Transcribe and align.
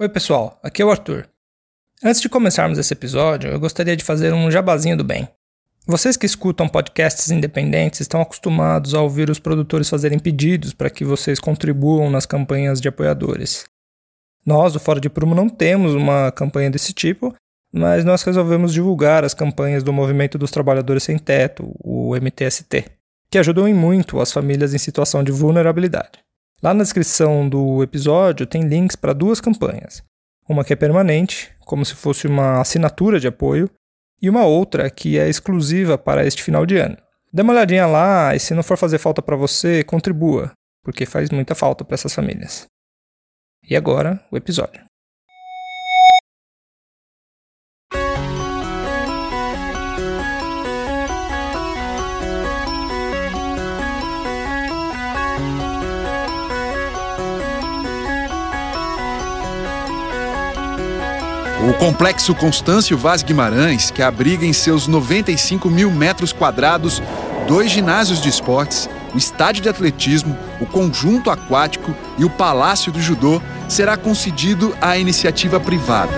Oi, 0.00 0.08
pessoal, 0.08 0.58
aqui 0.62 0.80
é 0.80 0.84
o 0.86 0.90
Arthur. 0.90 1.28
Antes 2.02 2.22
de 2.22 2.28
começarmos 2.30 2.78
esse 2.78 2.94
episódio, 2.94 3.50
eu 3.50 3.60
gostaria 3.60 3.94
de 3.94 4.02
fazer 4.02 4.32
um 4.32 4.50
jabazinho 4.50 4.96
do 4.96 5.04
bem. 5.04 5.28
Vocês 5.86 6.16
que 6.16 6.24
escutam 6.24 6.66
podcasts 6.66 7.30
independentes 7.30 8.00
estão 8.00 8.22
acostumados 8.22 8.94
a 8.94 9.02
ouvir 9.02 9.28
os 9.28 9.38
produtores 9.38 9.90
fazerem 9.90 10.18
pedidos 10.18 10.72
para 10.72 10.88
que 10.88 11.04
vocês 11.04 11.38
contribuam 11.38 12.08
nas 12.08 12.24
campanhas 12.24 12.80
de 12.80 12.88
apoiadores. 12.88 13.66
Nós, 14.42 14.72
do 14.72 14.80
Fora 14.80 15.02
de 15.02 15.10
Prumo, 15.10 15.34
não 15.34 15.50
temos 15.50 15.94
uma 15.94 16.32
campanha 16.32 16.70
desse 16.70 16.94
tipo, 16.94 17.34
mas 17.70 18.02
nós 18.02 18.22
resolvemos 18.22 18.72
divulgar 18.72 19.22
as 19.22 19.34
campanhas 19.34 19.82
do 19.82 19.92
Movimento 19.92 20.38
dos 20.38 20.50
Trabalhadores 20.50 21.02
Sem 21.02 21.18
Teto, 21.18 21.74
o 21.78 22.16
MTST, 22.16 22.86
que 23.28 23.36
ajudam 23.36 23.68
em 23.68 23.74
muito 23.74 24.18
as 24.18 24.32
famílias 24.32 24.72
em 24.72 24.78
situação 24.78 25.22
de 25.22 25.30
vulnerabilidade. 25.30 26.20
Lá 26.62 26.74
na 26.74 26.82
descrição 26.82 27.48
do 27.48 27.82
episódio 27.82 28.46
tem 28.46 28.62
links 28.62 28.94
para 28.94 29.14
duas 29.14 29.40
campanhas. 29.40 30.02
Uma 30.46 30.62
que 30.62 30.74
é 30.74 30.76
permanente, 30.76 31.50
como 31.60 31.84
se 31.86 31.94
fosse 31.94 32.26
uma 32.26 32.60
assinatura 32.60 33.18
de 33.18 33.26
apoio, 33.26 33.70
e 34.20 34.28
uma 34.28 34.44
outra 34.44 34.90
que 34.90 35.18
é 35.18 35.26
exclusiva 35.26 35.96
para 35.96 36.26
este 36.26 36.42
final 36.42 36.66
de 36.66 36.76
ano. 36.76 36.98
Dê 37.32 37.40
uma 37.40 37.54
olhadinha 37.54 37.86
lá 37.86 38.34
e 38.34 38.40
se 38.40 38.52
não 38.52 38.62
for 38.62 38.76
fazer 38.76 38.98
falta 38.98 39.22
para 39.22 39.36
você, 39.36 39.82
contribua, 39.84 40.52
porque 40.82 41.06
faz 41.06 41.30
muita 41.30 41.54
falta 41.54 41.82
para 41.82 41.94
essas 41.94 42.14
famílias. 42.14 42.66
E 43.66 43.74
agora, 43.74 44.22
o 44.30 44.36
episódio. 44.36 44.89
O 61.68 61.74
complexo 61.74 62.34
Constâncio 62.34 62.96
Vaz 62.96 63.22
Guimarães, 63.22 63.90
que 63.90 64.02
abriga 64.02 64.46
em 64.46 64.52
seus 64.52 64.86
95 64.86 65.68
mil 65.68 65.90
metros 65.90 66.32
quadrados 66.32 67.02
dois 67.46 67.70
ginásios 67.70 68.18
de 68.22 68.30
esportes, 68.30 68.88
o 69.14 69.18
estádio 69.18 69.62
de 69.62 69.68
atletismo, 69.68 70.38
o 70.58 70.64
conjunto 70.64 71.30
aquático 71.30 71.94
e 72.16 72.24
o 72.24 72.30
palácio 72.30 72.90
do 72.90 73.00
judô, 73.00 73.42
será 73.68 73.94
concedido 73.98 74.74
à 74.80 74.96
iniciativa 74.96 75.60
privada. 75.60 76.12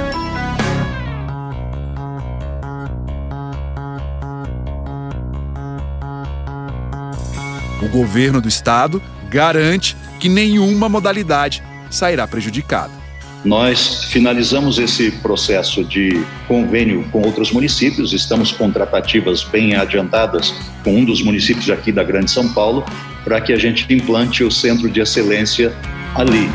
O 7.83 7.89
governo 7.89 8.41
do 8.41 8.48
estado 8.48 9.03
garante 9.29 9.97
que 10.20 10.29
nenhuma 10.29 10.89
modalidade 10.89 11.65
sairá 11.91 12.29
prejudicada. 12.29 13.02
Nós 13.45 14.05
finalizamos 14.05 14.79
esse 14.79 15.11
processo 15.11 15.85
de 15.85 16.25
convênio 16.47 17.05
com 17.11 17.23
outros 17.23 17.51
municípios, 17.51 18.12
estamos 18.12 18.53
com 18.53 18.71
tratativas 18.71 19.43
bem 19.43 19.75
adiantadas 19.75 20.55
com 20.85 20.95
um 20.95 21.05
dos 21.05 21.21
municípios 21.23 21.69
aqui 21.69 21.91
da 21.91 22.05
Grande 22.05 22.31
São 22.31 22.53
Paulo, 22.53 22.85
para 23.25 23.41
que 23.41 23.53
a 23.53 23.59
gente 23.59 23.93
implante 23.93 24.45
o 24.45 24.51
centro 24.51 24.89
de 24.89 25.01
excelência 25.01 25.75
ali. 26.15 26.48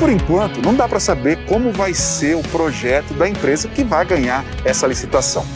Por 0.00 0.10
enquanto, 0.10 0.60
não 0.62 0.74
dá 0.74 0.88
para 0.88 0.98
saber 0.98 1.38
como 1.46 1.70
vai 1.70 1.94
ser 1.94 2.34
o 2.34 2.42
projeto 2.42 3.14
da 3.14 3.28
empresa 3.28 3.68
que 3.68 3.84
vai 3.84 4.04
ganhar 4.04 4.44
essa 4.64 4.86
licitação. 4.86 5.46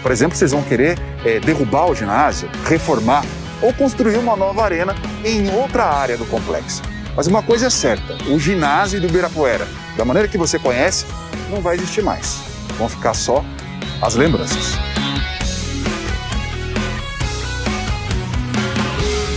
Por 0.00 0.12
exemplo, 0.12 0.36
vocês 0.36 0.52
vão 0.52 0.62
querer 0.62 0.96
é, 1.24 1.40
derrubar 1.40 1.90
o 1.90 1.94
ginásio, 1.94 2.48
reformar 2.66 3.24
ou 3.60 3.72
construir 3.72 4.16
uma 4.16 4.36
nova 4.36 4.62
arena 4.62 4.94
em 5.24 5.50
outra 5.50 5.84
área 5.84 6.16
do 6.16 6.26
complexo. 6.26 6.91
Mas 7.16 7.26
uma 7.26 7.42
coisa 7.42 7.66
é 7.66 7.70
certa: 7.70 8.14
o 8.30 8.38
ginásio 8.38 9.00
do 9.00 9.06
Ibirapuera, 9.06 9.66
da 9.96 10.04
maneira 10.04 10.28
que 10.28 10.38
você 10.38 10.58
conhece, 10.58 11.04
não 11.50 11.60
vai 11.60 11.76
existir 11.76 12.02
mais. 12.02 12.40
Vão 12.78 12.88
ficar 12.88 13.14
só 13.14 13.44
as 14.00 14.14
lembranças. 14.14 14.72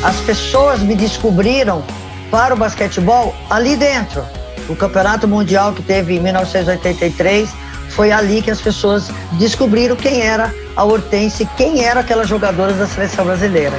As 0.04 0.16
pessoas 0.22 0.82
me 0.82 0.96
descobriram 0.96 1.84
para 2.30 2.54
o 2.54 2.58
basquetebol 2.58 3.36
ali 3.50 3.76
dentro. 3.76 4.24
O 4.70 4.76
Campeonato 4.76 5.28
Mundial 5.28 5.74
que 5.74 5.82
teve 5.82 6.16
em 6.16 6.20
1983 6.20 7.50
foi 7.90 8.12
ali 8.12 8.42
que 8.42 8.52
as 8.52 8.62
pessoas 8.62 9.10
descobriram 9.34 9.96
quem 9.96 10.22
era 10.22 10.54
a 10.76 10.84
Hortense, 10.84 11.48
quem 11.58 11.84
era 11.84 12.02
aquela 12.02 12.26
jogadora 12.26 12.74
da 12.74 12.88
seleção 12.88 13.26
brasileira. 13.26 13.76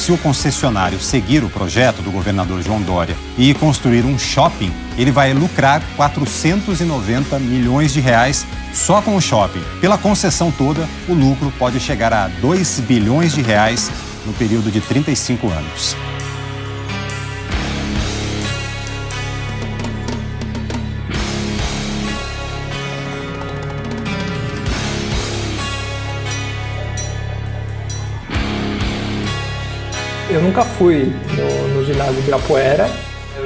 Se 0.00 0.12
o 0.12 0.16
concessionário 0.16 0.98
seguir 0.98 1.44
o 1.44 1.50
projeto 1.50 2.00
do 2.00 2.10
governador 2.10 2.62
João 2.62 2.80
Dória 2.80 3.14
e 3.36 3.52
construir 3.52 4.02
um 4.06 4.18
shopping, 4.18 4.72
ele 4.96 5.12
vai 5.12 5.34
lucrar 5.34 5.82
490 5.94 7.38
milhões 7.38 7.92
de 7.92 8.00
reais 8.00 8.46
só 8.72 9.02
com 9.02 9.14
o 9.14 9.20
shopping. 9.20 9.62
Pela 9.78 9.98
concessão 9.98 10.50
toda, 10.50 10.88
o 11.06 11.12
lucro 11.12 11.52
pode 11.58 11.78
chegar 11.78 12.14
a 12.14 12.28
2 12.28 12.80
bilhões 12.80 13.34
de 13.34 13.42
reais 13.42 13.90
no 14.24 14.32
período 14.32 14.70
de 14.70 14.80
35 14.80 15.50
anos. 15.50 15.94
Eu 30.32 30.40
nunca 30.40 30.64
fui 30.64 31.12
no, 31.36 31.74
no 31.74 31.84
ginásio 31.84 32.20
Ibirapuera, 32.20 32.88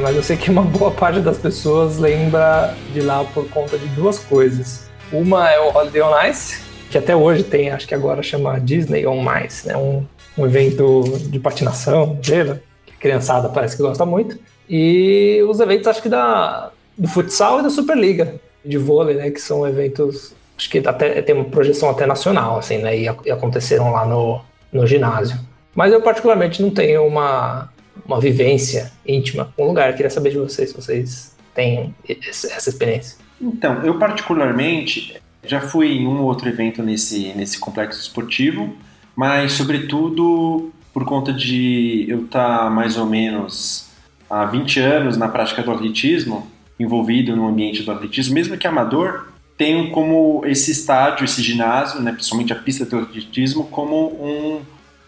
mas 0.03 0.15
eu 0.15 0.23
sei 0.23 0.37
que 0.37 0.51
uma 0.51 0.61
boa 0.69 0.91
parte 0.91 1.19
das 1.19 1.39
pessoas 1.39 1.99
lembra 1.99 2.75
de 2.93 3.01
lá 3.01 3.25
por 3.25 3.49
conta 3.49 3.79
de 3.79 3.87
duas 3.89 4.19
coisas. 4.19 4.91
Uma 5.11 5.51
é 5.51 5.59
o 5.59 5.75
Holiday 5.75 6.03
on 6.03 6.23
Ice, 6.29 6.61
que 6.91 6.99
até 6.99 7.17
hoje 7.17 7.43
tem, 7.43 7.71
acho 7.71 7.89
que 7.89 7.95
agora 7.95 8.23
chama 8.23 8.61
Disney 8.61 9.07
on 9.07 9.25
Ice, 9.47 9.67
né? 9.67 9.75
Um, 9.79 10.05
um 10.37 10.45
evento 10.45 11.05
de 11.31 11.39
patinação, 11.39 12.19
gelo, 12.21 12.61
que 12.85 12.93
a 12.93 13.01
criançada 13.01 13.49
parece 13.49 13.77
que 13.77 13.83
gosta 13.83 14.05
muito. 14.05 14.39
E 14.69 15.43
os 15.49 15.61
eventos, 15.61 15.87
acho 15.87 16.03
que 16.03 16.09
da, 16.11 16.71
do 16.99 17.09
futsal 17.09 17.61
e 17.61 17.63
da 17.63 17.71
Superliga 17.71 18.35
de 18.63 18.77
vôlei, 18.77 19.17
né? 19.17 19.31
Que 19.31 19.41
são 19.41 19.67
eventos, 19.67 20.35
acho 20.59 20.69
que 20.69 20.87
até 20.87 21.23
tem 21.23 21.35
uma 21.35 21.47
projeção 21.47 21.89
até 21.89 22.05
nacional, 22.05 22.59
assim, 22.59 22.77
né? 22.77 22.95
E, 22.95 23.05
e 23.25 23.31
aconteceram 23.31 23.91
lá 23.91 24.05
no, 24.05 24.43
no 24.71 24.87
ginásio. 24.87 25.39
Mas 25.75 25.93
eu, 25.93 26.01
particularmente, 26.01 26.63
não 26.63 26.71
tenho 26.71 27.07
uma, 27.07 27.69
uma 28.07 28.21
vivência 28.21 28.93
íntima 29.07 29.53
com 29.57 29.65
o 29.65 29.67
lugar. 29.67 29.91
Eu 29.91 29.97
queria 29.97 30.11
saber 30.11 30.31
de 30.31 30.39
vocês 30.39 30.71
se 30.71 30.77
vocês 30.77 31.37
têm 31.55 31.95
essa 32.09 32.69
experiência. 32.69 33.19
Então, 33.41 33.83
eu, 33.85 33.99
particularmente, 33.99 35.21
já 35.45 35.61
fui 35.61 35.99
em 35.99 36.07
um 36.07 36.21
ou 36.21 36.27
outro 36.27 36.49
evento 36.49 36.83
nesse, 36.83 37.33
nesse 37.35 37.59
complexo 37.59 38.01
esportivo, 38.01 38.75
mas, 39.17 39.53
sobretudo, 39.53 40.73
por 40.93 41.05
conta 41.05 41.33
de 41.33 42.07
eu 42.09 42.25
estar 42.25 42.71
mais 42.71 42.97
ou 42.97 43.07
menos 43.07 43.89
há 44.29 44.45
20 44.45 44.81
anos 44.81 45.17
na 45.17 45.29
prática 45.29 45.63
do 45.63 45.71
atletismo, 45.71 46.49
envolvido 46.79 47.37
no 47.37 47.47
ambiente 47.47 47.83
do 47.83 47.93
atletismo, 47.93 48.35
mesmo 48.35 48.57
que 48.57 48.67
amador, 48.67 49.29
tenho 49.57 49.91
como 49.91 50.43
esse 50.47 50.73
estádio, 50.73 51.25
esse 51.25 51.43
ginásio, 51.43 52.01
né, 52.01 52.13
principalmente 52.13 52.53
a 52.53 52.57
pista 52.57 52.85
do 52.85 52.99
atletismo, 52.99 53.65
como 53.65 54.09
um 54.21 54.61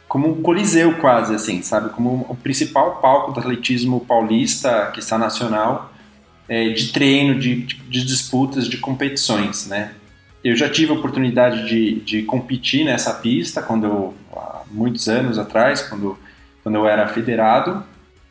como 0.09 0.31
um 0.31 0.43
coliseu 0.43 0.94
quase, 0.99 1.34
assim, 1.34 1.62
sabe? 1.62 1.91
Como 1.91 2.27
o 2.28 2.37
principal 2.37 2.97
palco 3.00 3.32
do 3.32 3.41
atletismo 3.41 4.00
paulista, 4.00 4.91
que 4.93 5.00
está 5.00 5.19
nacional, 5.19 5.93
é, 6.49 6.69
de 6.69 6.93
treino, 6.93 7.38
de, 7.38 7.62
de, 7.62 8.05
disputas, 8.05 8.69
de 8.69 8.79
competições, 8.79 9.67
né? 9.67 9.93
Eu 10.44 10.55
já 10.55 10.69
tive 10.69 10.93
a 10.93 10.94
oportunidade 10.94 11.69
de, 11.69 12.00
de 12.00 12.23
competir 12.23 12.85
nessa 12.85 13.14
pista 13.14 13.61
quando 13.61 13.87
eu, 13.87 14.14
há 14.32 14.62
muitos 14.70 15.08
anos 15.08 15.38
atrás, 15.38 15.82
quando, 15.82 16.17
quando 16.62 16.76
eu 16.76 16.87
era 16.87 17.09
federado, 17.09 17.82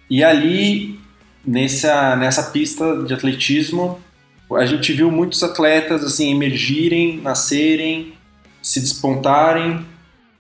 e 0.10 0.24
ali 0.24 0.98
nessa, 1.46 2.16
nessa 2.16 2.52
pista 2.52 3.04
de 3.04 3.14
atletismo 3.14 4.00
a 4.54 4.66
gente 4.66 4.94
viu 4.94 5.10
muitos 5.10 5.42
atletas 5.42 6.04
assim 6.04 6.32
emergirem, 6.32 7.20
nascerem, 7.22 8.14
se 8.62 8.80
despontarem 8.80 9.84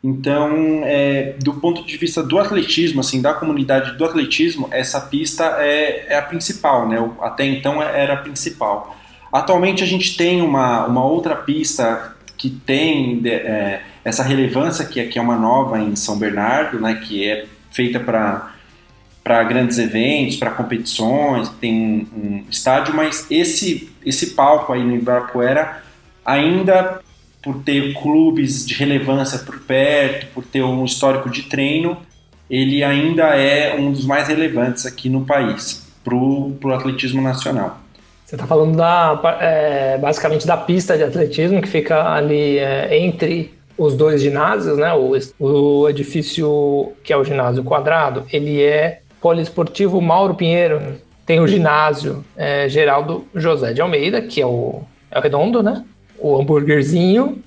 então, 0.07 0.83
é, 0.83 1.33
do 1.41 1.55
ponto 1.55 1.83
de 1.83 1.97
vista 1.97 2.21
do 2.21 2.37
atletismo, 2.37 2.99
assim, 2.99 3.23
da 3.23 3.33
comunidade 3.33 3.97
do 3.97 4.05
atletismo, 4.05 4.67
essa 4.69 5.01
pista 5.01 5.55
é, 5.57 6.05
é 6.13 6.15
a 6.15 6.21
principal, 6.21 6.87
né? 6.87 6.97
Até 7.19 7.43
então 7.43 7.81
era 7.81 8.13
a 8.13 8.17
principal. 8.17 8.95
Atualmente 9.33 9.83
a 9.83 9.87
gente 9.87 10.15
tem 10.15 10.43
uma, 10.43 10.85
uma 10.85 11.03
outra 11.03 11.35
pista 11.35 12.15
que 12.37 12.51
tem 12.51 13.19
é, 13.25 13.81
essa 14.03 14.21
relevância, 14.21 14.85
que 14.85 14.99
aqui 14.99 15.17
é 15.17 15.21
uma 15.23 15.37
nova 15.37 15.79
em 15.79 15.95
São 15.95 16.19
Bernardo, 16.19 16.79
né? 16.79 17.01
Que 17.03 17.27
é 17.27 17.45
feita 17.71 17.99
para 17.99 18.53
para 19.23 19.43
grandes 19.43 19.79
eventos, 19.79 20.35
para 20.35 20.51
competições, 20.51 21.49
tem 21.59 22.07
um 22.15 22.43
estádio, 22.47 22.93
mas 22.93 23.25
esse 23.31 23.91
esse 24.05 24.35
palco 24.35 24.71
aí 24.71 24.83
no 24.83 24.93
Ibirapuera 24.93 25.83
ainda 26.23 27.01
por 27.45 27.61
ter 27.63 27.93
clubes 27.93 28.65
de 28.65 28.73
relevância 28.73 29.37
por 29.37 29.59
perto, 29.59 30.25
por 30.33 30.43
ter 30.43 30.63
um 30.63 30.83
histórico 30.83 31.29
de 31.29 31.43
treino, 31.43 31.95
ele 32.49 32.83
ainda 32.83 33.35
é 33.35 33.75
um 33.75 33.91
dos 33.91 34.03
mais 34.03 34.27
relevantes 34.27 34.83
aqui 34.83 35.07
no 35.07 35.23
país. 35.23 35.85
para 36.03 36.15
o 36.15 36.73
atletismo 36.73 37.21
nacional. 37.21 37.79
Você 38.25 38.35
está 38.35 38.47
falando 38.47 38.75
da, 38.75 39.19
é, 39.39 39.97
basicamente 39.97 40.45
da 40.45 40.57
pista 40.57 40.97
de 40.97 41.03
atletismo 41.03 41.61
que 41.61 41.67
fica 41.67 42.11
ali 42.11 42.57
é, 42.57 42.97
entre 42.99 43.53
os 43.77 43.95
dois 43.95 44.21
ginásios, 44.21 44.77
né? 44.77 44.93
O, 44.93 45.13
o, 45.39 45.89
edifício 45.89 46.93
que 47.03 47.11
é 47.11 47.17
o 47.17 47.23
ginásio 47.23 47.63
quadrado, 47.63 48.23
ele 48.31 48.61
é 48.61 49.01
poliesportivo 49.21 50.01
Mauro 50.01 50.35
Pinheiro. 50.35 50.79
Tem 51.25 51.39
o 51.39 51.47
ginásio 51.47 52.23
é, 52.35 52.69
Geraldo 52.69 53.25
José 53.33 53.73
de 53.73 53.81
Almeida, 53.81 54.21
que 54.21 54.41
é 54.41 54.45
o, 54.45 54.81
é 55.09 55.17
o 55.17 55.21
redondo, 55.21 55.63
né? 55.63 55.83
O 56.17 56.39
hambúrguerzinho, 56.39 57.43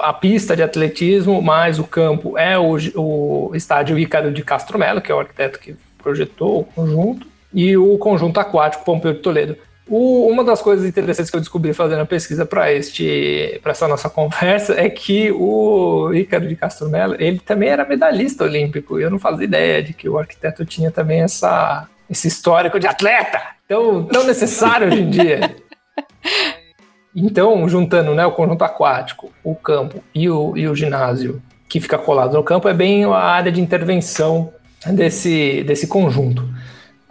a 0.00 0.12
pista 0.12 0.56
de 0.56 0.62
atletismo, 0.62 1.42
mais 1.42 1.78
o 1.78 1.84
campo 1.84 2.38
é 2.38 2.58
o, 2.58 2.76
o 2.96 3.50
estádio 3.54 3.98
Ícaro 3.98 4.32
de 4.32 4.42
Castro 4.42 4.78
Melo, 4.78 5.00
que 5.00 5.10
é 5.10 5.14
o 5.14 5.20
arquiteto 5.20 5.58
que 5.58 5.76
projetou 6.02 6.60
o 6.60 6.64
conjunto, 6.64 7.26
e 7.52 7.76
o 7.76 7.98
conjunto 7.98 8.40
aquático 8.40 8.84
Pompeu 8.84 9.12
de 9.12 9.20
Toledo. 9.20 9.56
O, 9.88 10.26
uma 10.28 10.44
das 10.44 10.62
coisas 10.62 10.86
interessantes 10.86 11.30
que 11.30 11.36
eu 11.36 11.40
descobri 11.40 11.74
fazendo 11.74 12.00
a 12.00 12.06
pesquisa 12.06 12.46
para 12.46 12.72
este 12.72 13.60
para 13.62 13.72
essa 13.72 13.88
nossa 13.88 14.08
conversa 14.08 14.74
é 14.80 14.88
que 14.88 15.30
o 15.32 16.14
Ícaro 16.14 16.48
de 16.48 16.56
Castro 16.56 16.88
Mello, 16.88 17.16
ele 17.18 17.40
também 17.40 17.68
era 17.68 17.84
medalhista 17.84 18.44
olímpico. 18.44 18.98
E 18.98 19.02
eu 19.02 19.10
não 19.10 19.18
fazia 19.18 19.44
ideia 19.44 19.82
de 19.82 19.92
que 19.92 20.08
o 20.08 20.18
arquiteto 20.18 20.64
tinha 20.64 20.90
também 20.90 21.20
essa 21.20 21.88
esse 22.08 22.28
histórico 22.28 22.78
de 22.78 22.86
atleta, 22.86 23.40
tão, 23.66 24.04
tão 24.04 24.24
necessário 24.24 24.88
hoje 24.88 25.00
em 25.00 25.10
dia. 25.10 25.56
Então, 27.14 27.68
juntando 27.68 28.14
né, 28.14 28.24
o 28.24 28.32
conjunto 28.32 28.64
aquático, 28.64 29.30
o 29.44 29.54
campo 29.54 30.02
e 30.14 30.28
o, 30.30 30.56
e 30.56 30.66
o 30.66 30.74
ginásio 30.74 31.42
que 31.68 31.80
fica 31.80 31.98
colado 31.98 32.34
no 32.34 32.42
campo, 32.42 32.68
é 32.68 32.74
bem 32.74 33.04
a 33.04 33.16
área 33.16 33.50
de 33.50 33.60
intervenção 33.60 34.52
desse, 34.86 35.62
desse 35.64 35.86
conjunto. 35.86 36.46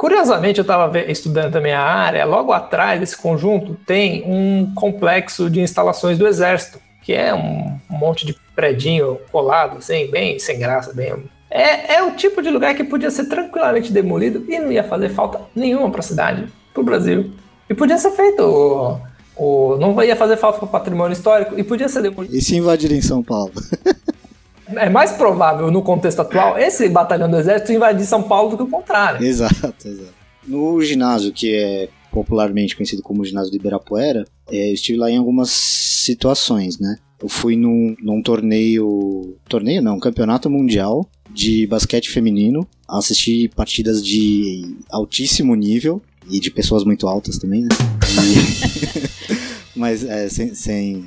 Curiosamente, 0.02 0.60
eu 0.60 0.64
estava 0.64 1.00
estudando 1.00 1.54
também 1.54 1.74
a 1.74 1.82
área, 1.82 2.26
logo 2.26 2.52
atrás 2.52 3.00
desse 3.00 3.16
conjunto 3.16 3.76
tem 3.86 4.24
um 4.26 4.74
complexo 4.74 5.50
de 5.50 5.62
instalações 5.62 6.18
do 6.18 6.28
Exército, 6.28 6.80
que 7.04 7.14
é 7.14 7.34
um, 7.34 7.80
monte 7.90 8.26
de 8.26 8.36
predinho 8.56 9.20
colado, 9.32 9.78
assim, 9.78 10.10
bem 10.10 10.40
sem 10.40 10.58
graça, 10.58 10.94
bem. 10.94 11.14
É, 11.50 11.96
é 11.96 12.04
o 12.04 12.12
tipo 12.12 12.42
de 12.42 12.50
lugar 12.50 12.74
que 12.74 12.84
podia 12.84 13.12
ser 13.12 13.26
tranquilamente 13.26 13.92
demolido 13.92 14.44
e 14.48 14.58
não 14.58 14.72
ia 14.72 14.84
fazer 14.84 15.10
falta 15.10 15.42
nenhuma 15.56 15.92
para 15.92 16.00
a 16.00 16.04
cidade, 16.04 16.48
para 16.74 16.82
o 16.82 16.86
Brasil. 16.86 17.32
E 17.70 17.74
podia 17.74 17.98
ser 17.98 18.12
feito. 18.12 19.00
O, 19.36 19.78
não 19.78 20.02
ia 20.04 20.16
fazer 20.16 20.38
falta 20.38 20.60
para 20.60 20.66
o 20.66 20.70
patrimônio 20.70 21.14
histórico 21.14 21.58
e 21.58 21.64
podia 21.64 21.88
ser 21.88 22.02
demolido. 22.02 22.36
E 22.36 22.42
se 22.42 22.56
invadir 22.56 22.92
em 22.92 23.02
São 23.02 23.24
Paulo? 23.24 23.52
é 24.76 24.90
mais 24.90 25.12
provável 25.14 25.72
no 25.72 25.82
contexto 25.82 26.22
atual 26.22 26.58
esse 26.58 26.88
batalhão 26.90 27.30
do 27.30 27.38
exército 27.38 27.72
invadir 27.72 28.06
São 28.06 28.24
Paulo 28.24 28.52
do 28.52 28.58
que 28.58 28.64
o 28.64 28.68
contrário. 28.68 29.26
Exato, 29.26 29.88
exato. 29.88 30.14
No 30.48 30.82
ginásio, 30.82 31.32
que 31.32 31.56
é 31.56 31.90
popularmente 32.12 32.76
conhecido 32.76 33.02
como 33.02 33.24
ginásio 33.24 33.52
de 33.52 33.58
Ibirapuera, 33.58 34.26
é, 34.50 34.70
eu 34.70 34.74
estive 34.74 35.00
lá 35.00 35.10
em 35.10 35.18
algumas 35.18 35.50
situações, 35.50 36.80
né? 36.80 36.98
Eu 37.22 37.30
fui 37.30 37.56
num, 37.56 37.96
num 38.02 38.22
torneio. 38.22 39.36
Torneio 39.48 39.82
não, 39.82 40.00
campeonato 40.00 40.50
mundial 40.50 41.08
de 41.30 41.68
basquete 41.68 42.10
feminino. 42.10 42.68
Assisti 42.88 43.50
partidas 43.56 44.04
de 44.04 44.76
altíssimo 44.90 45.56
nível 45.56 46.02
e 46.32 46.40
de 46.40 46.50
pessoas 46.50 46.84
muito 46.84 47.08
altas 47.08 47.38
também, 47.38 47.64
né? 47.64 47.70
Mas 49.76 50.04
é, 50.04 50.30
sem, 50.30 50.54
sem, 50.54 51.06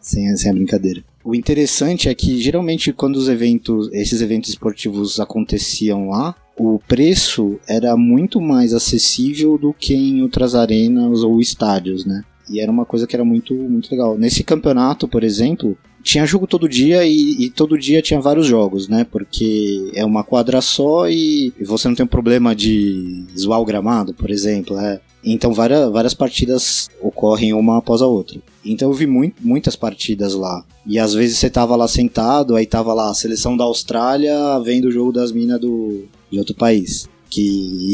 sem, 0.00 0.36
sem 0.36 0.50
a 0.50 0.54
brincadeira. 0.54 1.02
O 1.24 1.34
interessante 1.34 2.08
é 2.08 2.14
que 2.14 2.40
geralmente 2.40 2.92
quando 2.92 3.16
os 3.16 3.28
eventos, 3.28 3.88
esses 3.92 4.20
eventos 4.20 4.50
esportivos 4.50 5.18
aconteciam 5.18 6.10
lá, 6.10 6.34
o 6.56 6.78
preço 6.86 7.58
era 7.68 7.96
muito 7.96 8.40
mais 8.40 8.72
acessível 8.72 9.58
do 9.58 9.72
que 9.72 9.94
em 9.94 10.22
outras 10.22 10.54
arenas 10.54 11.22
ou 11.22 11.40
estádios, 11.40 12.04
né? 12.04 12.24
E 12.48 12.60
era 12.60 12.70
uma 12.70 12.86
coisa 12.86 13.06
que 13.06 13.16
era 13.16 13.24
muito, 13.24 13.52
muito 13.54 13.90
legal. 13.90 14.16
Nesse 14.16 14.44
campeonato, 14.44 15.08
por 15.08 15.24
exemplo, 15.24 15.76
tinha 16.06 16.24
jogo 16.24 16.46
todo 16.46 16.68
dia 16.68 17.04
e, 17.04 17.46
e, 17.46 17.50
todo 17.50 17.76
dia 17.76 18.00
tinha 18.00 18.20
vários 18.20 18.46
jogos, 18.46 18.86
né? 18.86 19.04
Porque 19.10 19.90
é 19.92 20.04
uma 20.04 20.22
quadra 20.22 20.60
só 20.60 21.10
e, 21.10 21.52
e 21.58 21.64
você 21.64 21.88
não 21.88 21.96
tem 21.96 22.04
um 22.04 22.08
problema 22.08 22.54
de 22.54 23.24
zoar 23.36 23.60
o 23.60 23.64
gramado, 23.64 24.14
por 24.14 24.30
exemplo. 24.30 24.78
É. 24.78 25.00
Então 25.24 25.52
várias, 25.52 25.90
várias 25.90 26.14
partidas 26.14 26.88
ocorrem 27.02 27.52
uma 27.52 27.78
após 27.78 28.00
a 28.02 28.06
outra. 28.06 28.40
Então 28.64 28.88
eu 28.88 28.94
vi 28.94 29.04
muito, 29.04 29.44
muitas 29.44 29.74
partidas 29.74 30.32
lá. 30.34 30.64
E 30.86 30.96
às 30.96 31.12
vezes 31.12 31.38
você 31.38 31.50
tava 31.50 31.74
lá 31.74 31.88
sentado, 31.88 32.54
aí 32.54 32.66
tava 32.66 32.94
lá 32.94 33.10
a 33.10 33.14
seleção 33.14 33.56
da 33.56 33.64
Austrália 33.64 34.60
vendo 34.60 34.84
o 34.84 34.92
jogo 34.92 35.10
das 35.10 35.32
minas 35.32 35.60
do, 35.60 36.04
de 36.30 36.38
outro 36.38 36.54
país. 36.54 37.08
Que 37.28 37.42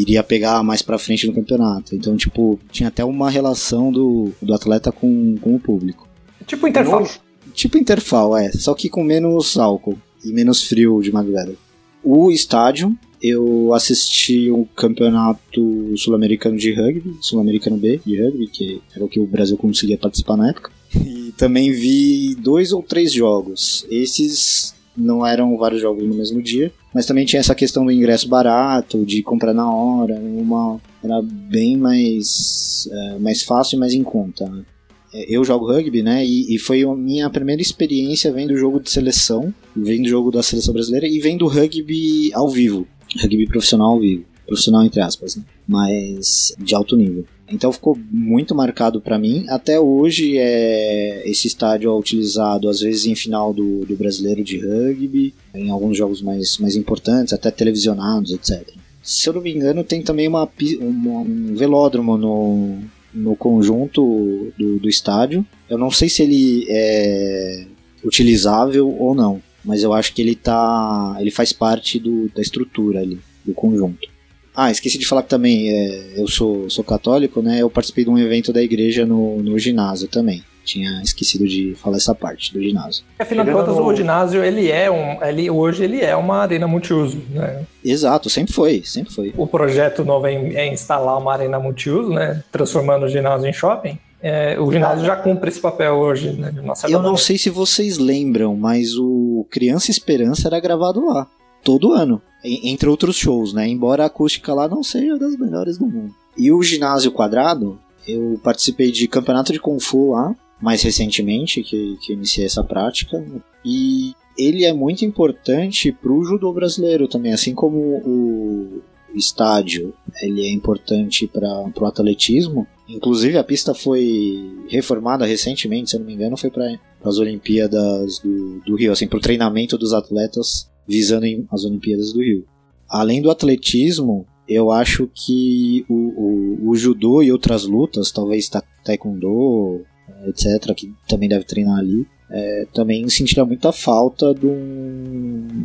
iria 0.03 0.23
pegar 0.23 0.63
mais 0.63 0.83
pra 0.83 0.99
frente 0.99 1.27
no 1.27 1.33
campeonato. 1.33 1.97
Então, 1.97 2.15
tipo, 2.15 2.61
tinha 2.71 2.91
até 2.91 3.03
uma 3.03 3.31
relação 3.31 3.91
do, 3.91 4.31
do 4.43 4.53
atleta 4.53 4.93
com, 4.93 5.37
com 5.41 5.55
o 5.55 5.59
público. 5.59 6.07
Tipo 6.47 6.69
interfal. 6.69 7.09
Tipo 7.55 7.79
interfal, 7.79 8.37
é. 8.37 8.51
Só 8.53 8.75
que 8.75 8.89
com 8.89 9.03
menos 9.03 9.57
álcool 9.57 9.99
e 10.25 10.33
menos 10.33 10.63
frio 10.65 11.01
de 11.01 11.13
madrugada. 11.13 11.55
O 12.03 12.31
estádio 12.31 12.97
eu 13.23 13.73
assisti 13.73 14.51
o 14.51 14.63
um 14.63 14.65
campeonato 14.65 15.97
sul-americano 15.97 16.57
de 16.57 16.73
rugby, 16.75 17.17
sul-americano 17.21 17.77
B 17.77 18.01
de 18.05 18.21
rugby, 18.21 18.49
que 18.49 18.83
era 18.95 19.05
o 19.05 19.09
que 19.09 19.21
o 19.21 19.27
Brasil 19.27 19.57
conseguia 19.57 19.97
participar 19.97 20.37
na 20.37 20.51
época. 20.51 20.73
E 20.97 21.33
também 21.37 21.71
vi 21.71 22.35
dois 22.35 22.73
ou 22.73 22.83
três 22.83 23.13
jogos. 23.13 23.87
Esses 23.89 24.75
não 24.97 25.25
eram 25.25 25.57
vários 25.57 25.81
jogos 25.81 26.05
no 26.05 26.15
mesmo 26.15 26.43
dia, 26.43 26.73
mas 26.93 27.07
também 27.07 27.25
tinha 27.25 27.41
essa 27.41 27.55
questão 27.55 27.85
do 27.85 27.93
ingresso 27.93 28.29
barato, 28.29 29.05
de 29.05 29.23
comprar 29.23 29.55
na 29.55 29.73
hora, 29.73 30.17
uma 30.17 30.81
era 31.03 31.21
bem 31.23 31.77
mais 31.77 32.89
é, 32.91 33.19
mais 33.19 33.43
fácil 33.43 33.77
e 33.77 33.79
mais 33.79 33.95
em 33.95 34.03
conta. 34.03 34.45
Né? 34.49 34.65
É, 35.13 35.37
eu 35.37 35.45
jogo 35.45 35.67
rugby, 35.67 36.03
né? 36.03 36.25
E, 36.25 36.55
e, 36.55 36.59
foi 36.59 36.83
a 36.83 36.95
minha 36.95 37.29
primeira 37.29 37.61
experiência 37.61 38.33
vendo 38.33 38.57
jogo 38.57 38.81
de 38.81 38.91
seleção, 38.91 39.53
vendo 39.77 40.09
jogo 40.09 40.31
da 40.31 40.43
seleção 40.43 40.73
brasileira 40.73 41.07
e 41.07 41.21
vendo 41.21 41.47
rugby 41.47 42.33
ao 42.33 42.49
vivo, 42.49 42.87
rugby 43.21 43.47
profissional 43.47 43.93
ao 43.93 44.01
vivo, 44.01 44.25
profissional 44.47 44.85
entre 44.85 45.01
aspas, 45.01 45.37
né? 45.37 45.43
mas 45.69 46.55
de 46.59 46.75
alto 46.75 46.97
nível. 46.97 47.27
Então 47.51 47.71
ficou 47.71 47.99
muito 48.11 48.55
marcado 48.55 48.99
para 48.99 49.19
mim. 49.19 49.45
Até 49.49 49.79
hoje 49.79 50.39
é 50.39 51.23
esse 51.29 51.47
estádio 51.47 51.91
é 51.91 51.95
utilizado 51.95 52.69
às 52.69 52.81
vezes 52.81 53.05
em 53.05 53.15
final 53.15 53.53
do, 53.53 53.85
do 53.85 53.95
brasileiro 53.95 54.43
de 54.43 54.59
rugby, 54.59 55.35
em 55.55 55.69
alguns 55.69 55.99
jogos 55.99 56.23
mais, 56.23 56.57
mais 56.57 56.77
importantes, 56.77 57.35
até 57.35 57.51
televisionados, 57.51 58.33
etc. 58.33 58.75
Se 59.03 59.29
eu 59.29 59.35
não 59.35 59.43
me 59.43 59.53
engano, 59.53 59.85
tem 59.85 60.01
também 60.01 60.29
uma 60.29 60.49
um 60.81 61.55
velódromo 61.55 62.17
no, 62.17 62.79
no 63.13 63.37
conjunto 63.37 64.53
do, 64.59 64.79
do 64.79 64.89
estádio. 64.89 65.47
Eu 65.69 65.79
não 65.79 65.91
sei 65.91 66.09
se 66.09 66.23
ele 66.23 66.67
é 66.69 67.67
utilizável 68.05 68.89
ou 68.99 69.15
não, 69.15 69.41
mas 69.65 69.83
eu 69.83 69.93
acho 69.93 70.13
que 70.13 70.23
ele 70.23 70.35
tá, 70.35 71.17
ele 71.21 71.31
faz 71.31 71.53
parte 71.53 71.99
do, 71.99 72.29
da 72.35 72.43
estrutura 72.43 73.01
ali 73.01 73.21
do 73.45 73.55
conjunto. 73.55 74.09
Ah, 74.55 74.71
esqueci 74.71 74.99
de 74.99 75.07
falar 75.07 75.23
que 75.23 75.31
também 75.31 75.71
é, 75.71 76.15
eu 76.17 76.29
sou, 76.29 76.69
sou 76.69 76.85
católico, 76.85 77.41
né? 77.41 77.63
Eu 77.63 77.71
participei 77.71 78.05
de 78.05 78.11
um 78.11 78.19
evento 78.19 78.53
da 78.53 78.63
igreja 78.63 79.07
no, 79.07 79.43
no 79.43 79.59
ginásio 79.59 80.09
também. 80.09 80.43
Tinha 80.65 81.03
esquecido 81.03 81.47
de 81.47 81.75
falar 81.75 81.97
essa 81.97 82.15
parte 82.15 82.53
do 82.53 82.63
ginásio. 82.63 83.05
Afinal 83.19 83.45
de 83.45 83.53
contas, 83.53 83.77
no... 83.77 83.85
o 83.85 83.97
ginásio 83.97 84.45
ele 84.45 84.71
é 84.71 84.91
um, 84.91 85.23
ele, 85.25 85.51
hoje 85.51 85.85
ele 85.85 86.01
é 86.01 86.15
uma 86.15 86.39
arena 86.39 86.67
multiuso, 86.69 87.21
né? 87.31 87.65
Exato, 87.85 88.31
sempre 88.31 88.53
foi, 88.53 88.83
sempre 88.85 89.13
foi. 89.13 89.35
O 89.37 89.47
projeto 89.47 90.05
novo 90.05 90.27
é, 90.27 90.35
é 90.35 90.73
instalar 90.73 91.19
uma 91.19 91.33
arena 91.33 91.59
multiuso, 91.59 92.11
né? 92.11 92.43
Transformando 92.53 93.07
o 93.07 93.09
ginásio 93.09 93.49
em 93.49 93.53
shopping. 93.53 93.99
É, 94.23 94.57
o 94.61 94.71
ginásio 94.71 95.05
já 95.05 95.17
cumpre 95.17 95.49
esse 95.49 95.59
papel 95.59 95.95
hoje, 95.95 96.31
né? 96.33 96.55
Eu 96.89 97.03
não 97.03 97.17
sei 97.17 97.37
se 97.37 97.51
vocês 97.51 97.99
lembram, 97.99 98.57
mas 98.57 98.97
o 98.97 99.45
Criança 99.51 99.91
Esperança 99.91 100.47
era 100.47 100.61
gravado 100.61 101.05
lá, 101.05 101.27
todo 101.65 101.93
ano, 101.93 102.23
entre 102.45 102.89
outros 102.89 103.17
shows, 103.17 103.53
né? 103.53 103.67
Embora 103.67 104.05
a 104.05 104.07
acústica 104.07 104.55
lá 104.55 104.69
não 104.69 104.83
seja 104.85 105.19
das 105.19 105.37
melhores 105.37 105.77
do 105.77 105.87
mundo. 105.87 106.15
E 106.39 106.53
o 106.53 106.63
ginásio 106.63 107.11
quadrado, 107.11 107.81
eu 108.07 108.41
participei 108.45 108.93
de 108.93 109.09
campeonato 109.09 109.53
de 109.53 109.59
Kung 109.59 109.81
Fu 109.81 110.13
lá, 110.13 110.35
mais 110.63 110.81
recentemente 110.83 111.63
que, 111.63 111.99
que 112.01 112.13
iniciei 112.13 112.47
essa 112.47 112.63
prática. 112.63 113.23
E 113.65 114.15
ele 114.39 114.65
é 114.65 114.73
muito 114.73 115.05
importante 115.05 115.91
para 115.93 116.13
o 116.13 116.25
judô 116.25 116.53
brasileiro 116.53 117.09
também, 117.09 117.33
assim 117.33 117.55
como 117.55 117.79
o 117.79 118.83
estádio 119.15 119.93
ele 120.23 120.47
é 120.47 120.51
importante 120.51 121.27
para 121.27 121.71
o 121.79 121.85
atletismo. 121.85 122.67
Inclusive 122.89 123.37
a 123.37 123.45
pista 123.45 123.75
foi 123.75 124.65
reformada 124.69 125.27
recentemente, 125.27 125.91
se 125.91 125.97
eu 125.97 126.01
não 126.01 126.07
me 126.07 126.15
engano, 126.15 126.37
foi 126.37 126.51
para 126.51 126.79
as 127.05 127.19
Olimpíadas 127.19 128.21
do, 128.21 128.61
do 128.61 128.77
Rio, 128.77 128.93
assim, 128.93 129.09
para 129.09 129.19
o 129.19 129.23
treinamento 129.23 129.77
dos 129.77 129.93
atletas 129.93 130.71
visando 130.87 131.27
as 131.51 131.65
Olimpíadas 131.65 132.13
do 132.13 132.21
Rio. 132.21 132.47
Além 132.89 133.21
do 133.21 133.31
atletismo, 133.31 134.27
eu 134.49 134.71
acho 134.71 135.09
que 135.15 135.85
o, 135.89 135.95
o, 135.95 136.71
o 136.71 136.77
judô 136.77 137.23
e 137.23 137.33
outras 137.33 137.65
lutas, 137.65 138.11
talvez 138.11 138.51
taekwondo, 138.85 139.85
etc., 140.27 140.75
que 140.75 140.95
também 141.09 141.29
deve 141.29 141.45
treinar 141.45 141.79
ali, 141.79 142.07
é, 142.33 142.67
também 142.73 143.09
sentiria 143.09 143.45
muita 143.45 143.73
falta 143.73 144.33
do, 144.33 144.55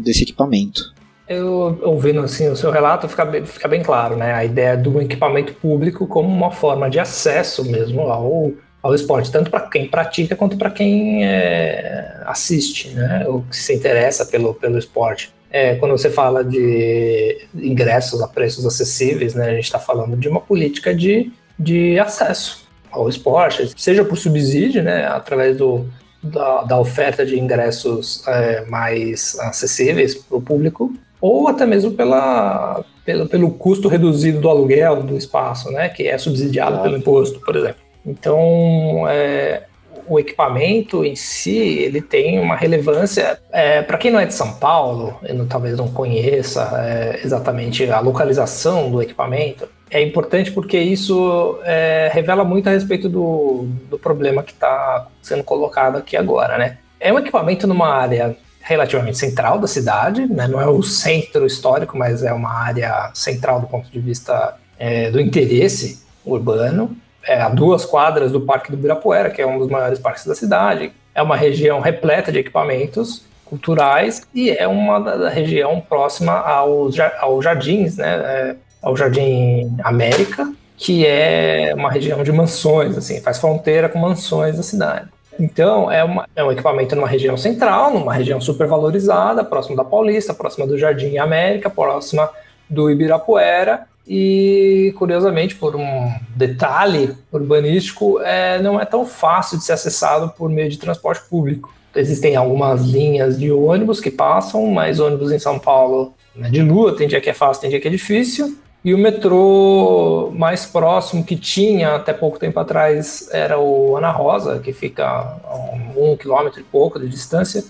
desse 0.04 0.24
equipamento. 0.24 0.94
Eu, 1.28 1.80
ouvindo 1.82 2.22
assim 2.22 2.48
o 2.48 2.56
seu 2.56 2.72
relato, 2.72 3.08
fica 3.08 3.26
bem, 3.26 3.46
fica 3.46 3.68
bem 3.68 3.84
claro, 3.84 4.16
né? 4.16 4.34
A 4.34 4.46
ideia 4.46 4.78
do 4.78 5.02
equipamento 5.02 5.54
público 5.54 6.08
como 6.08 6.28
uma 6.30 6.52
forma 6.52 6.90
de 6.90 7.00
acesso 7.00 7.66
mesmo 7.66 8.02
ao, 8.02 8.52
ao 8.82 8.96
esporte, 8.96 9.32
tanto 9.32 9.52
para 9.52 9.62
quem 9.62 9.88
pratica 9.90 10.36
quanto 10.36 10.58
para 10.58 10.70
quem 10.70 11.26
é, 11.26 12.22
assiste, 12.26 12.90
né? 12.90 13.26
Ou 13.28 13.42
que 13.42 13.58
se 13.58 13.74
interessa 13.74 14.26
pelo, 14.26 14.54
pelo 14.54 14.78
esporte. 14.78 15.34
É, 15.50 15.76
quando 15.76 15.92
você 15.92 16.10
fala 16.10 16.44
de 16.44 17.46
ingressos 17.56 18.22
a 18.22 18.28
preços 18.28 18.66
acessíveis, 18.66 19.34
né? 19.34 19.50
A 19.50 19.54
gente 19.56 19.66
está 19.66 19.80
falando 19.80 20.16
de 20.16 20.30
uma 20.30 20.40
política 20.40 20.96
de, 20.96 21.32
de 21.60 22.00
acesso 22.00 22.67
ao 22.98 23.10
esporte, 23.10 23.72
seja 23.76 24.04
por 24.04 24.18
subsídio, 24.18 24.84
né? 24.84 25.06
Através 25.08 25.58
do, 25.58 25.86
da, 26.22 26.64
da 26.64 26.80
oferta 26.80 27.26
de 27.26 27.40
ingressos 27.40 28.24
é, 28.28 28.66
mais 28.66 29.38
acessíveis 29.40 30.16
para 30.16 30.38
o 30.38 30.42
público, 30.42 30.94
ou 31.20 31.48
até 31.48 31.66
mesmo 31.66 31.92
pela, 31.92 32.84
pelo, 33.04 33.28
pelo 33.28 33.52
custo 33.52 33.88
reduzido 33.88 34.40
do 34.40 34.50
aluguel 34.50 35.04
do 35.04 35.18
espaço, 35.18 35.72
né, 35.72 35.90
que 35.90 36.08
é 36.08 36.18
subsidiado 36.18 36.82
pelo 36.82 36.98
imposto, 36.98 37.40
por 37.40 37.56
exemplo. 37.56 37.82
Então, 38.06 39.08
é, 39.10 39.64
o 40.08 40.20
equipamento 40.20 41.04
em 41.04 41.16
si, 41.16 41.58
ele 41.58 42.02
tem 42.02 42.40
uma 42.40 42.56
relevância. 42.56 43.40
É, 43.52 43.82
Para 43.82 43.98
quem 43.98 44.12
não 44.12 44.20
é 44.20 44.26
de 44.26 44.34
São 44.34 44.54
Paulo, 44.54 45.20
não, 45.34 45.46
talvez 45.46 45.78
não 45.78 45.88
conheça 45.90 46.72
é, 46.86 47.20
exatamente 47.24 47.90
a 47.90 48.00
localização 48.00 48.90
do 48.90 49.02
equipamento, 49.02 49.68
é 49.90 50.02
importante 50.02 50.52
porque 50.52 50.78
isso 50.78 51.60
é, 51.64 52.10
revela 52.14 52.44
muito 52.44 52.68
a 52.68 52.72
respeito 52.72 53.08
do, 53.08 53.68
do 53.90 53.98
problema 53.98 54.44
que 54.44 54.52
está 54.52 55.08
sendo 55.22 55.44
colocado 55.44 55.98
aqui 55.98 56.18
agora, 56.18 56.58
né? 56.58 56.78
É 57.00 57.14
um 57.14 57.20
equipamento 57.20 57.68
numa 57.68 57.90
área 57.90 58.36
relativamente 58.62 59.18
central 59.18 59.60
da 59.60 59.68
cidade, 59.68 60.26
né? 60.26 60.46
não 60.46 60.60
é 60.60 60.68
o 60.68 60.84
centro 60.84 61.46
histórico, 61.46 61.98
mas 61.98 62.22
é 62.22 62.34
uma 62.34 62.52
área 62.52 63.10
central 63.14 63.62
do 63.62 63.68
ponto 63.68 63.90
de 63.90 64.00
vista 64.00 64.58
é, 64.78 65.10
do 65.10 65.22
interesse 65.22 66.04
urbano. 66.26 66.96
É 67.24 67.42
a 67.42 67.48
duas 67.48 67.86
quadras 67.86 68.32
do 68.32 68.42
Parque 68.42 68.70
do 68.70 68.78
Ibirapuera, 68.78 69.30
que 69.30 69.42
é 69.42 69.48
um 69.48 69.58
dos 69.58 69.70
maiores 69.70 70.00
parques 70.00 70.26
da 70.26 70.36
cidade. 70.36 70.92
É 71.16 71.22
uma 71.22 71.38
região 71.38 71.80
repleta 71.80 72.30
de 72.30 72.40
equipamentos 72.40 73.26
culturais 73.46 74.22
e 74.36 74.50
é 74.50 74.68
uma 74.68 75.00
da 75.00 75.30
região 75.30 75.80
próxima 75.80 76.34
aos, 76.34 77.00
aos 77.20 77.44
jardins, 77.44 77.96
né? 77.96 78.16
É, 78.16 78.56
ao 78.82 78.96
Jardim 78.96 79.76
América, 79.84 80.52
que 80.78 81.06
é 81.06 81.74
uma 81.76 81.92
região 81.92 82.24
de 82.24 82.32
mansões, 82.32 82.98
assim, 82.98 83.20
faz 83.22 83.40
fronteira 83.40 83.90
com 83.90 83.98
mansões 84.00 84.58
da 84.58 84.64
cidade. 84.64 85.10
Então, 85.40 85.92
é, 85.92 86.04
uma, 86.04 86.28
é 86.36 86.44
um 86.44 86.52
equipamento 86.52 86.96
numa 86.96 87.08
região 87.08 87.38
central, 87.38 87.94
numa 87.94 88.14
região 88.14 88.42
super 88.42 88.68
valorizada, 88.68 89.44
próximo 89.44 89.76
da 89.76 89.84
Paulista, 89.84 90.34
próxima 90.34 90.66
do 90.66 90.78
Jardim 90.78 91.18
América, 91.18 91.70
próxima 91.70 92.30
do 92.70 92.90
Ibirapuera, 92.90 93.86
e 94.08 94.94
curiosamente, 94.98 95.56
por 95.56 95.76
um 95.76 96.12
detalhe 96.36 97.14
urbanístico, 97.32 98.20
é, 98.22 98.62
não 98.62 98.80
é 98.80 98.86
tão 98.86 99.06
fácil 99.06 99.58
de 99.58 99.66
ser 99.66 99.74
acessado 99.74 100.34
por 100.38 100.50
meio 100.50 100.70
de 100.70 100.78
transporte 100.78 101.28
público. 101.30 101.74
Existem 101.94 102.36
algumas 102.36 102.84
linhas 102.84 103.38
de 103.38 103.52
ônibus 103.52 104.00
que 104.00 104.10
passam, 104.10 104.66
mas 104.68 105.00
ônibus 105.00 105.32
em 105.32 105.40
São 105.40 105.60
Paulo 105.60 106.14
né, 106.36 106.50
de 106.50 106.62
lua, 106.62 106.96
tem 106.96 107.08
dia 107.08 107.20
que 107.20 107.30
é 107.30 107.34
fácil, 107.34 107.62
tem 107.62 107.70
dia 107.70 107.82
que 107.82 107.88
é 107.88 107.92
difícil. 107.92 108.58
E 108.88 108.94
o 108.94 108.98
metrô 108.98 110.32
mais 110.34 110.66
próximo 110.66 111.22
que 111.22 111.36
tinha 111.36 111.96
até 111.96 112.14
pouco 112.14 112.40
tempo 112.40 112.58
atrás 112.58 113.28
era 113.34 113.60
o 113.60 113.98
Ana 113.98 114.12
Rosa, 114.12 114.60
que 114.60 114.72
fica 114.72 115.06
a 115.06 115.56
um, 115.94 116.16
quilômetro 116.16 116.62
e 116.62 116.64
pouco 116.64 116.98
de 116.98 117.10
distância. 117.10 117.66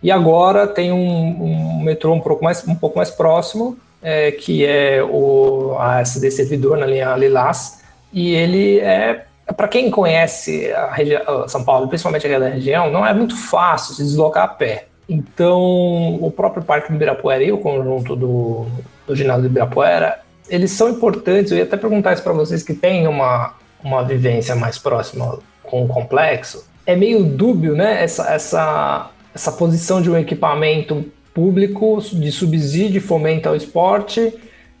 E 0.00 0.12
agora 0.12 0.68
tem 0.68 0.92
um, 0.92 1.42
um 1.42 1.82
metrô 1.82 2.12
um 2.12 2.20
pouco 2.20 2.44
mais, 2.44 2.64
um 2.68 2.76
pouco 2.76 2.98
mais 2.98 3.10
próximo, 3.10 3.76
é, 4.00 4.30
que 4.30 4.64
é 4.64 5.02
o 5.02 5.74
ASD 5.76 6.30
Servidor, 6.30 6.78
na 6.78 6.86
linha 6.86 7.16
Lilás. 7.16 7.82
E 8.12 8.32
ele 8.32 8.78
é, 8.78 9.24
para 9.56 9.66
quem 9.66 9.90
conhece 9.90 10.70
a 10.70 10.92
região, 10.92 11.48
São 11.48 11.64
Paulo, 11.64 11.88
principalmente 11.88 12.28
aquela 12.28 12.48
região, 12.48 12.92
não 12.92 13.04
é 13.04 13.12
muito 13.12 13.36
fácil 13.36 13.92
se 13.92 14.04
deslocar 14.04 14.44
a 14.44 14.48
pé. 14.48 14.86
Então, 15.08 16.14
o 16.22 16.30
próprio 16.30 16.62
Parque 16.62 16.90
do 16.90 16.94
Ibirapuera 16.94 17.42
e 17.42 17.50
o 17.50 17.58
conjunto 17.58 18.14
do, 18.14 18.66
do 19.04 19.16
ginásio 19.16 19.42
do 19.42 19.48
Ibirapuera 19.48 20.29
eles 20.50 20.72
são 20.72 20.88
importantes. 20.88 21.52
Eu 21.52 21.58
ia 21.58 21.64
até 21.64 21.76
perguntar 21.76 22.12
isso 22.12 22.22
para 22.22 22.32
vocês 22.32 22.62
que 22.62 22.74
têm 22.74 23.06
uma, 23.06 23.54
uma 23.82 24.02
vivência 24.02 24.54
mais 24.54 24.78
próxima 24.78 25.38
com 25.62 25.84
o 25.84 25.88
complexo. 25.88 26.66
É 26.84 26.96
meio 26.96 27.24
dúbio, 27.24 27.74
né? 27.74 28.02
Essa, 28.02 28.32
essa, 28.32 29.10
essa 29.34 29.52
posição 29.52 30.02
de 30.02 30.10
um 30.10 30.16
equipamento 30.16 31.04
público 31.32 32.00
de 32.12 32.32
subsídio 32.32 32.98
e 32.98 33.00
fomento 33.00 33.48
ao 33.48 33.54
esporte, 33.54 34.34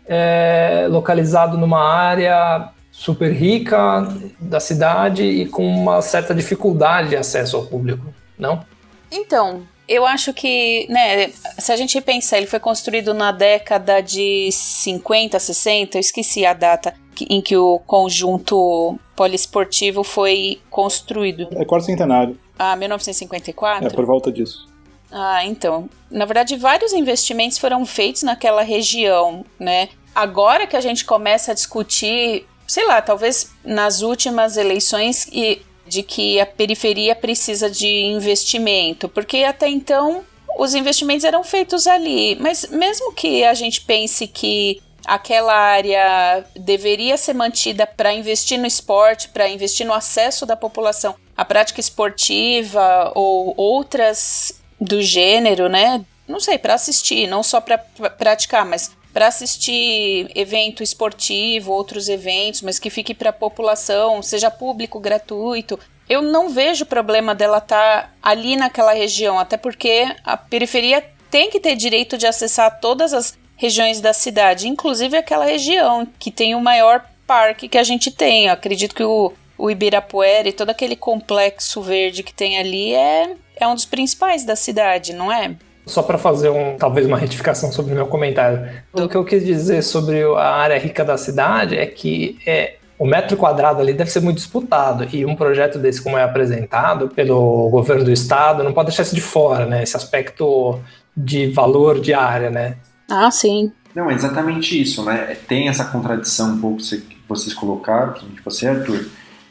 é, 0.06 0.86
localizado 0.90 1.56
numa 1.56 1.82
área 1.82 2.70
super 2.90 3.32
rica 3.32 4.08
da 4.40 4.58
cidade 4.58 5.22
e 5.22 5.46
com 5.46 5.64
uma 5.64 6.02
certa 6.02 6.34
dificuldade 6.34 7.10
de 7.10 7.16
acesso 7.16 7.56
ao 7.56 7.64
público, 7.64 8.12
não? 8.36 8.64
Então, 9.10 9.62
eu 9.90 10.06
acho 10.06 10.32
que, 10.32 10.86
né, 10.88 11.32
se 11.58 11.72
a 11.72 11.76
gente 11.76 12.00
pensar, 12.00 12.38
ele 12.38 12.46
foi 12.46 12.60
construído 12.60 13.12
na 13.12 13.32
década 13.32 14.00
de 14.00 14.48
50, 14.52 15.36
60, 15.36 15.98
eu 15.98 16.00
esqueci 16.00 16.46
a 16.46 16.52
data 16.52 16.94
em 17.28 17.42
que 17.42 17.56
o 17.56 17.80
conjunto 17.80 18.96
poliesportivo 19.16 20.04
foi 20.04 20.60
construído. 20.70 21.48
É 21.50 21.64
quarto 21.64 21.86
centenário. 21.86 22.38
Ah, 22.56 22.76
1954? 22.76 23.88
É, 23.88 23.90
por 23.90 24.06
volta 24.06 24.30
disso. 24.30 24.68
Ah, 25.10 25.44
então. 25.44 25.90
Na 26.08 26.24
verdade, 26.24 26.56
vários 26.56 26.92
investimentos 26.92 27.58
foram 27.58 27.84
feitos 27.84 28.22
naquela 28.22 28.62
região, 28.62 29.44
né? 29.58 29.88
Agora 30.14 30.68
que 30.68 30.76
a 30.76 30.80
gente 30.80 31.04
começa 31.04 31.50
a 31.50 31.54
discutir, 31.54 32.46
sei 32.64 32.86
lá, 32.86 33.02
talvez 33.02 33.50
nas 33.64 34.02
últimas 34.02 34.56
eleições 34.56 35.26
e 35.32 35.60
de 35.90 36.04
que 36.04 36.40
a 36.40 36.46
periferia 36.46 37.16
precisa 37.16 37.68
de 37.68 37.88
investimento, 37.88 39.08
porque 39.08 39.38
até 39.38 39.68
então 39.68 40.24
os 40.56 40.72
investimentos 40.72 41.24
eram 41.24 41.42
feitos 41.42 41.88
ali. 41.88 42.36
Mas 42.40 42.66
mesmo 42.70 43.12
que 43.12 43.44
a 43.44 43.52
gente 43.54 43.80
pense 43.80 44.28
que 44.28 44.80
aquela 45.04 45.52
área 45.52 46.44
deveria 46.54 47.16
ser 47.16 47.34
mantida 47.34 47.86
para 47.86 48.14
investir 48.14 48.56
no 48.56 48.66
esporte, 48.66 49.28
para 49.30 49.48
investir 49.48 49.84
no 49.84 49.92
acesso 49.92 50.46
da 50.46 50.54
população 50.54 51.16
à 51.36 51.44
prática 51.44 51.80
esportiva 51.80 53.10
ou 53.16 53.52
outras 53.56 54.62
do 54.80 55.02
gênero, 55.02 55.68
né? 55.68 56.04
Não 56.28 56.38
sei, 56.38 56.56
para 56.56 56.74
assistir, 56.74 57.26
não 57.26 57.42
só 57.42 57.60
para 57.60 57.78
praticar, 58.16 58.64
mas 58.64 58.92
para 59.12 59.26
assistir 59.26 60.30
evento 60.34 60.82
esportivo, 60.82 61.72
outros 61.72 62.08
eventos, 62.08 62.62
mas 62.62 62.78
que 62.78 62.90
fique 62.90 63.14
para 63.14 63.30
a 63.30 63.32
população, 63.32 64.22
seja 64.22 64.50
público, 64.50 65.00
gratuito. 65.00 65.78
Eu 66.08 66.22
não 66.22 66.48
vejo 66.48 66.86
problema 66.86 67.34
dela 67.34 67.58
estar 67.58 68.02
tá 68.02 68.10
ali 68.22 68.56
naquela 68.56 68.92
região, 68.92 69.38
até 69.38 69.56
porque 69.56 70.14
a 70.24 70.36
periferia 70.36 71.04
tem 71.30 71.50
que 71.50 71.60
ter 71.60 71.76
direito 71.76 72.18
de 72.18 72.26
acessar 72.26 72.80
todas 72.80 73.14
as 73.14 73.38
regiões 73.56 74.00
da 74.00 74.12
cidade, 74.12 74.68
inclusive 74.68 75.16
aquela 75.16 75.44
região 75.44 76.06
que 76.18 76.30
tem 76.30 76.54
o 76.54 76.60
maior 76.60 77.04
parque 77.26 77.68
que 77.68 77.78
a 77.78 77.84
gente 77.84 78.10
tem. 78.10 78.46
Eu 78.46 78.54
acredito 78.54 78.94
que 78.94 79.04
o, 79.04 79.32
o 79.56 79.70
Ibirapuera 79.70 80.48
e 80.48 80.52
todo 80.52 80.70
aquele 80.70 80.96
complexo 80.96 81.82
verde 81.82 82.22
que 82.22 82.32
tem 82.32 82.58
ali 82.58 82.94
é, 82.94 83.36
é 83.56 83.68
um 83.68 83.74
dos 83.74 83.84
principais 83.84 84.44
da 84.44 84.56
cidade, 84.56 85.12
não 85.12 85.30
é? 85.30 85.54
Só 85.90 86.02
para 86.02 86.16
fazer 86.16 86.50
um, 86.50 86.76
talvez 86.76 87.06
uma 87.06 87.18
retificação 87.18 87.72
sobre 87.72 87.92
o 87.92 87.94
meu 87.96 88.06
comentário. 88.06 88.68
O 88.92 89.08
que 89.08 89.16
eu 89.16 89.24
quis 89.24 89.44
dizer 89.44 89.82
sobre 89.82 90.22
a 90.22 90.54
área 90.54 90.78
rica 90.78 91.04
da 91.04 91.18
cidade 91.18 91.76
é 91.76 91.84
que 91.84 92.38
é, 92.46 92.76
o 92.96 93.04
metro 93.04 93.36
quadrado 93.36 93.80
ali 93.80 93.92
deve 93.92 94.10
ser 94.10 94.20
muito 94.20 94.36
disputado. 94.36 95.06
E 95.12 95.26
um 95.26 95.34
projeto 95.34 95.78
desse, 95.78 96.00
como 96.00 96.16
é 96.16 96.22
apresentado 96.22 97.08
pelo 97.08 97.68
governo 97.70 98.04
do 98.04 98.12
estado, 98.12 98.62
não 98.62 98.72
pode 98.72 98.88
deixar 98.88 99.02
isso 99.02 99.14
de 99.14 99.20
fora, 99.20 99.66
né? 99.66 99.82
Esse 99.82 99.96
aspecto 99.96 100.78
de 101.16 101.50
valor 101.50 102.00
de 102.00 102.14
área, 102.14 102.50
né? 102.50 102.76
Ah, 103.10 103.30
sim. 103.30 103.72
Não, 103.94 104.08
é 104.08 104.14
exatamente 104.14 104.80
isso, 104.80 105.04
né? 105.04 105.36
Tem 105.48 105.68
essa 105.68 105.84
contradição 105.86 106.52
um 106.52 106.60
pouco 106.60 106.76
que 106.78 107.18
vocês 107.28 107.52
colocaram, 107.52 108.12
que 108.12 108.44
você, 108.44 108.68
Arthur, 108.68 109.06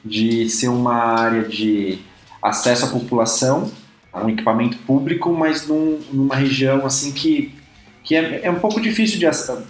de 0.06 0.50
ser 0.50 0.70
uma 0.70 0.96
área 0.96 1.44
de 1.44 2.00
acesso 2.42 2.86
à 2.86 2.88
população 2.88 3.70
um 4.14 4.30
equipamento 4.30 4.78
público, 4.80 5.32
mas 5.34 5.68
num, 5.68 6.00
numa 6.12 6.36
região 6.36 6.86
assim 6.86 7.12
que, 7.12 7.54
que 8.04 8.16
é, 8.16 8.42
é 8.44 8.52
um 8.52 8.60
pouco 8.60 8.82
difícil 8.82 9.20
de 9.20 9.26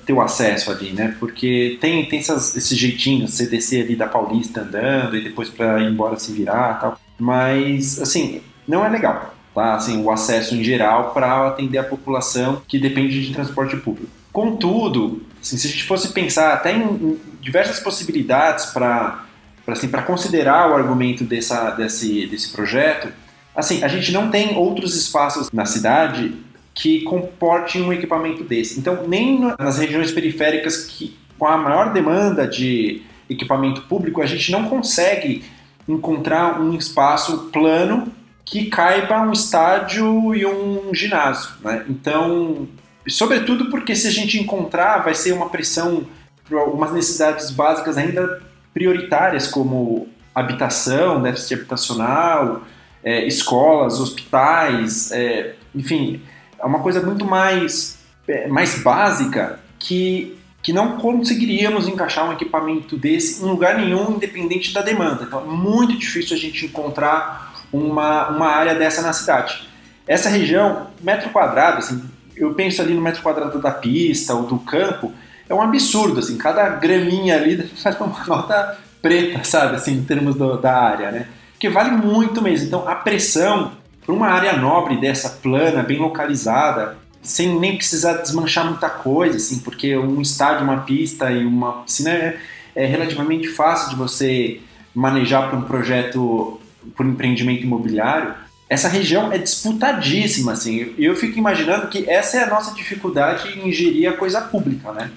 ter 0.05 0.13
o 0.13 0.21
acesso 0.21 0.71
ali, 0.71 0.91
né? 0.91 1.15
Porque 1.19 1.77
tem, 1.81 2.05
tem 2.05 2.19
essas, 2.19 2.55
esses 2.55 2.77
jeitinhos, 2.77 3.33
você 3.33 3.47
descer 3.47 3.83
ali 3.83 3.95
da 3.95 4.07
Paulista 4.07 4.61
andando 4.61 5.17
e 5.17 5.23
depois 5.23 5.49
para 5.49 5.81
ir 5.81 5.91
embora 5.91 6.17
se 6.17 6.31
virar 6.31 6.79
tal. 6.79 6.99
Mas, 7.17 8.01
assim, 8.01 8.41
não 8.67 8.85
é 8.85 8.89
legal, 8.89 9.35
tá? 9.53 9.75
Assim, 9.75 10.01
o 10.01 10.09
acesso 10.09 10.55
em 10.55 10.63
geral 10.63 11.11
para 11.13 11.47
atender 11.47 11.77
a 11.77 11.83
população 11.83 12.61
que 12.67 12.79
depende 12.79 13.25
de 13.25 13.33
transporte 13.33 13.75
público. 13.77 14.09
Contudo, 14.31 15.23
assim, 15.41 15.57
se 15.57 15.67
a 15.67 15.69
gente 15.69 15.83
fosse 15.83 16.09
pensar 16.09 16.53
até 16.53 16.71
em, 16.71 16.81
em 16.81 17.19
diversas 17.41 17.79
possibilidades 17.79 18.67
para 18.67 19.25
assim, 19.67 19.89
considerar 20.05 20.71
o 20.71 20.75
argumento 20.75 21.23
dessa, 21.23 21.71
desse, 21.71 22.25
desse 22.27 22.49
projeto, 22.51 23.09
assim, 23.59 23.83
a 23.83 23.87
gente 23.87 24.11
não 24.11 24.29
tem 24.29 24.55
outros 24.55 24.95
espaços 24.95 25.51
na 25.51 25.65
cidade 25.65 26.33
que 26.73 27.01
comporte 27.01 27.79
um 27.79 27.91
equipamento 27.91 28.43
desse. 28.43 28.79
Então, 28.79 29.07
nem 29.07 29.39
nas 29.59 29.77
regiões 29.77 30.11
periféricas 30.11 30.85
que 30.85 31.17
com 31.37 31.45
a 31.45 31.57
maior 31.57 31.93
demanda 31.93 32.47
de 32.47 33.01
equipamento 33.29 33.81
público, 33.83 34.21
a 34.21 34.25
gente 34.25 34.51
não 34.51 34.67
consegue 34.67 35.43
encontrar 35.87 36.59
um 36.61 36.73
espaço 36.75 37.49
plano 37.51 38.11
que 38.45 38.65
caiba 38.65 39.21
um 39.21 39.31
estádio 39.31 40.33
e 40.33 40.45
um 40.45 40.93
ginásio. 40.93 41.51
Né? 41.63 41.85
Então, 41.89 42.67
sobretudo 43.07 43.69
porque 43.69 43.95
se 43.95 44.07
a 44.07 44.11
gente 44.11 44.39
encontrar, 44.39 45.03
vai 45.03 45.13
ser 45.13 45.33
uma 45.33 45.49
pressão 45.49 46.07
para 46.47 46.59
algumas 46.59 46.91
necessidades 46.91 47.51
básicas 47.51 47.97
ainda 47.97 48.41
prioritárias, 48.73 49.47
como 49.47 50.07
habitação, 50.33 51.21
déficit 51.21 51.55
habitacional, 51.55 52.63
é, 53.03 53.25
escolas, 53.25 53.99
hospitais, 53.99 55.11
é, 55.11 55.55
enfim, 55.73 56.21
é 56.59 56.65
uma 56.65 56.79
coisa 56.79 57.01
muito 57.01 57.25
mais, 57.25 57.99
é, 58.27 58.47
mais 58.47 58.81
básica 58.81 59.59
que, 59.77 60.37
que 60.61 60.73
não 60.73 60.97
conseguiríamos 60.97 61.87
encaixar 61.87 62.27
um 62.29 62.33
equipamento 62.33 62.97
desse 62.97 63.43
em 63.43 63.47
lugar 63.47 63.77
nenhum, 63.77 64.15
independente 64.15 64.73
da 64.73 64.81
demanda. 64.81 65.23
Então, 65.23 65.41
é 65.41 65.45
muito 65.45 65.97
difícil 65.97 66.35
a 66.35 66.39
gente 66.39 66.65
encontrar 66.65 67.63
uma, 67.71 68.29
uma 68.29 68.47
área 68.47 68.75
dessa 68.75 69.01
na 69.01 69.13
cidade. 69.13 69.67
Essa 70.07 70.29
região, 70.29 70.87
metro 71.01 71.29
quadrado, 71.29 71.77
assim, 71.77 72.03
eu 72.35 72.53
penso 72.53 72.81
ali 72.81 72.93
no 72.93 73.01
metro 73.01 73.21
quadrado 73.21 73.59
da 73.59 73.71
pista 73.71 74.33
ou 74.33 74.43
do 74.43 74.57
campo, 74.59 75.13
é 75.47 75.53
um 75.53 75.61
absurdo, 75.61 76.19
assim, 76.19 76.37
cada 76.37 76.67
graminha 76.69 77.35
ali 77.35 77.57
faz 77.81 77.99
uma 77.99 78.25
nota 78.25 78.77
preta, 79.01 79.43
sabe, 79.43 79.75
assim, 79.75 79.93
em 79.93 80.03
termos 80.03 80.35
do, 80.35 80.57
da 80.57 80.77
área, 80.77 81.11
né? 81.11 81.27
Porque 81.59 81.67
vale 81.67 81.91
muito 81.91 82.41
mesmo. 82.41 82.67
Então, 82.67 82.87
a 82.87 82.95
pressão 82.95 83.73
para 84.05 84.15
uma 84.15 84.27
área 84.27 84.55
nobre 84.55 84.95
dessa, 84.95 85.29
plana, 85.29 85.83
bem 85.83 85.97
localizada, 85.97 86.97
sem 87.21 87.59
nem 87.59 87.75
precisar 87.75 88.13
desmanchar 88.13 88.63
muita 88.63 88.89
coisa, 88.89 89.35
assim, 89.35 89.59
porque 89.59 89.97
um 89.97 90.21
estádio, 90.21 90.63
uma 90.63 90.77
pista 90.77 91.29
e 91.29 91.45
uma 91.45 91.83
piscina 91.83 92.11
é, 92.11 92.39
é 92.73 92.85
relativamente 92.85 93.49
fácil 93.49 93.89
de 93.89 93.97
você 93.97 94.61
manejar 94.95 95.49
para 95.49 95.59
um 95.59 95.63
projeto 95.63 96.61
por 96.95 97.05
empreendimento 97.05 97.63
imobiliário, 97.63 98.35
essa 98.69 98.87
região 98.87 99.29
é 99.29 99.37
disputadíssima, 99.37 100.53
assim. 100.53 100.93
Eu 100.97 101.13
fico 101.13 101.37
imaginando 101.37 101.87
que 101.87 102.09
essa 102.09 102.37
é 102.37 102.43
a 102.43 102.49
nossa 102.49 102.73
dificuldade 102.73 103.59
em 103.59 103.69
gerir 103.69 104.09
a 104.09 104.13
coisa 104.13 104.39
pública, 104.39 104.93
né? 104.93 105.11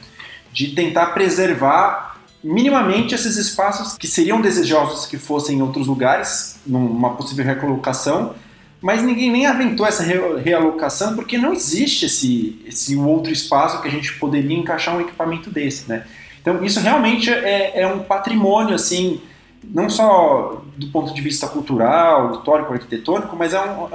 De 0.52 0.74
tentar 0.74 1.06
preservar 1.06 2.11
minimamente 2.42 3.14
esses 3.14 3.36
espaços 3.36 3.96
que 3.96 4.06
seriam 4.06 4.40
desejosos 4.40 5.06
que 5.06 5.16
fossem 5.16 5.58
em 5.58 5.62
outros 5.62 5.86
lugares, 5.86 6.56
numa 6.66 7.14
possível 7.14 7.44
recolocação, 7.44 8.34
mas 8.80 9.02
ninguém 9.02 9.30
nem 9.30 9.46
aventou 9.46 9.86
essa 9.86 10.02
realocação 10.02 11.14
porque 11.14 11.38
não 11.38 11.52
existe 11.52 12.06
esse, 12.06 12.60
esse 12.66 12.96
outro 12.96 13.32
espaço 13.32 13.80
que 13.80 13.86
a 13.86 13.90
gente 13.90 14.14
poderia 14.14 14.56
encaixar 14.56 14.96
um 14.96 15.00
equipamento 15.00 15.50
desse, 15.50 15.88
né? 15.88 16.04
Então 16.40 16.64
isso 16.64 16.80
realmente 16.80 17.30
é, 17.30 17.82
é 17.82 17.86
um 17.86 18.00
patrimônio, 18.00 18.74
assim, 18.74 19.20
não 19.62 19.88
só 19.88 20.64
do 20.76 20.88
ponto 20.88 21.14
de 21.14 21.20
vista 21.20 21.46
cultural, 21.46 22.32
histórico, 22.32 22.72
arquitetônico, 22.72 23.36
mas 23.36 23.54
é 23.54 23.60
um, 23.60 23.88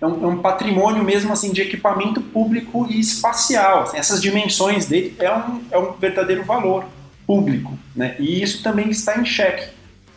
é 0.00 0.06
um, 0.06 0.24
é 0.24 0.26
um 0.26 0.38
patrimônio 0.38 1.04
mesmo 1.04 1.30
assim 1.30 1.52
de 1.52 1.60
equipamento 1.60 2.22
público 2.22 2.86
e 2.88 2.98
espacial. 2.98 3.82
Assim, 3.82 3.98
essas 3.98 4.22
dimensões 4.22 4.86
dele 4.86 5.14
é 5.18 5.30
um, 5.30 5.60
é 5.70 5.78
um 5.78 5.92
verdadeiro 5.92 6.42
valor 6.44 6.86
público, 7.30 7.78
né? 7.94 8.16
E 8.18 8.42
isso 8.42 8.60
também 8.60 8.90
está 8.90 9.16
em 9.16 9.24
xeque. 9.24 9.68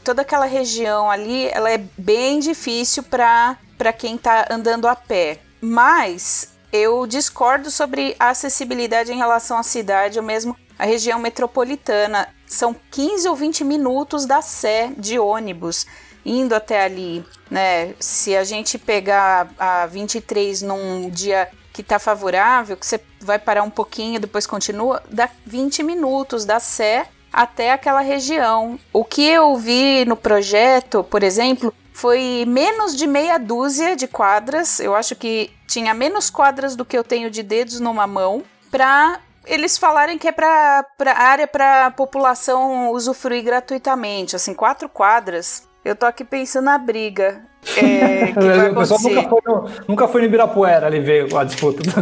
Toda 0.03 0.23
aquela 0.23 0.47
região 0.47 1.11
ali, 1.11 1.47
ela 1.49 1.69
é 1.69 1.77
bem 1.95 2.39
difícil 2.39 3.03
para 3.03 3.55
para 3.77 3.93
quem 3.93 4.15
está 4.15 4.47
andando 4.49 4.87
a 4.87 4.95
pé. 4.95 5.39
Mas 5.61 6.53
eu 6.71 7.05
discordo 7.05 7.69
sobre 7.69 8.15
a 8.19 8.29
acessibilidade 8.29 9.11
em 9.11 9.17
relação 9.17 9.59
à 9.59 9.63
cidade, 9.63 10.17
ou 10.17 10.25
mesmo 10.25 10.57
a 10.79 10.85
região 10.85 11.19
metropolitana 11.19 12.27
são 12.47 12.75
15 12.89 13.29
ou 13.29 13.35
20 13.35 13.63
minutos 13.63 14.25
da 14.25 14.41
Sé 14.41 14.91
de 14.97 15.19
ônibus 15.19 15.85
indo 16.25 16.55
até 16.55 16.83
ali, 16.83 17.23
né? 17.51 17.93
Se 17.99 18.35
a 18.35 18.43
gente 18.43 18.79
pegar 18.79 19.49
a 19.59 19.85
23 19.85 20.63
num 20.63 21.09
dia 21.11 21.47
que 21.73 21.81
está 21.81 21.97
favorável, 21.97 22.77
que 22.77 22.85
você 22.85 23.01
vai 23.19 23.39
parar 23.39 23.63
um 23.63 23.69
pouquinho, 23.69 24.19
depois 24.19 24.45
continua, 24.45 25.01
dá 25.09 25.27
20 25.45 25.81
minutos 25.81 26.45
da 26.45 26.59
Sé 26.59 27.07
até 27.31 27.71
aquela 27.71 28.01
região. 28.01 28.79
O 28.93 29.03
que 29.03 29.27
eu 29.27 29.55
vi 29.57 30.05
no 30.05 30.15
projeto, 30.15 31.03
por 31.03 31.23
exemplo, 31.23 31.73
foi 31.91 32.45
menos 32.47 32.95
de 32.95 33.07
meia 33.07 33.39
dúzia 33.39 33.95
de 33.95 34.07
quadras. 34.07 34.79
Eu 34.79 34.93
acho 34.95 35.15
que 35.15 35.51
tinha 35.67 35.93
menos 35.95 36.29
quadras 36.29 36.75
do 36.75 36.85
que 36.85 36.95
eu 36.95 37.03
tenho 37.03 37.31
de 37.31 37.41
dedos 37.41 37.79
numa 37.79 38.05
mão 38.05 38.43
para 38.69 39.19
eles 39.45 39.77
falarem 39.77 40.17
que 40.17 40.27
é 40.27 40.31
para 40.31 40.85
área 41.15 41.47
para 41.47 41.91
população 41.91 42.91
usufruir 42.91 43.43
gratuitamente, 43.43 44.35
assim, 44.35 44.53
quatro 44.53 44.87
quadras. 44.87 45.67
Eu 45.83 45.95
tô 45.95 46.05
aqui 46.05 46.23
pensando 46.23 46.65
na 46.65 46.77
briga. 46.77 47.43
É, 47.77 48.27
que 48.27 48.39
vai 48.39 48.69
o 48.71 48.75
pessoal 48.75 48.99
nunca 49.01 49.23
foi, 49.23 49.41
no, 49.45 49.69
nunca 49.87 50.07
foi 50.07 50.21
no 50.21 50.27
Ibirapuera 50.27 50.87
ali 50.87 50.99
ver 50.99 51.35
a 51.35 51.43
disputa 51.43 51.81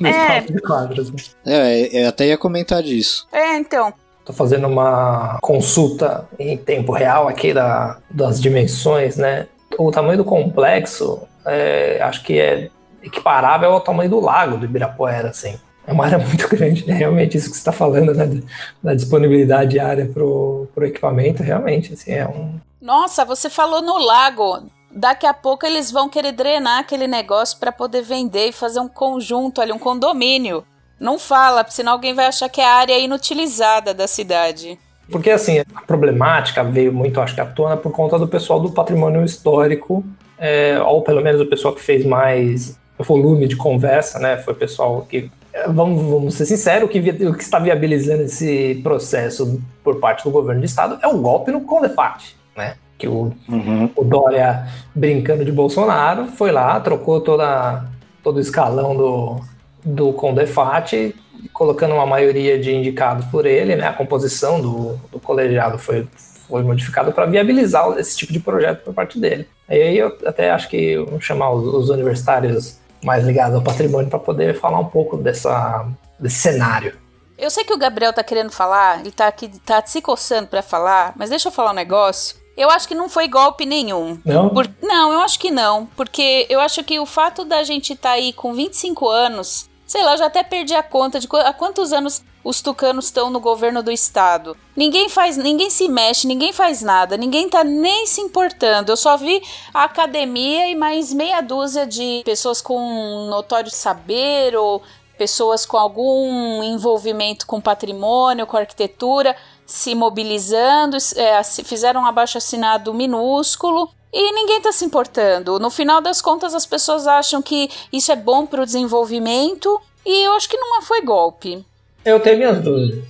do, 0.00 0.06
é. 0.06 0.40
de 0.40 0.60
quadras. 0.60 1.10
Né? 1.10 1.18
É, 1.46 2.04
eu 2.04 2.08
até 2.08 2.26
ia 2.26 2.38
comentar 2.38 2.82
disso. 2.82 3.26
É, 3.32 3.56
então. 3.56 3.92
Tô 4.24 4.32
fazendo 4.32 4.66
uma 4.66 5.38
consulta 5.42 6.26
em 6.38 6.56
tempo 6.56 6.92
real 6.92 7.28
aqui 7.28 7.52
da, 7.52 7.98
das 8.10 8.40
dimensões, 8.40 9.16
né? 9.16 9.46
O 9.78 9.90
tamanho 9.90 10.18
do 10.18 10.24
complexo, 10.24 11.22
é, 11.44 12.00
acho 12.02 12.22
que 12.22 12.38
é 12.38 12.70
equiparável 13.02 13.72
ao 13.72 13.80
tamanho 13.80 14.08
do 14.08 14.20
lago 14.20 14.56
do 14.56 14.64
Ibirapuera, 14.64 15.28
assim. 15.28 15.58
É 15.86 15.92
uma 15.92 16.06
área 16.06 16.18
muito 16.26 16.48
grande, 16.48 16.86
né? 16.86 16.94
Realmente, 16.94 17.36
isso 17.36 17.50
que 17.50 17.56
você 17.56 17.60
está 17.60 17.72
falando, 17.72 18.14
né? 18.14 18.40
Da 18.82 18.94
disponibilidade 18.94 19.72
de 19.72 19.80
área 19.80 20.06
para 20.06 20.24
o 20.24 20.68
equipamento, 20.82 21.42
realmente, 21.42 21.92
assim, 21.92 22.12
é 22.12 22.26
um... 22.26 22.58
Nossa, 22.80 23.24
você 23.24 23.48
falou 23.48 23.82
no 23.82 23.98
lago. 23.98 24.62
Daqui 24.94 25.26
a 25.26 25.34
pouco 25.34 25.66
eles 25.66 25.90
vão 25.90 26.08
querer 26.08 26.30
drenar 26.30 26.78
aquele 26.78 27.08
negócio 27.08 27.58
para 27.58 27.72
poder 27.72 28.02
vender 28.02 28.48
e 28.48 28.52
fazer 28.52 28.78
um 28.78 28.88
conjunto 28.88 29.60
ali, 29.60 29.72
um 29.72 29.78
condomínio. 29.78 30.64
Não 31.00 31.18
fala, 31.18 31.66
senão 31.68 31.92
alguém 31.92 32.14
vai 32.14 32.26
achar 32.26 32.48
que 32.48 32.60
é 32.60 32.64
a 32.64 32.74
área 32.74 32.98
inutilizada 32.98 33.92
da 33.92 34.06
cidade. 34.06 34.78
Porque, 35.10 35.30
assim, 35.30 35.58
a 35.58 35.80
problemática 35.82 36.62
veio 36.62 36.92
muito, 36.92 37.20
acho 37.20 37.34
que, 37.34 37.40
à 37.40 37.44
tona 37.44 37.76
por 37.76 37.90
conta 37.90 38.16
do 38.18 38.28
pessoal 38.28 38.60
do 38.60 38.70
patrimônio 38.70 39.24
histórico, 39.24 40.04
é, 40.38 40.80
ou 40.80 41.02
pelo 41.02 41.20
menos 41.20 41.40
o 41.40 41.46
pessoal 41.46 41.74
que 41.74 41.82
fez 41.82 42.06
mais 42.06 42.78
volume 42.98 43.48
de 43.48 43.56
conversa, 43.56 44.20
né? 44.20 44.36
Foi 44.36 44.54
o 44.54 44.56
pessoal 44.56 45.02
que 45.02 45.28
vamos, 45.68 46.02
vamos 46.02 46.34
ser 46.34 46.46
sinceros, 46.46 46.88
o 46.88 46.92
que, 46.92 46.98
o 47.26 47.34
que 47.34 47.42
está 47.42 47.58
viabilizando 47.58 48.22
esse 48.22 48.80
processo 48.82 49.60
por 49.82 49.96
parte 49.96 50.24
do 50.24 50.30
governo 50.30 50.60
do 50.60 50.66
estado 50.66 50.98
é 51.02 51.08
um 51.08 51.20
golpe 51.20 51.50
no 51.50 51.62
Condefat, 51.62 52.36
né? 52.56 52.76
Que 53.04 53.08
o, 53.08 53.32
uhum. 53.48 53.90
o 53.94 54.02
Dória, 54.02 54.66
brincando 54.94 55.44
de 55.44 55.52
Bolsonaro, 55.52 56.26
foi 56.26 56.50
lá, 56.50 56.80
trocou 56.80 57.20
toda, 57.20 57.84
todo 58.22 58.38
o 58.38 58.40
escalão 58.40 58.96
do, 58.96 59.40
do 59.84 60.12
Condefat, 60.14 61.14
colocando 61.52 61.94
uma 61.94 62.06
maioria 62.06 62.58
de 62.58 62.74
indicados 62.74 63.26
por 63.26 63.44
ele, 63.44 63.76
né? 63.76 63.86
A 63.86 63.92
composição 63.92 64.58
do, 64.58 64.96
do 65.12 65.20
colegiado 65.20 65.76
foi, 65.78 66.08
foi 66.48 66.62
modificada 66.62 67.12
para 67.12 67.26
viabilizar 67.26 67.94
esse 67.98 68.16
tipo 68.16 68.32
de 68.32 68.40
projeto 68.40 68.82
por 68.84 68.94
parte 68.94 69.20
dele. 69.20 69.46
Aí 69.68 69.98
eu 69.98 70.16
até 70.24 70.50
acho 70.50 70.68
que 70.70 70.96
vamos 70.96 71.24
chamar 71.24 71.50
os, 71.50 71.66
os 71.66 71.90
universitários 71.90 72.78
mais 73.04 73.26
ligados 73.26 73.54
ao 73.54 73.62
patrimônio 73.62 74.08
para 74.08 74.18
poder 74.18 74.58
falar 74.58 74.78
um 74.78 74.86
pouco 74.86 75.18
dessa, 75.18 75.86
desse 76.18 76.36
cenário. 76.36 76.94
Eu 77.36 77.50
sei 77.50 77.64
que 77.64 77.74
o 77.74 77.78
Gabriel 77.78 78.14
tá 78.14 78.24
querendo 78.24 78.50
falar, 78.50 79.00
ele 79.00 79.10
tá 79.10 79.26
aqui, 79.26 79.50
tá 79.60 79.82
se 79.84 80.00
coçando 80.00 80.46
para 80.46 80.62
falar, 80.62 81.12
mas 81.16 81.28
deixa 81.28 81.48
eu 81.48 81.52
falar 81.52 81.72
um 81.72 81.74
negócio. 81.74 82.43
Eu 82.56 82.70
acho 82.70 82.86
que 82.86 82.94
não 82.94 83.08
foi 83.08 83.26
golpe 83.26 83.66
nenhum. 83.66 84.18
Não? 84.24 84.48
Por, 84.48 84.70
não, 84.80 85.12
eu 85.12 85.20
acho 85.20 85.38
que 85.38 85.50
não. 85.50 85.86
Porque 85.96 86.46
eu 86.48 86.60
acho 86.60 86.82
que 86.84 86.98
o 86.98 87.06
fato 87.06 87.44
da 87.44 87.62
gente 87.64 87.92
estar 87.92 88.10
tá 88.10 88.14
aí 88.14 88.32
com 88.32 88.54
25 88.54 89.08
anos, 89.08 89.68
sei 89.86 90.02
lá, 90.02 90.12
eu 90.12 90.18
já 90.18 90.26
até 90.26 90.42
perdi 90.42 90.74
a 90.74 90.82
conta 90.82 91.18
de 91.18 91.28
há 91.32 91.52
quantos 91.52 91.92
anos 91.92 92.22
os 92.44 92.60
tucanos 92.60 93.06
estão 93.06 93.30
no 93.30 93.40
governo 93.40 93.82
do 93.82 93.90
estado. 93.90 94.56
Ninguém 94.76 95.08
faz, 95.08 95.36
ninguém 95.36 95.70
se 95.70 95.88
mexe, 95.88 96.26
ninguém 96.26 96.52
faz 96.52 96.82
nada, 96.82 97.16
ninguém 97.16 97.48
tá 97.48 97.64
nem 97.64 98.06
se 98.06 98.20
importando. 98.20 98.92
Eu 98.92 98.96
só 98.96 99.16
vi 99.16 99.42
a 99.72 99.84
academia 99.84 100.68
e 100.70 100.74
mais 100.74 101.12
meia 101.12 101.40
dúzia 101.40 101.86
de 101.86 102.22
pessoas 102.24 102.60
com 102.60 103.26
notório 103.30 103.70
saber 103.70 104.54
ou 104.54 104.82
pessoas 105.16 105.64
com 105.64 105.76
algum 105.76 106.62
envolvimento 106.62 107.46
com 107.46 107.60
patrimônio, 107.60 108.46
com 108.46 108.56
arquitetura, 108.56 109.34
se 109.66 109.94
mobilizando, 109.94 110.96
é, 111.16 111.42
fizeram 111.42 112.02
um 112.02 112.06
abaixo 112.06 112.38
assinado 112.38 112.92
minúsculo 112.92 113.90
e 114.12 114.32
ninguém 114.32 114.58
está 114.58 114.72
se 114.72 114.84
importando. 114.84 115.58
No 115.58 115.70
final 115.70 116.00
das 116.00 116.20
contas, 116.22 116.54
as 116.54 116.66
pessoas 116.66 117.06
acham 117.06 117.42
que 117.42 117.68
isso 117.92 118.12
é 118.12 118.16
bom 118.16 118.46
para 118.46 118.62
o 118.62 118.66
desenvolvimento 118.66 119.80
e 120.06 120.26
eu 120.26 120.32
acho 120.34 120.48
que 120.48 120.56
não 120.56 120.82
foi 120.82 121.02
golpe. 121.02 121.64
Eu 122.04 122.20
tenho 122.20 122.38
minhas 122.38 122.62
dúvidas. 122.62 123.04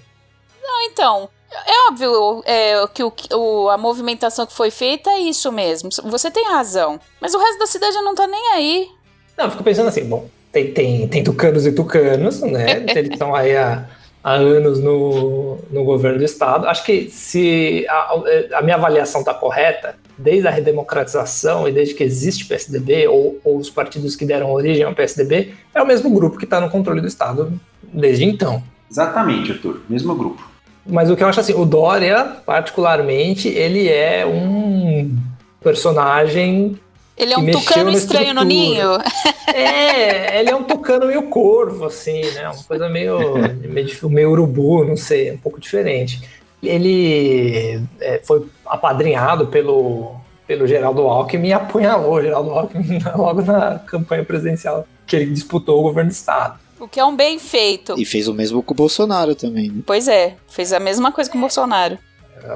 Não, 0.62 0.82
então. 0.82 1.28
É 1.66 1.88
óbvio 1.88 2.42
é, 2.44 2.84
que 2.92 3.04
o, 3.04 3.12
o, 3.32 3.68
a 3.68 3.78
movimentação 3.78 4.44
que 4.44 4.52
foi 4.52 4.70
feita 4.72 5.10
é 5.10 5.20
isso 5.20 5.52
mesmo. 5.52 5.88
Você 6.04 6.28
tem 6.30 6.48
razão. 6.48 6.98
Mas 7.20 7.32
o 7.32 7.38
resto 7.38 7.58
da 7.58 7.66
cidade 7.66 7.94
não 7.98 8.14
tá 8.14 8.26
nem 8.26 8.52
aí. 8.52 8.88
Não, 9.36 9.44
eu 9.44 9.50
fico 9.50 9.62
pensando 9.62 9.88
assim, 9.88 10.04
bom. 10.04 10.28
tem, 10.50 10.72
tem, 10.72 11.06
tem 11.06 11.22
tucanos 11.22 11.66
e 11.66 11.72
tucanos, 11.72 12.40
né? 12.40 12.84
Eles 12.94 13.12
estão 13.12 13.34
aí 13.34 13.56
há, 13.56 13.86
há 14.24 14.32
anos 14.32 14.80
no, 14.80 15.58
no 15.70 15.84
governo 15.84 16.18
do 16.18 16.24
Estado. 16.24 16.66
Acho 16.66 16.82
que 16.82 17.10
se 17.10 17.86
a, 17.88 18.14
a 18.54 18.62
minha 18.62 18.76
avaliação 18.76 19.20
está 19.20 19.34
correta, 19.34 19.96
desde 20.16 20.48
a 20.48 20.50
redemocratização 20.50 21.68
e 21.68 21.72
desde 21.72 21.94
que 21.94 22.02
existe 22.02 22.46
PSDB, 22.46 23.06
ou, 23.06 23.38
ou, 23.44 23.58
os 23.58 23.68
partidos 23.68 24.16
que 24.16 24.24
deram 24.24 24.50
origem 24.50 24.84
ao 24.84 24.94
PSDB, 24.94 25.52
é 25.74 25.82
o 25.82 25.86
mesmo 25.86 26.08
grupo 26.08 26.38
que 26.38 26.44
está 26.44 26.60
no 26.60 26.70
controle 26.70 27.02
do 27.02 27.06
Estado 27.06 27.52
desde 27.82 28.24
então. 28.24 28.62
Exatamente, 28.90 29.52
Arthur, 29.52 29.82
mesmo 29.88 30.14
grupo. 30.14 30.42
Mas 30.86 31.10
o 31.10 31.16
que 31.16 31.22
eu 31.22 31.28
acho 31.28 31.40
assim, 31.40 31.54
o 31.54 31.64
Dória, 31.64 32.24
particularmente, 32.46 33.48
ele 33.48 33.88
é 33.88 34.24
um 34.26 35.16
personagem. 35.62 36.78
Ele 37.16 37.32
é 37.32 37.38
um 37.38 37.50
tucano 37.50 37.90
estranho 37.90 38.34
no 38.34 38.42
ninho? 38.42 38.98
É, 39.46 40.40
ele 40.40 40.50
é 40.50 40.56
um 40.56 40.64
tucano 40.64 41.06
meio 41.06 41.24
corvo, 41.24 41.84
assim, 41.84 42.22
né? 42.32 42.48
Uma 42.48 42.64
coisa 42.64 42.88
meio, 42.88 43.34
meio, 43.62 44.10
meio 44.10 44.30
urubu, 44.30 44.84
não 44.84 44.96
sei, 44.96 45.30
um 45.30 45.36
pouco 45.36 45.60
diferente. 45.60 46.22
Ele 46.60 47.80
é, 48.00 48.20
foi 48.24 48.44
apadrinhado 48.66 49.46
pelo, 49.46 50.16
pelo 50.46 50.66
Geraldo 50.66 51.02
Alckmin 51.02 51.48
e 51.48 51.52
apunhalou 51.52 52.14
o 52.14 52.22
Geraldo 52.22 52.50
Alckmin 52.50 52.98
logo 53.14 53.42
na 53.42 53.78
campanha 53.80 54.24
presidencial 54.24 54.88
que 55.06 55.14
ele 55.14 55.26
disputou 55.26 55.78
o 55.78 55.82
governo 55.82 56.10
do 56.10 56.14
Estado. 56.14 56.58
O 56.80 56.88
que 56.88 56.98
é 56.98 57.04
um 57.04 57.14
bem 57.14 57.38
feito. 57.38 57.94
E 57.96 58.04
fez 58.04 58.26
o 58.26 58.34
mesmo 58.34 58.62
com 58.62 58.74
o 58.74 58.76
Bolsonaro 58.76 59.34
também. 59.34 59.70
Né? 59.70 59.82
Pois 59.86 60.08
é, 60.08 60.34
fez 60.48 60.72
a 60.72 60.80
mesma 60.80 61.12
coisa 61.12 61.30
com 61.30 61.38
o 61.38 61.40
Bolsonaro. 61.40 61.98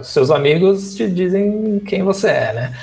Seus 0.02 0.30
amigos 0.30 0.94
te 0.94 1.08
dizem 1.08 1.80
quem 1.86 2.02
você 2.02 2.28
é, 2.28 2.52
né? 2.52 2.78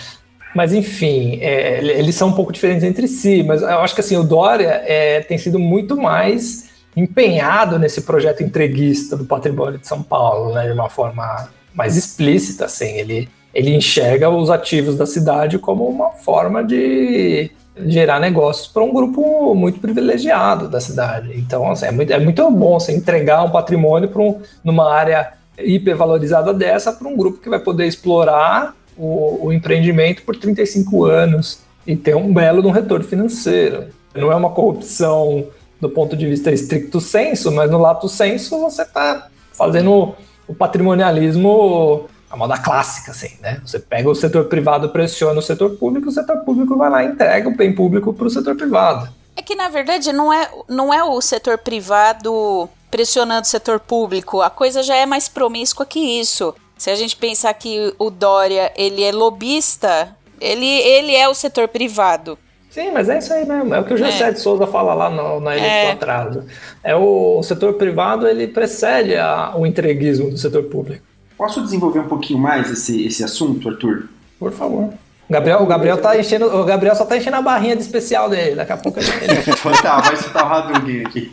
Mas 0.55 0.73
enfim, 0.73 1.37
é, 1.41 1.83
eles 1.83 2.15
são 2.15 2.29
um 2.29 2.33
pouco 2.33 2.53
diferentes 2.53 2.85
entre 2.85 3.09
si, 3.09 3.43
mas 3.43 3.61
eu 3.61 3.79
acho 3.79 3.93
que 3.93 3.99
assim, 3.99 4.15
o 4.15 4.23
Dória 4.23 4.81
é, 4.85 5.19
tem 5.19 5.37
sido 5.37 5.59
muito 5.59 5.97
mais 5.97 6.69
empenhado 6.95 7.77
nesse 7.77 8.03
projeto 8.03 8.41
entreguista 8.41 9.17
do 9.17 9.25
patrimônio 9.25 9.77
de 9.77 9.85
São 9.85 10.01
Paulo, 10.01 10.53
né, 10.53 10.65
de 10.65 10.71
uma 10.71 10.89
forma 10.89 11.49
mais 11.73 11.97
explícita, 11.97 12.63
assim, 12.65 12.87
ele, 12.93 13.27
ele 13.53 13.75
enxerga 13.75 14.29
os 14.29 14.49
ativos 14.49 14.95
da 14.95 15.05
cidade 15.05 15.59
como 15.59 15.85
uma 15.85 16.11
forma 16.11 16.63
de 16.63 17.51
gerar 17.85 18.21
negócios 18.21 18.67
para 18.67 18.81
um 18.81 18.93
grupo 18.93 19.53
muito 19.53 19.81
privilegiado 19.81 20.69
da 20.69 20.79
cidade. 20.79 21.33
Então, 21.35 21.69
assim, 21.69 21.87
é, 21.87 21.91
muito, 21.91 22.13
é 22.13 22.19
muito 22.19 22.49
bom 22.49 22.79
você 22.79 22.93
entregar 22.93 23.43
um 23.43 23.51
patrimônio 23.51 24.07
para 24.07 24.21
um, 24.21 24.39
numa 24.63 24.89
área 24.89 25.33
hipervalorizada 25.59 26.53
dessa 26.53 26.93
para 26.93 27.09
um 27.09 27.17
grupo 27.17 27.39
que 27.39 27.49
vai 27.49 27.59
poder 27.59 27.87
explorar 27.87 28.73
o, 28.97 29.47
o, 29.47 29.53
empreendimento 29.53 30.23
por 30.23 30.35
35 30.35 31.05
anos 31.05 31.59
e 31.85 31.95
ter 31.95 32.15
um 32.15 32.33
belo 32.33 32.61
de 32.61 32.67
um 32.67 32.71
retorno 32.71 33.05
financeiro. 33.05 33.87
Não 34.13 34.31
é 34.31 34.35
uma 34.35 34.49
corrupção 34.49 35.47
do 35.79 35.89
ponto 35.89 36.15
de 36.15 36.25
vista 36.25 36.51
estricto 36.51 37.01
senso, 37.01 37.51
mas 37.51 37.69
no 37.69 37.77
lato 37.77 38.07
senso 38.07 38.59
você 38.59 38.81
está 38.81 39.27
fazendo 39.51 40.15
o 40.47 40.55
patrimonialismo 40.55 42.07
a 42.29 42.37
moda 42.37 42.57
clássica, 42.57 43.11
assim, 43.11 43.31
né? 43.41 43.61
Você 43.65 43.79
pega 43.79 44.09
o 44.09 44.15
setor 44.15 44.45
privado, 44.45 44.89
pressiona 44.89 45.39
o 45.39 45.41
setor 45.41 45.77
público, 45.77 46.09
o 46.09 46.11
setor 46.11 46.37
público 46.39 46.75
vai 46.75 46.89
lá 46.89 47.03
e 47.03 47.07
entrega 47.07 47.47
o 47.47 47.55
bem 47.55 47.73
público 47.73 48.13
para 48.13 48.27
o 48.27 48.29
setor 48.29 48.55
privado. 48.55 49.07
É 49.37 49.41
que, 49.41 49.55
na 49.55 49.69
verdade, 49.69 50.11
não 50.11 50.33
é, 50.33 50.49
não 50.67 50.93
é 50.93 51.03
o 51.03 51.21
setor 51.21 51.57
privado 51.57 52.69
pressionando 52.91 53.43
o 53.43 53.49
setor 53.49 53.79
público, 53.79 54.41
a 54.41 54.49
coisa 54.49 54.81
já 54.81 54.95
é 54.95 55.05
mais 55.05 55.27
promíscua 55.27 55.85
que 55.85 55.99
isso. 55.99 56.53
Se 56.77 56.89
a 56.89 56.95
gente 56.95 57.15
pensar 57.15 57.53
que 57.53 57.93
o 57.97 58.09
Dória, 58.09 58.71
ele 58.75 59.03
é 59.03 59.11
lobista, 59.11 60.15
ele, 60.39 60.65
ele 60.65 61.15
é 61.15 61.27
o 61.27 61.33
setor 61.33 61.67
privado. 61.67 62.37
Sim, 62.69 62.91
mas 62.91 63.07
é 63.07 63.19
isso 63.19 63.33
aí 63.33 63.45
mesmo. 63.45 63.73
É 63.73 63.79
o 63.79 63.85
que 63.85 63.93
o 63.93 63.97
José 63.97 64.27
é. 64.27 64.31
de 64.33 64.39
Souza 64.41 64.67
fala 64.67 64.93
lá 64.93 65.09
no, 65.09 65.39
na 65.39 65.55
Ilha 65.55 65.65
é. 65.65 65.85
do 65.85 65.91
Atraso. 65.93 66.43
É 66.83 66.93
o, 66.93 67.39
o, 67.39 67.43
setor 67.43 67.75
privado, 67.75 68.27
ele 68.27 68.47
precede 68.47 69.15
a, 69.15 69.53
o 69.55 69.65
entreguismo 69.65 70.29
do 70.29 70.37
setor 70.37 70.63
público. 70.63 71.01
Posso 71.37 71.61
desenvolver 71.61 71.99
um 71.99 72.07
pouquinho 72.09 72.37
mais 72.37 72.69
esse, 72.69 73.05
esse 73.05 73.23
assunto, 73.23 73.69
Arthur? 73.69 74.09
Por 74.37 74.51
favor. 74.51 74.93
O 75.29 75.33
Gabriel, 75.33 75.61
o 75.61 75.65
Gabriel 75.65 76.01
tá 76.01 76.19
enchendo, 76.19 76.53
o 76.53 76.65
Gabriel 76.65 76.95
só 76.95 77.05
tá 77.05 77.15
enchendo 77.15 77.37
a 77.37 77.41
barrinha 77.41 77.77
de 77.77 77.81
especial 77.81 78.29
dele. 78.29 78.55
Daqui 78.55 78.73
a 78.73 78.77
pouco 78.77 78.99
ele. 78.99 79.09
tá, 79.81 80.01
vai 80.01 80.15
citar 80.17 80.43
o 80.43 80.53
Hadouken 80.53 81.05
aqui. 81.05 81.31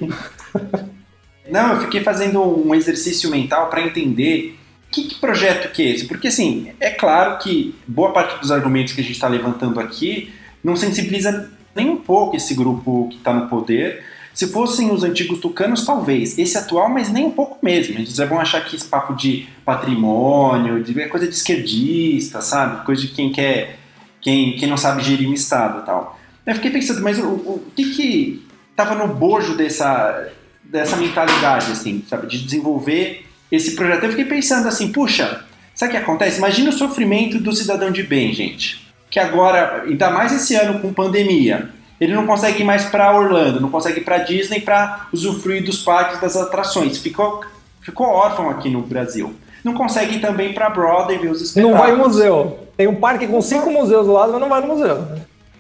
Não, 1.51 1.75
eu 1.75 1.81
fiquei 1.81 2.03
fazendo 2.05 2.41
um 2.41 2.73
exercício 2.73 3.29
mental 3.31 3.69
para 3.69 3.83
entender 3.83 4.57
que, 4.93 5.05
que, 5.05 5.15
projeto 5.17 5.73
que 5.73 5.83
é 5.83 5.91
esse. 5.91 6.07
Porque, 6.07 6.29
assim, 6.29 6.73
é 6.79 6.91
claro 6.91 7.39
que 7.39 7.75
boa 7.87 8.13
parte 8.13 8.39
dos 8.41 8.53
argumentos 8.53 8.93
que 8.93 9.01
a 9.01 9.05
gente 9.05 9.15
está 9.15 9.29
levantando 9.29 9.81
aqui 9.81 10.33
não 10.63 10.77
sensibiliza 10.77 11.51
nem 11.75 11.89
um 11.89 11.97
pouco 11.97 12.37
esse 12.37 12.55
grupo 12.55 13.09
que 13.11 13.17
está 13.17 13.33
no 13.33 13.49
poder, 13.49 14.05
se 14.35 14.47
fossem 14.47 14.91
os 14.91 15.03
antigos 15.03 15.41
tucanos, 15.41 15.85
talvez. 15.85 16.39
Esse 16.39 16.57
atual, 16.57 16.89
mas 16.89 17.11
nem 17.11 17.25
um 17.25 17.31
pouco 17.31 17.59
mesmo. 17.63 17.99
Eles 17.99 18.17
vão 18.17 18.41
achar 18.41 18.65
que 18.65 18.77
esse 18.77 18.87
papo 18.87 19.15
de 19.15 19.47
patrimônio, 19.65 20.83
de 20.83 20.99
é 21.01 21.09
coisa 21.09 21.27
de 21.27 21.35
esquerdista, 21.35 22.41
sabe? 22.41 22.85
Coisa 22.85 23.03
de 23.03 23.09
quem 23.09 23.31
quer, 23.31 23.79
quem, 24.21 24.57
quem 24.57 24.69
não 24.69 24.77
sabe 24.77 25.03
gerir 25.03 25.29
um 25.29 25.35
Estado 25.35 25.81
e 25.81 25.87
tal. 25.87 26.19
Eu 26.47 26.55
fiquei 26.55 26.71
pensando, 26.71 27.03
mas 27.03 27.19
o, 27.19 27.27
o, 27.27 27.55
o 27.57 27.73
que 27.77 27.91
que 27.91 28.47
estava 28.71 28.95
no 28.95 29.15
bojo 29.15 29.55
dessa, 29.55 30.33
dessa 30.65 30.97
mentalidade, 30.97 31.71
assim, 31.71 32.03
sabe? 32.09 32.27
De 32.27 32.43
desenvolver 32.43 33.27
esse 33.53 33.77
projeto. 33.77 34.05
Eu 34.05 34.11
fiquei 34.11 34.25
pensando 34.25 34.67
assim, 34.67 34.91
puxa, 34.91 35.45
sabe 35.75 35.93
o 35.93 35.97
que 35.97 36.03
acontece? 36.03 36.39
Imagina 36.39 36.71
o 36.71 36.73
sofrimento 36.73 37.39
do 37.39 37.53
cidadão 37.53 37.91
de 37.91 38.03
bem, 38.03 38.33
gente. 38.33 38.91
Que 39.11 39.21
agora, 39.21 39.83
ainda 39.87 40.11
mais 40.11 40.33
esse 40.33 40.57
ano 40.57 40.81
com 40.81 40.93
pandemia, 40.93 41.69
ele 42.01 42.15
não 42.15 42.27
consegue 42.27 42.63
ir 42.63 42.65
mais 42.65 42.87
para 42.87 43.15
Orlando, 43.15 43.61
não 43.61 43.71
consegue 43.71 44.01
ir 44.01 44.05
para 44.05 44.19
Disney 44.19 44.61
para 44.61 45.07
usufruir 45.13 45.63
dos 45.63 45.83
parques 45.83 46.19
das 46.19 46.35
atrações. 46.35 46.97
Ficou, 46.97 47.45
ficou 47.83 48.07
órfão 48.07 48.49
aqui 48.49 48.71
no 48.71 48.81
Brasil. 48.81 49.35
Não 49.63 49.75
consegue 49.75 50.17
ir 50.17 50.21
também 50.21 50.55
para 50.55 50.71
Broadway 50.71 51.19
ver 51.19 51.31
os 51.31 51.43
espetáculos. 51.43 51.79
Não 51.79 51.87
vai 51.87 51.95
em 51.95 51.99
museu. 51.99 52.67
Tem 52.77 52.89
um 52.89 52.97
parque 52.97 53.27
com 53.27 53.41
cinco 53.43 53.71
museus 53.71 54.07
do 54.07 54.13
lado, 54.13 54.33
mas 54.33 54.41
não 54.41 54.49
vai 54.49 54.63
no 54.63 54.67
museu. 54.69 55.07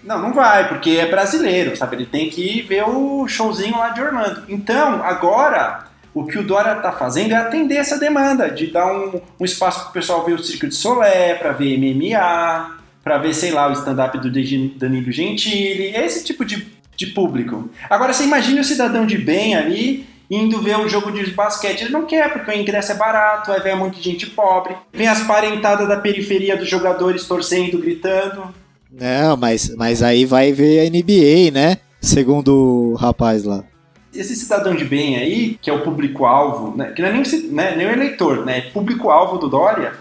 Não, 0.03 0.21
não 0.21 0.33
vai, 0.33 0.67
porque 0.69 0.91
é 0.91 1.09
brasileiro, 1.09 1.77
sabe? 1.77 1.95
Ele 1.95 2.07
tem 2.07 2.29
que 2.29 2.41
ir 2.41 2.63
ver 2.63 2.83
o 2.89 3.29
showzinho 3.29 3.79
lá 3.79 3.91
de 3.91 4.01
Orlando. 4.01 4.43
Então, 4.49 5.01
agora, 5.05 5.85
o 6.14 6.25
que 6.25 6.38
o 6.38 6.42
Dória 6.42 6.77
está 6.77 6.92
fazendo 6.92 7.33
é 7.33 7.37
atender 7.37 7.77
essa 7.77 7.98
demanda, 7.98 8.51
de 8.51 8.66
dar 8.68 8.92
um, 8.92 9.20
um 9.40 9.44
espaço 9.44 9.81
para 9.81 9.90
o 9.90 9.92
pessoal 9.92 10.25
ver 10.25 10.35
o 10.35 10.42
Circo 10.42 10.68
de 10.68 10.75
Solé, 10.75 11.35
para 11.35 11.53
ver 11.53 11.79
MMA, 11.79 12.79
para 13.03 13.18
ver, 13.18 13.35
sei 13.35 13.51
lá, 13.51 13.68
o 13.68 13.72
stand-up 13.72 14.18
do 14.18 14.31
Danilo 14.31 15.11
Gentili, 15.11 15.94
esse 15.96 16.25
tipo 16.25 16.44
de, 16.44 16.66
de 16.96 17.07
público. 17.07 17.70
Agora, 17.88 18.12
você 18.12 18.25
imagina 18.25 18.61
o 18.61 18.64
cidadão 18.64 19.07
de 19.07 19.18
bem 19.18 19.55
ali 19.55 20.07
indo 20.31 20.62
ver 20.62 20.79
um 20.79 20.88
jogo 20.88 21.12
de 21.12 21.31
basquete. 21.31 21.83
Ele 21.83 21.92
não 21.92 22.07
quer, 22.07 22.33
porque 22.33 22.51
o 22.51 22.55
ingresso 22.55 22.92
é 22.92 22.94
barato, 22.94 23.51
vai 23.51 23.61
ver 23.61 23.75
um 23.75 23.79
monte 23.81 23.98
de 23.98 24.11
gente 24.11 24.27
pobre. 24.27 24.75
Vem 24.92 25.07
as 25.07 25.22
parentadas 25.25 25.87
da 25.87 25.96
periferia 25.96 26.57
dos 26.57 26.68
jogadores 26.68 27.27
torcendo, 27.27 27.79
gritando. 27.79 28.55
Não, 28.90 29.37
mas, 29.37 29.75
mas 29.77 30.03
aí 30.03 30.25
vai 30.25 30.53
ver 30.53 30.81
a 30.81 30.90
NBA, 30.90 31.51
né? 31.53 31.79
Segundo 32.01 32.92
o 32.92 32.94
rapaz 32.94 33.44
lá. 33.44 33.64
Esse 34.14 34.37
cidadão 34.37 34.75
de 34.75 34.85
bem 34.85 35.16
aí, 35.16 35.59
que 35.61 35.70
é 35.70 35.72
o 35.72 35.83
público-alvo, 35.83 36.77
né? 36.77 36.92
que 36.92 37.01
não 37.01 37.09
é 37.09 37.12
nem, 37.12 37.22
né, 37.51 37.77
nem 37.77 37.87
o 37.87 37.90
eleitor, 37.90 38.44
né? 38.44 38.62
Público-alvo 38.72 39.38
do 39.38 39.48
Dória, 39.48 39.94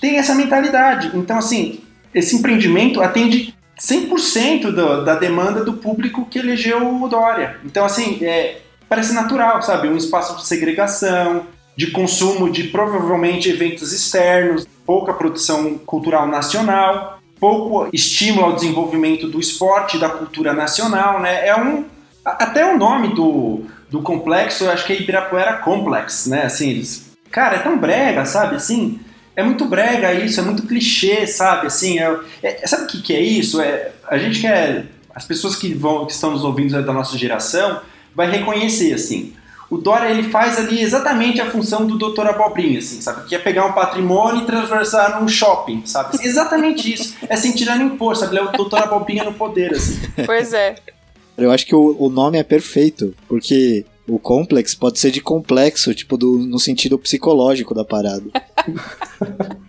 tem 0.00 0.18
essa 0.18 0.34
mentalidade. 0.34 1.10
Então, 1.14 1.38
assim, 1.38 1.80
esse 2.14 2.36
empreendimento 2.36 3.00
atende 3.00 3.54
100% 3.80 4.70
do, 4.70 5.04
da 5.04 5.14
demanda 5.14 5.64
do 5.64 5.74
público 5.74 6.26
que 6.26 6.38
elegeu 6.38 7.02
o 7.02 7.08
Dória. 7.08 7.56
Então, 7.64 7.84
assim, 7.84 8.18
é, 8.22 8.58
parece 8.88 9.12
natural, 9.12 9.62
sabe? 9.62 9.88
Um 9.88 9.96
espaço 9.96 10.36
de 10.36 10.46
segregação, 10.46 11.46
de 11.76 11.88
consumo 11.88 12.50
de 12.50 12.64
provavelmente 12.64 13.50
eventos 13.50 13.92
externos, 13.92 14.66
pouca 14.86 15.12
produção 15.12 15.76
cultural 15.78 16.26
nacional, 16.28 17.18
pouco 17.40 17.88
estímulo 17.92 18.46
ao 18.46 18.52
desenvolvimento 18.54 19.28
do 19.28 19.40
esporte 19.40 19.98
da 19.98 20.08
cultura 20.08 20.52
nacional, 20.52 21.20
né? 21.20 21.46
É 21.46 21.56
um 21.56 21.84
até 22.24 22.72
o 22.72 22.78
nome 22.78 23.14
do, 23.14 23.62
do 23.90 24.00
complexo, 24.00 24.64
eu 24.64 24.70
acho 24.70 24.86
que 24.86 24.92
é 24.92 25.00
Ibirapuera 25.00 25.58
Complex, 25.58 26.26
né? 26.26 26.44
Assim, 26.44 26.70
eles, 26.70 27.10
cara, 27.30 27.56
é 27.56 27.58
tão 27.58 27.78
brega, 27.78 28.24
sabe? 28.24 28.56
Assim, 28.56 28.98
é 29.36 29.42
muito 29.42 29.64
brega 29.64 30.12
isso, 30.12 30.40
é 30.40 30.42
muito 30.42 30.66
clichê, 30.66 31.26
sabe? 31.26 31.66
Assim, 31.66 31.98
é, 31.98 32.18
é, 32.42 32.66
sabe 32.66 32.84
o 32.84 32.86
que, 32.86 33.02
que 33.02 33.14
é 33.14 33.20
isso? 33.20 33.60
É, 33.60 33.92
a 34.08 34.16
gente 34.16 34.40
quer. 34.40 34.86
As 35.14 35.24
pessoas 35.24 35.54
que, 35.54 35.72
vão, 35.72 36.06
que 36.06 36.12
estão 36.12 36.32
nos 36.32 36.42
ouvindo 36.42 36.82
da 36.82 36.92
nossa 36.92 37.16
geração 37.16 37.80
vai 38.14 38.28
reconhecer, 38.28 38.92
assim. 38.92 39.32
O 39.70 39.78
Dória 39.78 40.08
ele 40.08 40.24
faz 40.24 40.58
ali 40.58 40.82
exatamente 40.82 41.40
a 41.40 41.50
função 41.50 41.86
do 41.86 41.96
doutor 41.96 42.26
Abobrinha, 42.26 42.78
assim, 42.78 43.00
sabe? 43.00 43.26
Que 43.28 43.34
é 43.34 43.38
pegar 43.38 43.64
um 43.64 43.72
patrimônio 43.72 44.42
e 44.42 44.46
transversar 44.46 45.20
num 45.20 45.28
shopping, 45.28 45.82
sabe? 45.86 46.16
Exatamente 46.20 46.92
isso. 46.92 47.16
É 47.28 47.36
sem 47.36 47.52
tirar 47.52 47.76
nem 47.76 47.90
pôr, 47.90 48.16
sabe? 48.16 48.36
Ele 48.36 48.46
é 48.46 48.48
o 48.48 48.52
doutor 48.52 48.82
Abobrinha 48.82 49.24
no 49.24 49.34
poder, 49.34 49.72
assim. 49.72 50.00
Pois 50.26 50.52
é. 50.52 50.76
Eu 51.36 51.50
acho 51.50 51.66
que 51.66 51.74
o, 51.74 51.96
o 51.98 52.08
nome 52.08 52.38
é 52.38 52.42
perfeito, 52.42 53.14
porque 53.28 53.84
o 54.08 54.18
complex 54.18 54.74
pode 54.74 54.98
ser 54.98 55.10
de 55.10 55.20
complexo, 55.20 55.94
tipo, 55.94 56.16
do, 56.16 56.38
no 56.38 56.58
sentido 56.58 56.98
psicológico 56.98 57.74
da 57.74 57.84
parada. 57.84 58.24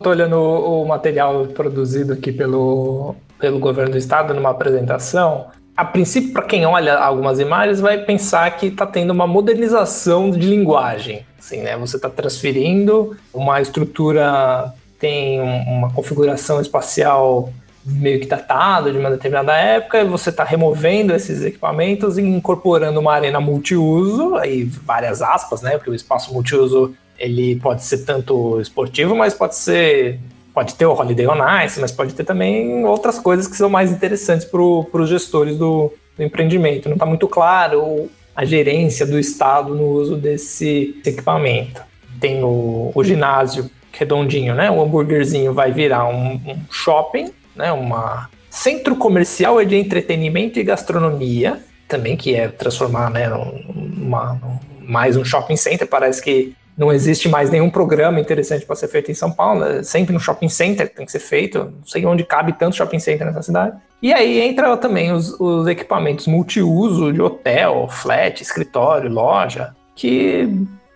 Tô 0.00 0.10
olhando 0.10 0.36
o, 0.36 0.82
o 0.82 0.88
material 0.88 1.46
produzido 1.46 2.12
aqui 2.12 2.30
pelo, 2.30 3.16
pelo 3.38 3.58
governo 3.58 3.92
do 3.92 3.98
estado 3.98 4.32
numa 4.34 4.50
apresentação. 4.50 5.46
a 5.76 5.84
princípio, 5.84 6.32
para 6.32 6.44
quem 6.44 6.66
olha 6.66 6.96
algumas 6.96 7.40
imagens, 7.40 7.80
vai 7.80 8.04
pensar 8.04 8.50
que 8.56 8.66
está 8.66 8.86
tendo 8.86 9.10
uma 9.10 9.26
modernização 9.26 10.30
de 10.30 10.46
linguagem. 10.46 11.26
Assim, 11.38 11.62
né? 11.62 11.76
Você 11.78 11.96
está 11.96 12.10
transferindo 12.10 13.16
uma 13.32 13.60
estrutura, 13.60 14.72
tem 14.98 15.40
uma 15.40 15.92
configuração 15.92 16.60
espacial 16.60 17.52
meio 17.88 18.20
que 18.20 18.26
datado 18.26 18.92
de 18.92 18.98
uma 18.98 19.10
determinada 19.10 19.56
época, 19.56 20.04
você 20.04 20.30
está 20.30 20.44
removendo 20.44 21.14
esses 21.14 21.42
equipamentos 21.42 22.18
e 22.18 22.22
incorporando 22.22 23.00
uma 23.00 23.12
arena 23.12 23.40
multiuso, 23.40 24.34
aí 24.36 24.64
várias 24.64 25.22
aspas, 25.22 25.62
né? 25.62 25.76
Porque 25.76 25.90
o 25.90 25.94
espaço 25.94 26.32
multiuso 26.32 26.94
ele 27.18 27.56
pode 27.56 27.82
ser 27.82 28.04
tanto 28.04 28.60
esportivo, 28.60 29.16
mas 29.16 29.34
pode 29.34 29.56
ser 29.56 30.20
pode 30.54 30.74
ter 30.74 30.86
o 30.86 30.92
Holiday 30.92 31.26
on 31.28 31.64
Ice, 31.64 31.80
mas 31.80 31.92
pode 31.92 32.14
ter 32.14 32.24
também 32.24 32.84
outras 32.84 33.18
coisas 33.18 33.46
que 33.46 33.56
são 33.56 33.70
mais 33.70 33.92
interessantes 33.92 34.44
para 34.44 34.60
os 34.60 35.08
gestores 35.08 35.56
do, 35.56 35.92
do, 36.16 36.24
empreendimento. 36.24 36.88
Não 36.88 36.96
está 36.96 37.06
muito 37.06 37.28
claro 37.28 38.10
a 38.34 38.44
gerência 38.44 39.06
do 39.06 39.20
Estado 39.20 39.72
no 39.72 39.84
uso 39.84 40.16
desse 40.16 41.00
equipamento. 41.06 41.80
Tem 42.20 42.42
o, 42.42 42.90
o 42.92 43.04
ginásio 43.04 43.70
redondinho, 43.92 44.54
né? 44.54 44.68
O 44.68 44.82
hambúrguerzinho 44.82 45.52
vai 45.52 45.70
virar 45.70 46.08
um, 46.08 46.34
um 46.34 46.58
shopping, 46.70 47.30
né? 47.58 47.72
Uma 47.72 48.30
centro 48.48 48.96
comercial 48.96 49.62
de 49.64 49.76
entretenimento 49.76 50.58
e 50.58 50.64
gastronomia, 50.64 51.60
também 51.86 52.16
que 52.16 52.34
é 52.34 52.48
transformar, 52.48 53.10
né? 53.10 53.28
Uma, 53.32 54.40
mais 54.80 55.16
um 55.16 55.24
shopping 55.24 55.56
center. 55.56 55.86
Parece 55.86 56.22
que 56.22 56.56
não 56.78 56.92
existe 56.92 57.28
mais 57.28 57.50
nenhum 57.50 57.68
programa 57.68 58.20
interessante 58.20 58.64
para 58.64 58.76
ser 58.76 58.86
feito 58.86 59.10
em 59.10 59.14
São 59.14 59.32
Paulo, 59.32 59.64
é 59.64 59.82
sempre 59.82 60.14
no 60.14 60.20
shopping 60.20 60.48
center 60.48 60.88
que 60.88 60.94
tem 60.94 61.04
que 61.04 61.10
ser 61.10 61.18
feito, 61.18 61.58
não 61.58 61.84
sei 61.84 62.06
onde 62.06 62.22
cabe 62.22 62.52
tanto 62.52 62.76
shopping 62.76 63.00
center 63.00 63.26
nessa 63.26 63.42
cidade. 63.42 63.76
E 64.00 64.12
aí 64.12 64.40
entra 64.40 64.76
também 64.76 65.10
os, 65.10 65.38
os 65.40 65.66
equipamentos 65.66 66.28
multiuso 66.28 67.12
de 67.12 67.20
hotel, 67.20 67.88
flat, 67.90 68.40
escritório, 68.40 69.10
loja, 69.10 69.74
que 69.96 70.48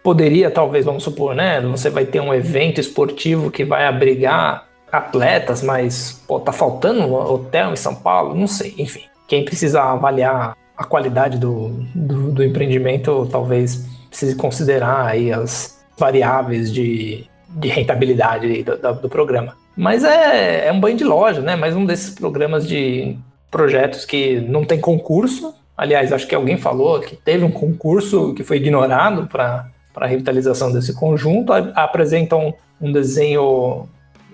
poderia 0.05 0.53
talvez, 0.53 0.85
vamos 0.85 1.03
supor, 1.03 1.35
né, 1.35 1.61
você 1.61 1.90
vai 1.90 2.05
ter 2.05 2.20
um 2.20 2.33
evento 2.33 2.81
esportivo 2.81 3.51
que 3.51 3.64
vai 3.64 3.85
abrigar 3.85 4.68
atletas, 4.92 5.62
mas 5.62 6.22
pô, 6.28 6.38
tá 6.38 6.52
faltando 6.52 7.00
um 7.00 7.14
hotel 7.14 7.72
em 7.72 7.76
São 7.76 7.94
Paulo, 7.94 8.35
não 8.35 8.46
sei, 8.46 8.74
enfim. 8.76 9.05
Quem 9.26 9.42
precisa 9.44 9.83
avaliar 9.83 10.55
a 10.76 10.85
qualidade 10.85 11.38
do, 11.38 11.70
do, 11.94 12.33
do 12.33 12.44
empreendimento 12.44 13.26
talvez 13.33 13.87
precise 14.09 14.37
considerar 14.37 15.07
aí 15.07 15.33
as 15.33 15.83
variáveis 15.98 16.70
de, 16.70 17.24
de 17.48 17.68
rentabilidade 17.68 18.62
do, 18.62 18.76
do, 18.76 18.92
do 18.94 19.09
programa. 19.09 19.57
Mas 19.74 20.05
é, 20.05 20.66
é 20.66 20.72
um 20.72 20.78
banho 20.78 20.96
de 20.96 21.05
loja, 21.05 21.40
né? 21.40 21.57
Mais 21.57 21.74
um 21.74 21.87
desses 21.87 22.14
programas 22.14 22.68
de 22.68 23.16
projetos 23.50 24.05
que 24.05 24.40
não 24.40 24.64
tem 24.64 24.78
concurso. 24.78 25.55
Aliás, 25.74 26.12
acho 26.12 26.26
que 26.26 26.35
alguém 26.35 26.59
falou 26.59 27.00
que 27.00 27.16
teve 27.16 27.44
um 27.44 27.50
concurso 27.50 28.35
que 28.35 28.44
foi 28.44 28.59
ignorado 28.59 29.26
para 29.26 29.70
a 29.96 30.07
revitalização 30.07 30.70
desse 30.70 30.94
conjunto. 30.94 31.52
Apresentam 31.74 32.55
um 32.78 32.92
desenho 32.92 33.88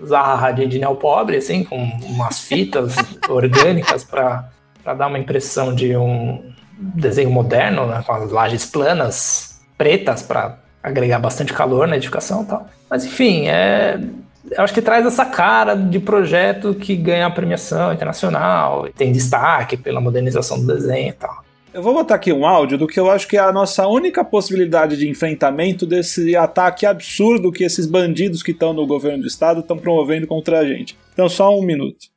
Zaha 0.05 0.51
de 0.51 0.79
Pobre, 0.99 1.37
assim, 1.37 1.63
com 1.63 1.77
umas 1.77 2.39
fitas 2.39 2.95
orgânicas 3.29 4.03
para 4.03 4.49
dar 4.85 5.07
uma 5.07 5.19
impressão 5.19 5.73
de 5.73 5.95
um 5.95 6.51
desenho 6.77 7.29
moderno, 7.29 7.85
né, 7.87 8.03
com 8.05 8.13
as 8.13 8.31
lajes 8.31 8.65
planas 8.65 9.61
pretas 9.77 10.21
para 10.21 10.57
agregar 10.81 11.19
bastante 11.19 11.53
calor 11.53 11.87
na 11.87 11.97
edificação 11.97 12.43
e 12.43 12.45
tal. 12.45 12.67
Mas 12.89 13.05
enfim, 13.05 13.47
é, 13.47 13.99
eu 14.51 14.63
acho 14.63 14.73
que 14.73 14.81
traz 14.81 15.05
essa 15.05 15.25
cara 15.25 15.75
de 15.75 15.99
projeto 15.99 16.73
que 16.73 16.95
ganha 16.95 17.29
premiação 17.29 17.93
internacional, 17.93 18.87
tem 18.95 19.11
destaque 19.11 19.77
pela 19.77 20.01
modernização 20.01 20.59
do 20.59 20.67
desenho 20.67 21.09
e 21.09 21.13
tal. 21.13 21.43
Eu 21.71 21.83
vou 21.83 21.93
botar 21.93 22.15
aqui 22.15 22.33
um 22.33 22.47
áudio 22.47 22.79
do 22.79 22.87
que 22.87 22.99
eu 22.99 23.11
acho 23.11 23.27
que 23.27 23.37
é 23.37 23.39
a 23.39 23.51
nossa 23.51 23.87
única 23.87 24.25
possibilidade 24.25 24.97
de 24.97 25.07
enfrentamento 25.07 25.85
desse 25.85 26.35
ataque 26.35 26.85
absurdo 26.85 27.51
que 27.51 27.63
esses 27.63 27.85
bandidos 27.85 28.41
que 28.41 28.51
estão 28.51 28.73
no 28.73 28.87
governo 28.87 29.21
do 29.21 29.27
estado 29.27 29.59
estão 29.59 29.77
promovendo 29.77 30.25
contra 30.25 30.59
a 30.59 30.65
gente. 30.65 30.97
Então, 31.13 31.29
só 31.29 31.55
um 31.55 31.61
minuto. 31.61 32.07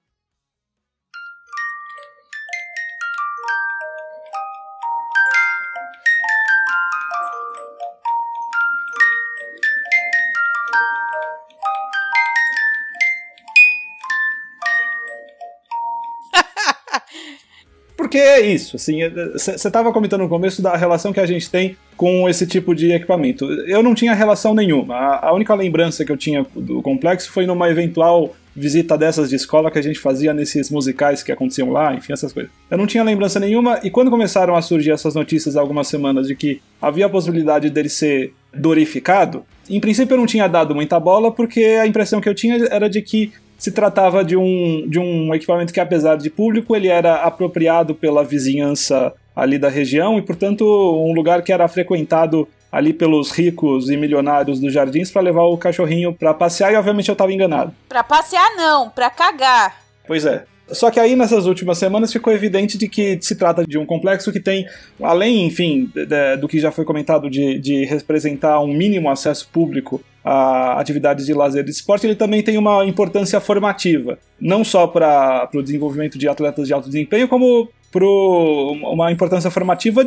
Porque 18.13 18.19
é 18.19 18.43
isso, 18.43 18.77
assim, 18.77 18.99
você 19.33 19.53
estava 19.53 19.91
comentando 19.91 20.21
no 20.21 20.29
começo 20.29 20.61
da 20.61 20.77
relação 20.77 21.15
que 21.15 21.21
a 21.21 21.25
gente 21.25 21.49
tem 21.49 21.79
com 21.97 22.29
esse 22.29 22.47
tipo 22.47 22.75
de 22.75 22.93
equipamento. 22.93 23.51
Eu 23.67 23.83
não 23.83 23.95
tinha 23.95 24.13
relação 24.13 24.55
nenhuma. 24.55 24.95
A, 24.95 25.29
a 25.29 25.33
única 25.33 25.55
lembrança 25.55 26.05
que 26.05 26.13
eu 26.13 26.17
tinha 26.19 26.45
do 26.55 26.83
complexo 26.83 27.33
foi 27.33 27.47
numa 27.47 27.71
eventual 27.71 28.37
visita 28.55 28.99
dessas 28.99 29.31
de 29.31 29.37
escola 29.37 29.71
que 29.71 29.79
a 29.79 29.83
gente 29.83 29.99
fazia 29.99 30.35
nesses 30.35 30.71
musicais 30.71 31.23
que 31.23 31.33
aconteciam 31.33 31.71
lá, 31.71 31.95
enfim, 31.95 32.13
essas 32.13 32.35
coisas. 32.35 32.53
Eu 32.71 32.77
não 32.77 32.87
tinha 32.87 33.03
lembrança 33.03 33.41
nenhuma, 33.41 33.81
e 33.83 33.91
quando 33.91 34.11
começaram 34.11 34.55
a 34.55 34.61
surgir 34.61 34.91
essas 34.91 35.15
notícias 35.15 35.57
há 35.57 35.63
algumas 35.63 35.89
semanas 35.89 36.27
de 36.27 36.37
que 36.37 36.61
havia 36.83 37.07
a 37.07 37.09
possibilidade 37.09 37.71
dele 37.71 37.89
ser 37.89 38.35
dorificado, 38.53 39.43
em 39.71 39.81
princípio 39.81 40.13
eu 40.13 40.19
não 40.19 40.27
tinha 40.27 40.47
dado 40.47 40.75
muita 40.75 41.01
bola, 41.01 41.33
porque 41.33 41.65
a 41.65 41.87
impressão 41.87 42.21
que 42.21 42.29
eu 42.29 42.35
tinha 42.35 42.57
era 42.67 42.91
de 42.91 43.01
que 43.01 43.33
se 43.63 43.71
tratava 43.71 44.25
de 44.25 44.37
um, 44.37 44.89
de 44.89 44.99
um 44.99 45.33
equipamento 45.33 45.73
que, 45.73 45.79
apesar 45.79 46.17
de 46.17 46.29
público, 46.29 46.75
ele 46.75 46.89
era 46.89 47.23
apropriado 47.23 47.95
pela 47.95 48.25
vizinhança 48.25 49.15
ali 49.37 49.57
da 49.57 49.69
região 49.69 50.19
e, 50.19 50.23
portanto, 50.23 50.65
um 50.65 51.13
lugar 51.13 51.43
que 51.43 51.53
era 51.53 51.69
frequentado 51.69 52.49
ali 52.73 52.93
pelos 52.93 53.31
ricos 53.31 53.89
e 53.89 53.97
milionários 53.97 54.59
dos 54.59 54.73
jardins 54.73 55.13
para 55.13 55.23
levar 55.23 55.45
o 55.45 55.57
cachorrinho 55.57 56.13
para 56.13 56.35
passear 56.35 56.73
e, 56.73 56.77
obviamente, 56.77 57.09
eu 57.09 57.13
estava 57.13 57.33
enganado. 57.33 57.73
Para 57.89 58.03
passear 58.03 58.51
não, 58.57 58.91
para 58.91 59.09
cagar. 59.11 59.81
Pois 60.09 60.27
é. 60.27 60.43
Só 60.73 60.91
que 60.91 60.99
aí 60.99 61.15
nessas 61.15 61.47
últimas 61.47 61.79
semanas 61.79 62.13
ficou 62.13 62.33
evidente 62.33 62.77
de 62.77 62.89
que 62.89 63.17
se 63.23 63.37
trata 63.37 63.65
de 63.65 63.79
um 63.79 63.87
complexo 63.87 64.33
que 64.33 64.41
tem, 64.41 64.67
além, 65.01 65.47
enfim, 65.47 65.89
de, 65.95 66.37
do 66.37 66.49
que 66.49 66.59
já 66.59 66.73
foi 66.73 66.85
comentado 66.85 67.31
de, 67.31 67.61
de 67.61 67.85
representar 67.85 68.59
um 68.59 68.75
mínimo 68.75 69.09
acesso 69.09 69.49
público 69.53 70.03
a 70.25 70.81
atividades 70.81 71.27
de 71.27 71.35
lazer 71.35 71.63
e 71.63 71.65
de 71.65 71.71
esporte, 71.71 72.07
ele 72.07 72.15
também 72.15 72.43
tem 72.43 72.57
uma 72.57 72.85
importância 72.85 73.41
formativa, 73.41 74.19
não 74.41 74.65
só 74.65 74.87
para 74.87 75.49
o 75.55 75.63
desenvolvimento 75.63 76.19
de 76.19 76.29
atletas 76.29 76.67
de 76.67 76.73
alto 76.73 76.89
desempenho, 76.89 77.29
como 77.29 77.69
para 77.91 78.07
uma 78.07 79.13
importância 79.13 79.51
formativa 79.51 80.03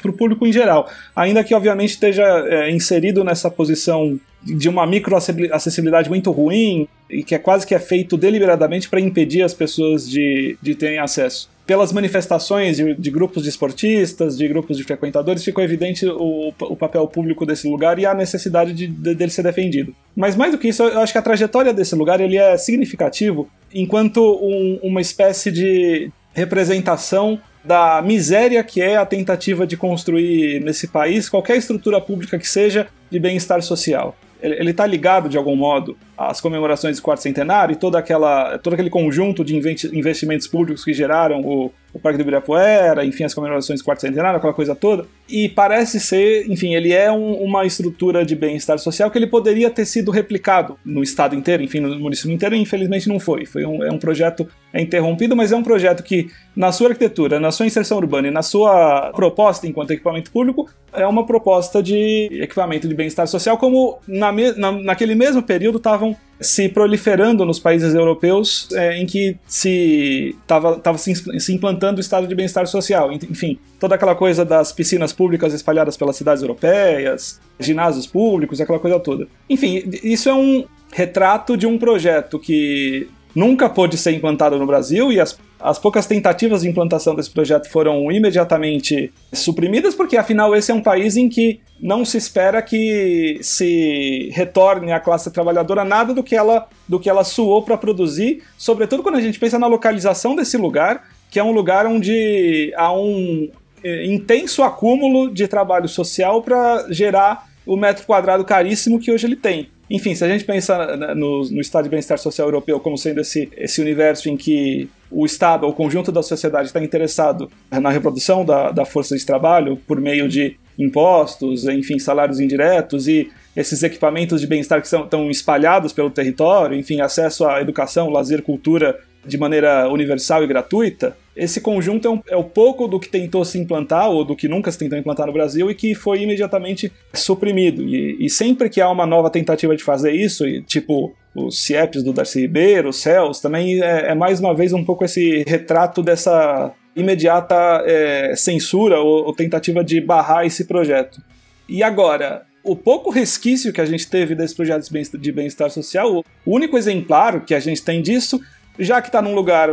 para 0.00 0.10
o 0.10 0.14
público 0.14 0.46
em 0.46 0.52
geral, 0.52 0.88
ainda 1.16 1.42
que 1.42 1.54
obviamente 1.54 1.90
esteja 1.90 2.22
é, 2.46 2.70
inserido 2.70 3.24
nessa 3.24 3.50
posição 3.50 4.20
de 4.42 4.68
uma 4.68 4.86
microacessibilidade 4.86 6.08
muito 6.08 6.30
ruim 6.30 6.86
e 7.08 7.22
que 7.22 7.34
é 7.34 7.38
quase 7.38 7.66
que 7.66 7.74
é 7.74 7.78
feito 7.78 8.16
deliberadamente 8.16 8.88
para 8.88 9.00
impedir 9.00 9.42
as 9.42 9.54
pessoas 9.54 10.08
de, 10.08 10.56
de 10.60 10.74
terem 10.74 10.98
acesso. 10.98 11.50
Pelas 11.70 11.92
manifestações 11.92 12.78
de, 12.78 12.94
de, 12.94 13.10
grupos 13.12 13.44
de 13.44 13.48
esportistas, 13.48 14.36
de 14.36 14.48
grupos 14.48 14.76
de 14.76 14.82
frequentadores, 14.82 15.44
ficou 15.44 15.62
evidente 15.62 16.04
o, 16.04 16.52
o 16.62 16.74
papel 16.74 17.06
público 17.06 17.46
desse 17.46 17.68
lugar 17.68 17.96
e 18.00 18.04
a 18.04 18.12
necessidade 18.12 18.72
de, 18.72 18.88
de, 18.88 19.14
dele 19.14 19.30
ser 19.30 19.44
defendido. 19.44 19.94
Mas 20.16 20.34
mais 20.34 20.50
do 20.50 20.58
que 20.58 20.66
isso, 20.66 20.82
eu 20.82 20.98
acho 20.98 21.12
que 21.12 21.18
a 21.18 21.22
trajetória 21.22 21.72
desse 21.72 21.94
lugar 21.94 22.20
ele 22.20 22.36
é 22.36 22.56
significativo 22.56 23.48
enquanto 23.72 24.20
um, 24.20 24.80
uma 24.82 25.00
espécie 25.00 25.52
de 25.52 26.10
representação 26.34 27.40
da 27.64 28.02
miséria 28.02 28.64
que 28.64 28.82
é 28.82 28.96
a 28.96 29.06
tentativa 29.06 29.64
de 29.64 29.76
construir 29.76 30.60
nesse 30.64 30.88
país 30.88 31.28
qualquer 31.28 31.56
estrutura 31.56 32.00
pública 32.00 32.36
que 32.36 32.48
seja 32.48 32.88
de 33.08 33.20
bem-estar 33.20 33.62
social 33.62 34.16
ele 34.42 34.70
está 34.70 34.86
ligado 34.86 35.28
de 35.28 35.36
algum 35.36 35.54
modo 35.54 35.96
às 36.20 36.38
comemorações 36.38 36.98
do 36.98 37.02
quarto 37.02 37.22
centenário 37.22 37.72
e 37.72 37.76
toda 37.76 37.98
aquela, 37.98 38.58
todo 38.58 38.74
aquele 38.74 38.90
conjunto 38.90 39.42
de 39.42 39.56
investimentos 39.56 40.46
públicos 40.46 40.84
que 40.84 40.92
geraram 40.92 41.40
o, 41.40 41.72
o 41.94 41.98
Parque 41.98 42.18
do 42.18 42.20
Ibirapuera, 42.20 43.06
enfim, 43.06 43.24
as 43.24 43.32
comemorações 43.32 43.80
do 43.80 43.84
quarto 43.84 44.02
centenário, 44.02 44.36
aquela 44.36 44.52
coisa 44.52 44.74
toda. 44.74 45.06
E 45.26 45.48
parece 45.48 45.98
ser, 45.98 46.46
enfim, 46.50 46.74
ele 46.74 46.92
é 46.92 47.10
um, 47.10 47.34
uma 47.42 47.64
estrutura 47.64 48.22
de 48.22 48.36
bem-estar 48.36 48.78
social 48.78 49.10
que 49.10 49.16
ele 49.16 49.26
poderia 49.26 49.70
ter 49.70 49.86
sido 49.86 50.10
replicado 50.10 50.76
no 50.84 51.02
estado 51.02 51.34
inteiro, 51.34 51.62
enfim, 51.62 51.80
no 51.80 51.98
município 51.98 52.32
inteiro, 52.32 52.54
e 52.54 52.58
infelizmente 52.58 53.08
não 53.08 53.18
foi. 53.18 53.46
Foi 53.46 53.64
um, 53.64 53.82
é 53.82 53.90
um 53.90 53.98
projeto 53.98 54.46
interrompido, 54.74 55.34
mas 55.34 55.52
é 55.52 55.56
um 55.56 55.62
projeto 55.62 56.02
que, 56.02 56.28
na 56.54 56.70
sua 56.70 56.88
arquitetura, 56.88 57.40
na 57.40 57.50
sua 57.50 57.66
inserção 57.66 57.96
urbana 57.96 58.28
e 58.28 58.30
na 58.30 58.42
sua 58.42 59.10
proposta 59.14 59.66
enquanto 59.66 59.92
equipamento 59.92 60.30
público, 60.30 60.68
é 60.92 61.06
uma 61.06 61.24
proposta 61.24 61.82
de 61.82 62.28
equipamento 62.32 62.86
de 62.86 62.94
bem-estar 62.94 63.26
social, 63.26 63.56
como 63.56 63.98
na, 64.06 64.32
na, 64.32 64.72
naquele 64.72 65.14
mesmo 65.14 65.42
período 65.42 65.78
estavam 65.78 66.09
se 66.40 66.68
proliferando 66.70 67.44
nos 67.44 67.58
países 67.58 67.94
europeus 67.94 68.68
é, 68.72 68.96
em 68.96 69.04
que 69.04 69.36
se 69.46 70.34
estava 70.40 70.80
se, 70.96 71.14
se, 71.38 71.52
implantando 71.52 71.98
o 71.98 72.00
estado 72.00 72.26
de 72.26 72.34
bem-estar 72.34 72.66
social. 72.66 73.12
Enfim, 73.12 73.58
toda 73.78 73.94
aquela 73.94 74.14
coisa 74.14 74.44
das 74.44 74.72
piscinas 74.72 75.12
públicas 75.12 75.52
espalhadas 75.52 75.96
pelas 75.98 76.16
cidades 76.16 76.42
europeias, 76.42 77.38
ginásios 77.58 78.06
públicos, 78.06 78.60
aquela 78.60 78.78
coisa 78.78 78.98
toda. 78.98 79.28
Enfim, 79.50 79.82
isso 80.02 80.30
é 80.30 80.34
um 80.34 80.64
retrato 80.92 81.56
de 81.56 81.66
um 81.66 81.78
projeto 81.78 82.38
que 82.38 83.08
nunca 83.34 83.68
pôde 83.68 83.98
ser 83.98 84.12
implantado 84.12 84.58
no 84.58 84.66
Brasil 84.66 85.12
e 85.12 85.20
as 85.20 85.38
as 85.60 85.78
poucas 85.78 86.06
tentativas 86.06 86.62
de 86.62 86.68
implantação 86.68 87.14
desse 87.14 87.30
projeto 87.30 87.68
foram 87.68 88.10
imediatamente 88.10 89.12
suprimidas, 89.32 89.94
porque 89.94 90.16
afinal 90.16 90.54
esse 90.56 90.70
é 90.70 90.74
um 90.74 90.82
país 90.82 91.16
em 91.16 91.28
que 91.28 91.60
não 91.80 92.04
se 92.04 92.16
espera 92.16 92.62
que 92.62 93.38
se 93.42 94.30
retorne 94.32 94.92
à 94.92 95.00
classe 95.00 95.30
trabalhadora 95.30 95.84
nada 95.84 96.14
do 96.14 96.22
que 96.22 96.34
ela, 96.34 96.66
do 96.88 96.98
que 96.98 97.10
ela 97.10 97.24
suou 97.24 97.62
para 97.62 97.76
produzir, 97.76 98.42
sobretudo 98.56 99.02
quando 99.02 99.16
a 99.16 99.20
gente 99.20 99.38
pensa 99.38 99.58
na 99.58 99.66
localização 99.66 100.34
desse 100.34 100.56
lugar, 100.56 101.08
que 101.30 101.38
é 101.38 101.44
um 101.44 101.52
lugar 101.52 101.86
onde 101.86 102.72
há 102.76 102.92
um 102.92 103.50
é, 103.84 104.06
intenso 104.06 104.62
acúmulo 104.62 105.32
de 105.32 105.46
trabalho 105.46 105.88
social 105.88 106.42
para 106.42 106.86
gerar 106.90 107.48
o 107.66 107.76
metro 107.76 108.04
quadrado 108.06 108.44
caríssimo 108.44 108.98
que 108.98 109.12
hoje 109.12 109.26
ele 109.26 109.36
tem. 109.36 109.68
Enfim, 109.90 110.14
se 110.14 110.24
a 110.24 110.28
gente 110.28 110.44
pensa 110.44 110.96
no, 111.16 111.42
no 111.50 111.60
Estado 111.60 111.84
de 111.84 111.90
Bem-Estar 111.90 112.16
Social 112.16 112.46
Europeu 112.46 112.78
como 112.78 112.96
sendo 112.96 113.20
esse, 113.20 113.50
esse 113.56 113.80
universo 113.80 114.28
em 114.28 114.36
que 114.36 114.88
o 115.10 115.26
Estado, 115.26 115.66
o 115.66 115.72
conjunto 115.72 116.12
da 116.12 116.22
sociedade 116.22 116.68
está 116.68 116.82
interessado 116.82 117.50
na 117.68 117.90
reprodução 117.90 118.44
da, 118.44 118.70
da 118.70 118.84
força 118.84 119.16
de 119.16 119.26
trabalho 119.26 119.76
por 119.76 120.00
meio 120.00 120.28
de 120.28 120.56
impostos, 120.78 121.66
enfim, 121.66 121.98
salários 121.98 122.38
indiretos 122.38 123.08
e 123.08 123.28
esses 123.56 123.82
equipamentos 123.82 124.40
de 124.40 124.46
bem-estar 124.46 124.80
que 124.80 124.86
são, 124.86 125.04
estão 125.04 125.28
espalhados 125.28 125.92
pelo 125.92 126.08
território, 126.08 126.78
enfim, 126.78 127.00
acesso 127.00 127.44
à 127.44 127.60
educação, 127.60 128.08
lazer, 128.08 128.42
cultura 128.42 128.96
de 129.26 129.36
maneira 129.36 129.88
universal 129.88 130.44
e 130.44 130.46
gratuita, 130.46 131.16
esse 131.40 131.58
conjunto 131.58 132.06
é, 132.06 132.10
um, 132.10 132.22
é 132.28 132.36
o 132.36 132.44
pouco 132.44 132.86
do 132.86 133.00
que 133.00 133.08
tentou 133.08 133.42
se 133.46 133.58
implantar, 133.58 134.10
ou 134.10 134.26
do 134.26 134.36
que 134.36 134.46
nunca 134.46 134.70
se 134.70 134.78
tentou 134.78 134.98
implantar 134.98 135.26
no 135.26 135.32
Brasil, 135.32 135.70
e 135.70 135.74
que 135.74 135.94
foi 135.94 136.22
imediatamente 136.22 136.92
suprimido. 137.14 137.82
E, 137.82 138.26
e 138.26 138.28
sempre 138.28 138.68
que 138.68 138.78
há 138.78 138.90
uma 138.90 139.06
nova 139.06 139.30
tentativa 139.30 139.74
de 139.74 139.82
fazer 139.82 140.12
isso, 140.12 140.46
e, 140.46 140.62
tipo 140.62 141.14
os 141.34 141.62
CIEPs 141.62 142.02
do 142.02 142.12
Darcy 142.12 142.40
Ribeiro, 142.40 142.90
os 142.90 142.96
CELS, 142.96 143.40
também 143.40 143.80
é, 143.82 144.10
é, 144.10 144.14
mais 144.14 144.40
uma 144.40 144.54
vez 144.54 144.72
um 144.72 144.84
pouco 144.84 145.04
esse 145.04 145.42
retrato 145.46 146.02
dessa 146.02 146.72
imediata 146.94 147.54
é, 147.86 148.34
censura 148.36 149.00
ou, 149.00 149.26
ou 149.26 149.32
tentativa 149.32 149.82
de 149.82 150.00
barrar 150.00 150.44
esse 150.44 150.64
projeto. 150.64 151.22
E 151.68 151.82
agora, 151.84 152.42
o 152.64 152.74
pouco 152.74 153.10
resquício 153.10 153.72
que 153.72 153.80
a 153.80 153.86
gente 153.86 154.10
teve 154.10 154.34
desse 154.34 154.54
projeto 154.56 154.90
de 155.16 155.32
bem-estar 155.32 155.70
social, 155.70 156.18
o 156.44 156.54
único 156.54 156.76
exemplar 156.76 157.44
que 157.44 157.54
a 157.54 157.60
gente 157.60 157.82
tem 157.82 158.02
disso 158.02 158.40
já 158.80 159.00
que 159.02 159.08
está 159.08 159.20
num 159.20 159.34
lugar 159.34 159.68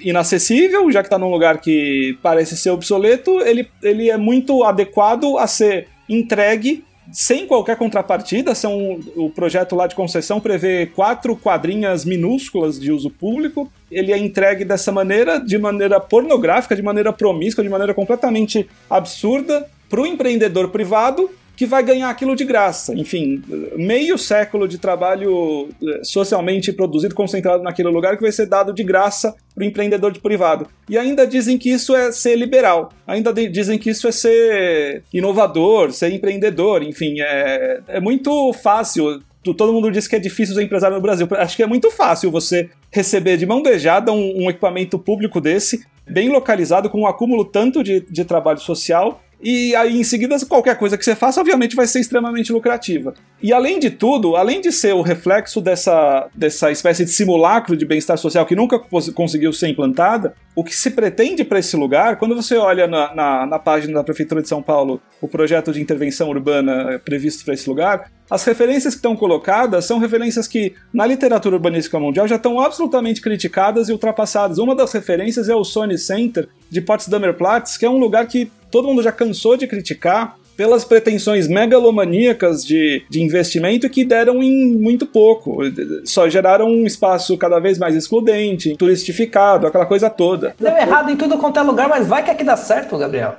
inacessível, 0.00 0.90
já 0.90 1.00
que 1.00 1.06
está 1.06 1.18
num 1.18 1.30
lugar 1.30 1.60
que 1.60 2.18
parece 2.22 2.56
ser 2.56 2.70
obsoleto, 2.70 3.40
ele, 3.40 3.68
ele 3.82 4.10
é 4.10 4.16
muito 4.16 4.64
adequado 4.64 5.38
a 5.38 5.46
ser 5.46 5.88
entregue 6.08 6.84
sem 7.12 7.46
qualquer 7.46 7.76
contrapartida. 7.76 8.54
São, 8.54 9.00
o 9.16 9.30
projeto 9.30 9.74
lá 9.74 9.86
de 9.86 9.94
concessão 9.94 10.40
prevê 10.40 10.86
quatro 10.86 11.36
quadrinhas 11.36 12.04
minúsculas 12.04 12.78
de 12.78 12.92
uso 12.92 13.10
público. 13.10 13.70
Ele 13.90 14.12
é 14.12 14.18
entregue 14.18 14.64
dessa 14.64 14.92
maneira, 14.92 15.38
de 15.38 15.58
maneira 15.58 15.98
pornográfica, 16.00 16.76
de 16.76 16.82
maneira 16.82 17.12
promíscua, 17.12 17.64
de 17.64 17.70
maneira 17.70 17.94
completamente 17.94 18.68
absurda 18.90 19.66
para 19.88 20.00
o 20.00 20.06
empreendedor 20.06 20.68
privado 20.68 21.30
que 21.58 21.66
vai 21.66 21.82
ganhar 21.82 22.08
aquilo 22.08 22.36
de 22.36 22.44
graça. 22.44 22.94
Enfim, 22.94 23.42
meio 23.74 24.16
século 24.16 24.68
de 24.68 24.78
trabalho 24.78 25.68
eh, 25.82 26.00
socialmente 26.04 26.72
produzido, 26.72 27.16
concentrado 27.16 27.64
naquele 27.64 27.88
lugar, 27.88 28.14
que 28.14 28.22
vai 28.22 28.30
ser 28.30 28.46
dado 28.46 28.72
de 28.72 28.84
graça 28.84 29.34
para 29.56 29.64
o 29.64 29.66
empreendedor 29.66 30.12
de 30.12 30.20
privado. 30.20 30.68
E 30.88 30.96
ainda 30.96 31.26
dizem 31.26 31.58
que 31.58 31.68
isso 31.68 31.96
é 31.96 32.12
ser 32.12 32.36
liberal, 32.36 32.92
ainda 33.04 33.34
dizem 33.34 33.76
que 33.76 33.90
isso 33.90 34.06
é 34.06 34.12
ser 34.12 35.02
inovador, 35.12 35.90
ser 35.90 36.12
empreendedor, 36.12 36.84
enfim, 36.84 37.16
é, 37.18 37.80
é 37.88 38.00
muito 38.00 38.52
fácil 38.52 39.20
todo 39.56 39.72
mundo 39.72 39.90
diz 39.90 40.06
que 40.06 40.14
é 40.14 40.18
difícil 40.18 40.54
ser 40.54 40.62
empresário 40.62 40.94
no 40.94 41.00
Brasil. 41.00 41.26
Acho 41.30 41.56
que 41.56 41.62
é 41.62 41.66
muito 41.66 41.90
fácil 41.90 42.30
você 42.30 42.68
receber 42.92 43.38
de 43.38 43.46
mão 43.46 43.62
beijada 43.62 44.12
um, 44.12 44.44
um 44.44 44.50
equipamento 44.50 44.98
público 44.98 45.40
desse, 45.40 45.86
bem 46.06 46.28
localizado, 46.28 46.90
com 46.90 47.00
um 47.00 47.06
acúmulo 47.06 47.46
tanto 47.46 47.82
de, 47.82 48.00
de 48.00 48.24
trabalho 48.26 48.58
social 48.58 49.22
e 49.40 49.74
aí 49.76 49.98
em 49.98 50.04
seguida 50.04 50.36
qualquer 50.46 50.76
coisa 50.76 50.98
que 50.98 51.04
você 51.04 51.14
faça 51.14 51.40
obviamente 51.40 51.76
vai 51.76 51.86
ser 51.86 52.00
extremamente 52.00 52.52
lucrativa. 52.52 53.14
E 53.40 53.52
além 53.52 53.78
de 53.78 53.90
tudo, 53.90 54.34
além 54.34 54.60
de 54.60 54.72
ser 54.72 54.94
o 54.94 55.02
reflexo 55.02 55.60
dessa, 55.60 56.28
dessa 56.34 56.70
espécie 56.72 57.04
de 57.04 57.10
simulacro 57.10 57.76
de 57.76 57.86
bem-estar 57.86 58.18
social 58.18 58.44
que 58.44 58.56
nunca 58.56 58.78
conseguiu 59.14 59.52
ser 59.52 59.68
implantada, 59.68 60.34
o 60.56 60.64
que 60.64 60.74
se 60.74 60.90
pretende 60.90 61.44
para 61.44 61.60
esse 61.60 61.76
lugar, 61.76 62.16
quando 62.16 62.34
você 62.34 62.56
olha 62.56 62.88
na, 62.88 63.14
na, 63.14 63.46
na, 63.46 63.58
página 63.60 63.94
da 63.94 64.02
Prefeitura 64.02 64.42
de 64.42 64.48
São 64.48 64.60
Paulo 64.60 65.00
o 65.20 65.28
projeto 65.28 65.72
de 65.72 65.80
intervenção 65.80 66.28
urbana 66.30 67.00
previsto 67.04 67.44
para 67.44 67.54
esse 67.54 67.68
lugar, 67.68 68.10
as 68.28 68.44
referências 68.44 68.94
que 68.94 68.98
estão 68.98 69.14
colocadas 69.14 69.84
são 69.84 69.98
referências 69.98 70.48
que 70.48 70.74
na 70.92 71.06
literatura 71.06 71.54
urbanística 71.54 71.98
mundial 72.00 72.26
já 72.26 72.36
estão 72.36 72.60
absolutamente 72.60 73.20
criticadas 73.20 73.88
e 73.88 73.92
ultrapassadas. 73.92 74.58
Uma 74.58 74.74
das 74.74 74.92
referências 74.92 75.48
é 75.48 75.54
o 75.54 75.62
Sony 75.62 75.96
Center 75.96 76.48
de 76.68 76.80
Potsdamer 76.80 77.34
Platz, 77.34 77.76
que 77.76 77.86
é 77.86 77.90
um 77.90 77.96
lugar 77.96 78.26
que 78.26 78.50
todo 78.70 78.88
mundo 78.88 79.02
já 79.02 79.12
cansou 79.12 79.56
de 79.56 79.66
criticar 79.66 80.36
pelas 80.58 80.84
pretensões 80.84 81.46
megalomaníacas 81.46 82.64
de, 82.64 83.04
de 83.08 83.22
investimento 83.22 83.88
que 83.88 84.04
deram 84.04 84.42
em 84.42 84.76
muito 84.76 85.06
pouco. 85.06 85.60
Só 86.04 86.28
geraram 86.28 86.66
um 86.66 86.84
espaço 86.84 87.38
cada 87.38 87.60
vez 87.60 87.78
mais 87.78 87.94
excludente, 87.94 88.76
turistificado, 88.76 89.68
aquela 89.68 89.86
coisa 89.86 90.10
toda. 90.10 90.56
Deu 90.58 90.76
errado 90.76 91.10
em 91.10 91.16
tudo 91.16 91.38
quanto 91.38 91.60
é 91.60 91.62
lugar, 91.62 91.88
mas 91.88 92.08
vai 92.08 92.24
que 92.24 92.30
aqui 92.32 92.42
dá 92.42 92.56
certo, 92.56 92.98
Gabriel. 92.98 93.36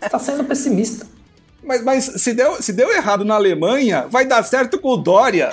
Você 0.00 0.08
tá 0.08 0.18
sendo 0.18 0.44
pessimista. 0.44 1.06
Mas, 1.62 1.84
mas 1.84 2.04
se, 2.04 2.32
deu, 2.32 2.62
se 2.62 2.72
deu 2.72 2.90
errado 2.90 3.26
na 3.26 3.34
Alemanha, 3.34 4.06
vai 4.08 4.24
dar 4.24 4.42
certo 4.42 4.78
com 4.78 4.88
o 4.88 4.96
Dória. 4.96 5.50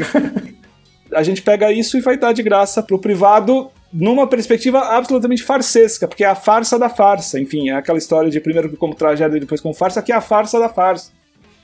a 1.14 1.22
gente 1.22 1.42
pega 1.42 1.70
isso 1.70 1.98
e 1.98 2.00
vai 2.00 2.16
dar 2.16 2.32
de 2.32 2.42
graça 2.42 2.82
pro 2.82 2.98
privado 2.98 3.70
numa 3.92 4.26
perspectiva 4.26 4.80
absolutamente 4.80 5.42
farsesca, 5.42 6.06
porque 6.06 6.24
é 6.24 6.28
a 6.28 6.34
farsa 6.34 6.78
da 6.78 6.88
farsa. 6.88 7.40
Enfim, 7.40 7.70
é 7.70 7.74
aquela 7.74 7.98
história 7.98 8.30
de 8.30 8.40
primeiro 8.40 8.76
como 8.76 8.94
tragédia 8.94 9.36
e 9.36 9.40
depois 9.40 9.60
como 9.60 9.74
farsa, 9.74 10.02
que 10.02 10.12
é 10.12 10.14
a 10.14 10.20
farsa 10.20 10.58
da 10.58 10.68
farsa. 10.68 11.12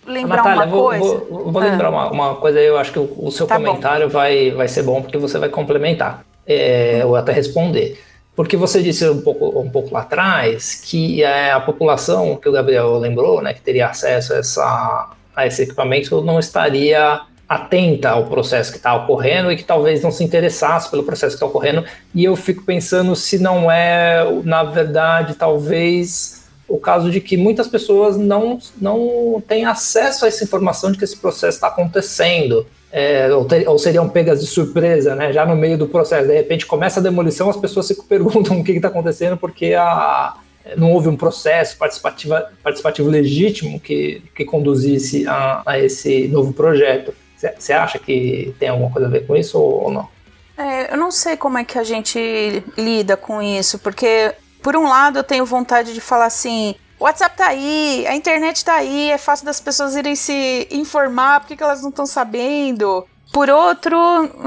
Lembrar 0.06 0.36
Natália, 0.36 0.64
uma 0.64 0.66
vou, 0.66 0.84
coisa? 0.84 1.24
Vou, 1.28 1.52
vou 1.52 1.62
lembrar 1.62 1.88
ah. 1.88 1.90
uma, 1.90 2.10
uma, 2.10 2.34
coisa 2.36 2.58
aí, 2.58 2.66
eu 2.66 2.78
acho 2.78 2.92
que 2.92 2.98
o, 2.98 3.12
o 3.18 3.30
seu 3.30 3.46
tá 3.46 3.56
comentário 3.56 4.08
vai, 4.08 4.52
vai 4.52 4.68
ser 4.68 4.82
bom, 4.82 5.02
porque 5.02 5.18
você 5.18 5.38
vai 5.38 5.48
complementar, 5.48 6.24
é, 6.46 7.02
ou 7.04 7.16
até 7.16 7.32
responder. 7.32 8.00
Porque 8.34 8.56
você 8.56 8.82
disse 8.82 9.08
um 9.08 9.20
pouco, 9.20 9.58
um 9.58 9.70
pouco 9.70 9.92
lá 9.92 10.02
atrás 10.02 10.74
que 10.74 11.24
é, 11.24 11.52
a 11.52 11.60
população, 11.60 12.36
que 12.36 12.48
o 12.48 12.52
Gabriel 12.52 12.98
lembrou, 12.98 13.42
né, 13.42 13.54
que 13.54 13.60
teria 13.60 13.88
acesso 13.88 14.34
a, 14.34 14.36
essa, 14.36 15.10
a 15.34 15.46
esse 15.46 15.62
equipamento, 15.62 16.22
não 16.22 16.38
estaria 16.38 17.22
atenta 17.48 18.10
ao 18.10 18.26
processo 18.26 18.72
que 18.72 18.78
está 18.78 18.94
ocorrendo 18.94 19.52
e 19.52 19.56
que 19.56 19.64
talvez 19.64 20.02
não 20.02 20.10
se 20.10 20.24
interessasse 20.24 20.90
pelo 20.90 21.04
processo 21.04 21.36
que 21.36 21.44
está 21.44 21.46
ocorrendo. 21.46 21.84
E 22.14 22.24
eu 22.24 22.34
fico 22.34 22.64
pensando 22.64 23.14
se 23.14 23.38
não 23.38 23.70
é, 23.70 24.24
na 24.44 24.64
verdade, 24.64 25.34
talvez 25.34 26.44
o 26.68 26.78
caso 26.78 27.10
de 27.10 27.20
que 27.20 27.36
muitas 27.36 27.68
pessoas 27.68 28.16
não, 28.16 28.58
não 28.80 29.42
têm 29.46 29.64
acesso 29.64 30.24
a 30.24 30.28
essa 30.28 30.42
informação 30.42 30.90
de 30.90 30.98
que 30.98 31.04
esse 31.04 31.16
processo 31.16 31.56
está 31.56 31.68
acontecendo. 31.68 32.66
É, 32.90 33.32
ou, 33.32 33.44
ter, 33.44 33.68
ou, 33.68 33.78
seriam 33.78 34.08
pegas 34.08 34.40
de 34.40 34.46
surpresa, 34.46 35.14
né? 35.14 35.32
Já 35.32 35.44
no 35.44 35.54
meio 35.54 35.76
do 35.76 35.86
processo, 35.86 36.26
de 36.26 36.34
repente 36.34 36.64
começa 36.64 36.98
a 36.98 37.02
demolição, 37.02 37.50
as 37.50 37.56
pessoas 37.56 37.86
se 37.86 38.00
perguntam 38.08 38.58
o 38.58 38.64
que 38.64 38.72
está 38.72 38.88
acontecendo 38.88 39.36
porque 39.36 39.74
a, 39.74 40.34
não 40.76 40.92
houve 40.92 41.08
um 41.08 41.16
processo 41.16 41.76
participativo, 41.76 42.34
participativo 42.62 43.10
legítimo 43.10 43.78
que, 43.78 44.22
que 44.34 44.44
conduzisse 44.44 45.26
a, 45.28 45.62
a 45.66 45.78
esse 45.78 46.26
novo 46.28 46.52
projeto. 46.52 47.12
Você 47.36 47.72
acha 47.72 47.98
que 47.98 48.54
tem 48.58 48.68
alguma 48.68 48.90
coisa 48.90 49.06
a 49.08 49.10
ver 49.10 49.26
com 49.26 49.36
isso 49.36 49.58
ou 49.58 49.90
não? 49.90 50.08
É, 50.56 50.92
eu 50.92 50.96
não 50.96 51.10
sei 51.10 51.36
como 51.36 51.58
é 51.58 51.64
que 51.64 51.78
a 51.78 51.84
gente 51.84 52.64
lida 52.78 53.16
com 53.16 53.42
isso, 53.42 53.78
porque 53.78 54.34
por 54.62 54.74
um 54.74 54.88
lado 54.88 55.18
eu 55.18 55.24
tenho 55.24 55.44
vontade 55.44 55.92
de 55.92 56.00
falar 56.00 56.26
assim, 56.26 56.74
o 56.98 57.04
WhatsApp 57.04 57.36
tá 57.36 57.48
aí, 57.48 58.06
a 58.08 58.16
internet 58.16 58.64
tá 58.64 58.74
aí, 58.74 59.10
é 59.10 59.18
fácil 59.18 59.44
das 59.44 59.60
pessoas 59.60 59.94
irem 59.94 60.16
se 60.16 60.66
informar, 60.70 61.40
por 61.40 61.54
que, 61.54 61.62
elas 61.62 61.82
não 61.82 61.90
estão 61.90 62.06
sabendo? 62.06 63.06
Por 63.32 63.50
outro, 63.50 63.98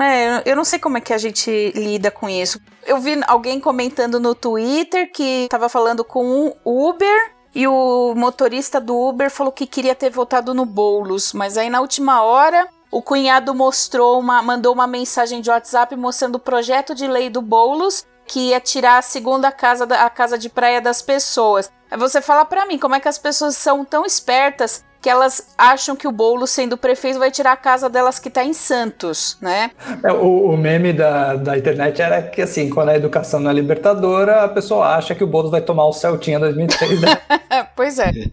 é, 0.01 0.41
eu 0.49 0.55
não 0.55 0.65
sei 0.65 0.79
como 0.79 0.97
é 0.97 1.01
que 1.01 1.13
a 1.13 1.17
gente 1.17 1.71
lida 1.75 2.09
com 2.09 2.27
isso. 2.27 2.59
Eu 2.87 2.97
vi 2.97 3.19
alguém 3.27 3.59
comentando 3.59 4.19
no 4.19 4.33
Twitter 4.33 5.11
que 5.11 5.43
estava 5.43 5.69
falando 5.69 6.03
com 6.03 6.55
o 6.63 6.89
Uber 6.89 7.31
e 7.53 7.67
o 7.67 8.15
motorista 8.15 8.79
do 8.79 8.97
Uber 8.97 9.29
falou 9.29 9.51
que 9.51 9.67
queria 9.67 9.93
ter 9.93 10.09
votado 10.09 10.53
no 10.53 10.65
Boulos, 10.65 11.33
mas 11.33 11.57
aí 11.57 11.69
na 11.69 11.81
última 11.81 12.23
hora 12.23 12.67
o 12.91 13.01
cunhado 13.01 13.53
mostrou 13.53 14.19
uma, 14.19 14.41
mandou 14.41 14.73
uma 14.73 14.87
mensagem 14.87 15.41
de 15.41 15.49
WhatsApp 15.49 15.95
mostrando 15.95 16.35
o 16.35 16.39
projeto 16.39 16.95
de 16.95 17.07
lei 17.07 17.29
do 17.29 17.41
Boulos 17.41 18.05
que 18.25 18.49
ia 18.49 18.59
tirar 18.59 18.99
a 18.99 19.01
segunda 19.01 19.51
casa 19.51 19.85
da 19.85 20.05
a 20.05 20.09
casa 20.09 20.37
de 20.37 20.49
praia 20.49 20.79
das 20.79 21.01
pessoas. 21.01 21.71
Aí 21.89 21.97
você 21.97 22.21
fala 22.21 22.45
para 22.45 22.65
mim 22.65 22.77
como 22.77 22.95
é 22.95 22.99
que 22.99 23.07
as 23.07 23.17
pessoas 23.17 23.57
são 23.57 23.83
tão 23.83 24.05
espertas 24.05 24.85
que 25.01 25.09
elas 25.09 25.53
acham 25.57 25.95
que 25.95 26.07
o 26.07 26.11
bolo, 26.11 26.45
sendo 26.45 26.77
prefeito, 26.77 27.19
vai 27.19 27.31
tirar 27.31 27.53
a 27.53 27.57
casa 27.57 27.89
delas 27.89 28.19
que 28.19 28.29
tá 28.29 28.43
em 28.43 28.53
Santos, 28.53 29.37
né? 29.41 29.71
É, 30.03 30.11
o, 30.11 30.51
o, 30.51 30.57
meme 30.57 30.91
da, 30.91 31.35
da 31.35 31.57
internet 31.57 32.01
era 32.01 32.21
que, 32.21 32.41
assim, 32.41 32.69
quando 32.69 32.89
a 32.89 32.97
educação 32.97 33.39
não 33.39 33.49
é 33.49 33.53
libertadora, 33.53 34.43
a 34.43 34.49
pessoa 34.49 34.87
acha 34.95 35.15
que 35.15 35.23
o 35.23 35.27
Boulos 35.27 35.51
vai 35.51 35.61
tomar 35.61 35.85
o 35.85 35.93
Celtinha 35.93 36.37
2003, 36.37 37.01
né? 37.01 37.17
pois 37.75 37.97
é. 37.97 38.11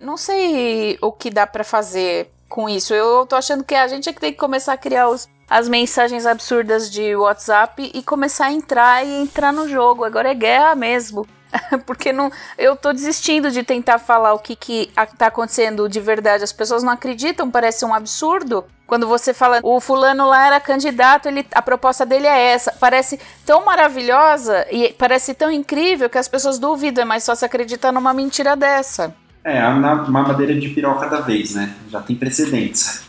Não 0.00 0.16
sei 0.16 0.98
o 1.00 1.12
que 1.12 1.30
dá 1.30 1.46
para 1.46 1.62
fazer 1.62 2.28
com 2.52 2.68
isso. 2.68 2.92
Eu 2.92 3.24
tô 3.24 3.34
achando 3.34 3.64
que 3.64 3.74
a 3.74 3.88
gente 3.88 4.10
é 4.10 4.12
que 4.12 4.20
tem 4.20 4.30
que 4.30 4.38
começar 4.38 4.74
a 4.74 4.76
criar 4.76 5.08
os, 5.08 5.26
as 5.48 5.70
mensagens 5.70 6.26
absurdas 6.26 6.90
de 6.90 7.16
WhatsApp 7.16 7.90
e 7.94 8.02
começar 8.02 8.46
a 8.46 8.52
entrar 8.52 9.04
e 9.06 9.22
entrar 9.22 9.54
no 9.54 9.66
jogo. 9.66 10.04
Agora 10.04 10.30
é 10.30 10.34
guerra 10.34 10.74
mesmo. 10.74 11.26
Porque 11.86 12.12
não, 12.12 12.30
eu 12.58 12.76
tô 12.76 12.92
desistindo 12.92 13.50
de 13.50 13.62
tentar 13.62 13.98
falar 13.98 14.34
o 14.34 14.38
que, 14.38 14.54
que 14.54 14.90
tá 15.16 15.28
acontecendo 15.28 15.88
de 15.88 15.98
verdade. 15.98 16.44
As 16.44 16.52
pessoas 16.52 16.82
não 16.82 16.92
acreditam, 16.92 17.50
parece 17.50 17.86
um 17.86 17.94
absurdo. 17.94 18.66
Quando 18.86 19.06
você 19.06 19.32
fala, 19.32 19.60
o 19.62 19.80
fulano 19.80 20.28
lá 20.28 20.46
era 20.46 20.60
candidato, 20.60 21.28
ele, 21.28 21.46
a 21.54 21.62
proposta 21.62 22.04
dele 22.04 22.26
é 22.26 22.52
essa. 22.52 22.70
Parece 22.78 23.18
tão 23.46 23.64
maravilhosa 23.64 24.66
e 24.70 24.92
parece 24.92 25.32
tão 25.32 25.50
incrível 25.50 26.10
que 26.10 26.18
as 26.18 26.28
pessoas 26.28 26.58
duvidam, 26.58 27.00
é 27.00 27.06
mais 27.06 27.24
fácil 27.24 27.46
acreditar 27.46 27.92
numa 27.92 28.12
mentira 28.12 28.54
dessa. 28.54 29.14
É, 29.44 29.66
uma 29.66 30.22
madeira 30.22 30.54
de 30.54 30.68
piroca 30.68 31.08
da 31.08 31.20
vez, 31.20 31.54
né? 31.54 31.74
Já 31.90 32.00
tem 32.00 32.14
precedentes. 32.14 33.02